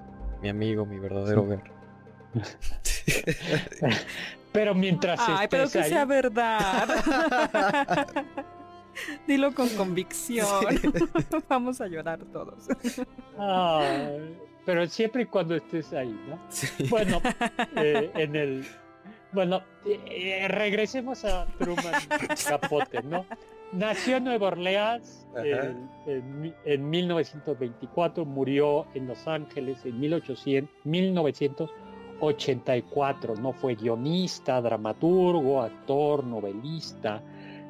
Mi 0.42 0.48
amigo, 0.48 0.86
mi 0.86 0.98
verdadero 0.98 1.42
hogar. 1.42 1.64
Pero 4.52 4.74
mientras 4.74 5.20
Ay, 5.26 5.46
pero 5.50 5.64
estés 5.64 5.80
que 5.82 5.84
ahí, 5.86 5.92
sea 5.92 6.04
verdad. 6.04 6.88
Dilo 9.26 9.52
con 9.54 9.68
convicción. 9.70 10.46
Vamos 11.48 11.80
a 11.80 11.86
llorar 11.86 12.18
todos. 12.32 12.66
Ay, 13.38 14.36
pero 14.66 14.86
siempre 14.88 15.22
y 15.22 15.26
cuando 15.26 15.54
estés 15.54 15.92
ahí, 15.92 16.18
¿no? 16.28 16.38
Sí. 16.48 16.66
Bueno, 16.88 17.20
eh, 17.76 18.10
en 18.14 18.34
el. 18.36 18.66
Bueno, 19.30 19.62
eh, 19.86 20.46
regresemos 20.48 21.24
a 21.26 21.46
Truman 21.58 21.92
Capote, 22.48 23.02
¿no? 23.02 23.26
Nació 23.72 24.16
en 24.16 24.24
Nueva 24.24 24.48
Orleans 24.48 25.26
eh, 25.44 25.74
en, 26.06 26.40
mi- 26.40 26.54
en 26.64 26.88
1924, 26.88 28.24
murió 28.24 28.86
en 28.94 29.06
Los 29.06 29.28
Ángeles 29.28 29.84
en 29.84 30.00
1800, 30.00 31.70
1984. 32.20 33.34
No 33.36 33.52
fue 33.52 33.74
guionista, 33.74 34.60
dramaturgo, 34.60 35.62
actor, 35.62 36.24
novelista. 36.24 37.22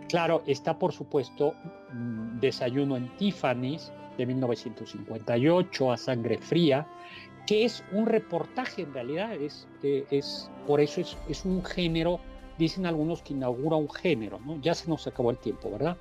Claro, 0.09 0.43
está 0.47 0.79
por 0.79 0.93
supuesto 0.93 1.55
mm, 1.93 2.41
Desayuno 2.41 2.97
en 2.97 3.09
Tiffany's 3.17 3.93
de 4.17 4.27
1958, 4.27 5.93
A 5.93 5.97
Sangre 5.97 6.39
Fría, 6.39 6.87
que 7.47 7.65
es 7.65 7.85
un 7.93 8.07
reportaje 8.07 8.83
en 8.83 8.93
realidad, 8.93 9.33
es, 9.35 9.69
eh, 9.83 10.05
es 10.11 10.51
por 10.67 10.81
eso 10.81 11.01
es, 11.01 11.17
es 11.29 11.45
un 11.45 11.65
género, 11.65 12.19
dicen 12.59 12.85
algunos 12.87 13.23
que 13.23 13.35
inaugura 13.35 13.77
un 13.77 13.89
género, 13.91 14.41
¿no? 14.45 14.61
Ya 14.61 14.75
se 14.75 14.89
nos 14.89 15.07
acabó 15.07 15.31
el 15.31 15.39
tiempo, 15.39 15.71
¿verdad? 15.71 15.97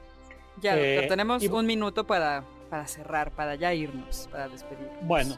Ya, 0.61 0.71
doctor, 0.75 1.03
Eh, 1.03 1.07
tenemos 1.07 1.43
y- 1.43 1.47
un 1.47 1.65
minuto 1.67 2.07
para, 2.07 2.43
para 2.69 2.87
cerrar, 2.87 3.31
para 3.31 3.55
ya 3.55 3.73
irnos, 3.73 4.27
para 4.31 4.47
despedirnos. 4.49 4.97
Bueno, 5.03 5.35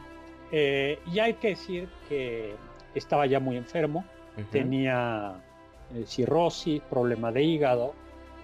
eh, 0.50 0.98
y 1.12 1.18
hay 1.18 1.34
que 1.34 1.48
decir 1.48 1.88
que 2.08 2.54
estaba 2.94 3.26
ya 3.26 3.40
muy 3.40 3.56
enfermo, 3.56 4.04
tenía 4.50 5.34
eh, 5.94 6.04
cirrosis, 6.06 6.80
problema 6.88 7.30
de 7.30 7.42
hígado 7.42 7.94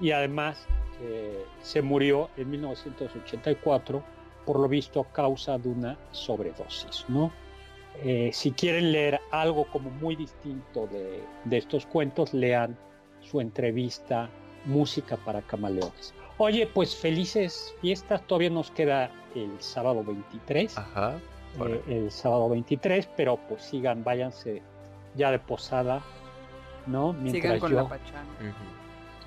y 0.00 0.10
además 0.10 0.66
eh, 1.02 1.44
se 1.62 1.80
murió 1.80 2.28
en 2.36 2.50
1984 2.50 4.02
por 4.44 4.60
lo 4.60 4.68
visto 4.68 5.00
a 5.00 5.12
causa 5.12 5.58
de 5.58 5.68
una 5.68 5.98
sobredosis, 6.12 7.04
¿no? 7.08 7.32
Eh, 8.02 8.30
si 8.32 8.52
quieren 8.52 8.92
leer 8.92 9.20
algo 9.30 9.66
como 9.70 9.90
muy 9.90 10.16
distinto 10.16 10.86
de, 10.88 11.22
de 11.44 11.56
estos 11.56 11.86
cuentos, 11.86 12.34
lean 12.34 12.76
su 13.20 13.40
entrevista 13.40 14.28
Música 14.66 15.16
para 15.16 15.42
Camaleones. 15.42 16.14
Oye, 16.38 16.66
pues 16.66 16.94
felices 16.94 17.74
fiestas, 17.80 18.26
todavía 18.26 18.50
nos 18.50 18.70
queda 18.70 19.10
el 19.34 19.50
sábado 19.60 20.02
23 20.04 20.76
Ajá. 20.76 21.18
Eh, 21.60 21.82
el 21.88 22.10
sábado 22.10 22.48
23, 22.48 23.08
pero 23.16 23.36
pues 23.48 23.62
sigan, 23.62 24.04
váyanse 24.04 24.62
ya 25.14 25.30
de 25.30 25.38
posada, 25.38 26.02
¿no? 26.86 27.12
Sigan 27.12 27.24
Mientras 27.24 27.60
con 27.60 27.70
yo, 27.72 27.88
la 27.88 27.98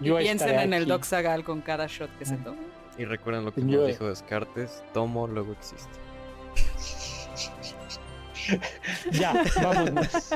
yo 0.02 0.20
y 0.20 0.24
piensen 0.24 0.60
en 0.60 0.74
el. 0.74 0.88
Doc 0.88 1.04
Zagal 1.04 1.44
con 1.44 1.62
cada 1.62 1.88
shot 1.88 2.10
que 2.18 2.26
se 2.26 2.38
toma. 2.38 2.58
Y 2.98 3.06
recuerden 3.06 3.46
lo 3.46 3.54
que 3.54 3.62
Yo- 3.62 3.80
nos 3.80 3.88
dijo 3.88 4.08
Descartes, 4.08 4.84
tomo, 4.94 5.28
luego 5.28 5.54
existe. 5.54 5.90
Ya, 9.12 9.44
vámonos. 9.62 10.34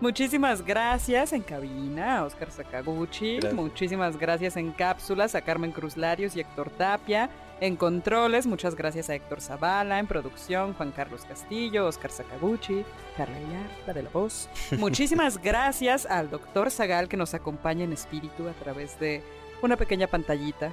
Muchísimas 0.00 0.64
gracias 0.64 1.32
en 1.32 1.42
cabina 1.42 2.18
a 2.18 2.24
Oscar 2.24 2.50
Sakaguchi. 2.50 3.34
Gracias. 3.36 3.54
Muchísimas 3.54 4.16
gracias 4.18 4.56
en 4.56 4.72
cápsulas 4.72 5.36
a 5.36 5.42
Carmen 5.42 5.70
Cruz 5.70 5.96
Larios 5.96 6.34
y 6.34 6.40
Héctor 6.40 6.70
Tapia. 6.70 7.30
En 7.62 7.76
controles, 7.76 8.48
muchas 8.48 8.74
gracias 8.74 9.08
a 9.08 9.14
Héctor 9.14 9.40
Zavala. 9.40 10.00
En 10.00 10.08
producción, 10.08 10.74
Juan 10.74 10.90
Carlos 10.90 11.24
Castillo, 11.24 11.86
Oscar 11.86 12.10
Sakaguchi, 12.10 12.84
Carla 13.16 13.38
Villar, 13.38 13.70
la 13.86 13.92
de 13.92 14.02
la 14.02 14.10
voz. 14.10 14.48
Muchísimas 14.78 15.40
gracias 15.40 16.04
al 16.04 16.28
doctor 16.28 16.72
Zagal 16.72 17.08
que 17.08 17.16
nos 17.16 17.34
acompaña 17.34 17.84
en 17.84 17.92
espíritu 17.92 18.48
a 18.48 18.52
través 18.54 18.98
de 18.98 19.22
una 19.62 19.76
pequeña 19.76 20.08
pantallita 20.08 20.72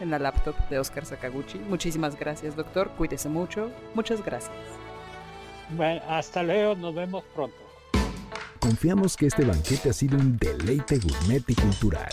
en 0.00 0.10
la 0.10 0.18
laptop 0.18 0.56
de 0.68 0.80
Oscar 0.80 1.06
Sakaguchi. 1.06 1.60
Muchísimas 1.60 2.18
gracias, 2.18 2.56
doctor. 2.56 2.90
Cuídese 2.98 3.28
mucho. 3.28 3.70
Muchas 3.94 4.20
gracias. 4.24 4.56
Bueno, 5.70 6.02
hasta 6.08 6.42
luego, 6.42 6.74
nos 6.74 6.96
vemos 6.96 7.22
pronto. 7.32 7.54
Confiamos 8.58 9.16
que 9.16 9.26
este 9.26 9.44
banquete 9.44 9.90
ha 9.90 9.92
sido 9.92 10.18
un 10.18 10.36
deleite 10.36 10.98
gourmet 10.98 11.44
y 11.46 11.54
cultural. 11.54 12.12